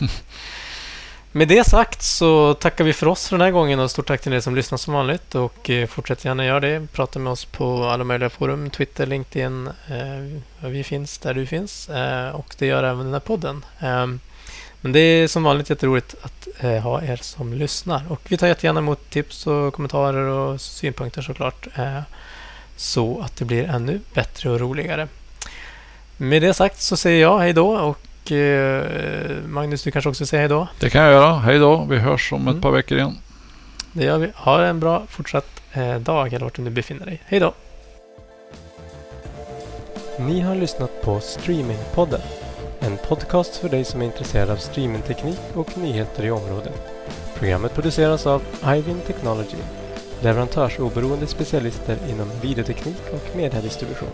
Med 1.36 1.48
det 1.48 1.64
sagt 1.64 2.02
så 2.02 2.54
tackar 2.54 2.84
vi 2.84 2.92
för 2.92 3.06
oss 3.06 3.28
för 3.28 3.36
den 3.36 3.44
här 3.44 3.50
gången 3.50 3.80
och 3.80 3.90
stort 3.90 4.06
tack 4.06 4.20
till 4.20 4.32
er 4.32 4.40
som 4.40 4.54
lyssnar 4.54 4.78
som 4.78 4.94
vanligt. 4.94 5.34
Och 5.34 5.70
eh, 5.70 5.86
fortsätt 5.86 6.24
gärna 6.24 6.44
göra 6.44 6.60
det. 6.60 6.86
Prata 6.92 7.18
med 7.18 7.32
oss 7.32 7.44
på 7.44 7.84
alla 7.84 8.04
möjliga 8.04 8.30
forum. 8.30 8.70
Twitter, 8.70 9.06
LinkedIn. 9.06 9.66
Eh, 9.66 10.68
vi 10.68 10.84
finns 10.84 11.18
där 11.18 11.34
du 11.34 11.46
finns. 11.46 11.88
Eh, 11.88 12.28
och 12.28 12.54
det 12.58 12.66
gör 12.66 12.82
även 12.82 13.04
den 13.04 13.12
här 13.12 13.20
podden. 13.20 13.64
Ehm, 13.80 14.20
men 14.80 14.92
det 14.92 15.00
är 15.00 15.28
som 15.28 15.42
vanligt 15.42 15.70
jätteroligt 15.70 16.14
att 16.22 16.48
ha 16.82 17.02
er 17.02 17.16
som 17.16 17.52
lyssnar. 17.52 18.02
Och 18.08 18.20
vi 18.28 18.36
tar 18.36 18.46
jättegärna 18.46 18.80
emot 18.80 19.10
tips 19.10 19.46
och 19.46 19.74
kommentarer 19.74 20.26
och 20.28 20.60
synpunkter 20.60 21.22
såklart. 21.22 21.66
Så 22.76 23.20
att 23.20 23.36
det 23.36 23.44
blir 23.44 23.64
ännu 23.64 24.00
bättre 24.14 24.50
och 24.50 24.60
roligare. 24.60 25.08
Med 26.16 26.42
det 26.42 26.54
sagt 26.54 26.80
så 26.80 26.96
säger 26.96 27.20
jag 27.20 27.38
hej 27.38 27.52
då 27.52 27.68
och 27.68 28.32
eh, 28.32 29.36
Magnus, 29.46 29.82
du 29.82 29.90
kanske 29.90 30.08
också 30.08 30.26
säger 30.26 30.40
hej 30.40 30.48
då? 30.48 30.68
Det 30.80 30.90
kan 30.90 31.02
jag 31.02 31.12
göra. 31.12 31.34
Hej 31.34 31.58
då. 31.58 31.86
Vi 31.90 31.98
hörs 31.98 32.32
om 32.32 32.42
mm. 32.42 32.56
ett 32.56 32.62
par 32.62 32.70
veckor 32.70 32.98
igen. 32.98 33.18
Det 33.92 34.04
gör 34.04 34.18
vi. 34.18 34.30
Ha 34.34 34.64
en 34.64 34.80
bra 34.80 35.02
fortsatt 35.08 35.62
eh, 35.72 35.96
dag 35.96 36.32
eller 36.32 36.44
vart 36.44 36.56
du 36.56 36.62
nu 36.62 36.70
befinner 36.70 37.06
dig. 37.06 37.22
Hej 37.26 37.40
då! 37.40 37.54
Ni 40.18 40.40
har 40.40 40.54
lyssnat 40.54 41.02
på 41.02 41.20
Streamingpodden. 41.20 42.20
En 42.80 42.96
podcast 43.08 43.56
för 43.56 43.68
dig 43.68 43.84
som 43.84 44.02
är 44.02 44.06
intresserad 44.06 44.50
av 44.50 44.56
streamingteknik 44.56 45.40
och 45.54 45.78
nyheter 45.78 46.24
i 46.24 46.30
området. 46.30 46.80
Programmet 47.38 47.74
produceras 47.74 48.26
av 48.26 48.42
Ivin 48.66 49.00
Technology, 49.06 49.56
leverantörsoberoende 50.20 51.26
specialister 51.26 51.98
inom 52.10 52.30
videoteknik 52.42 53.02
och 53.12 53.36
mediedistribution. 53.36 54.10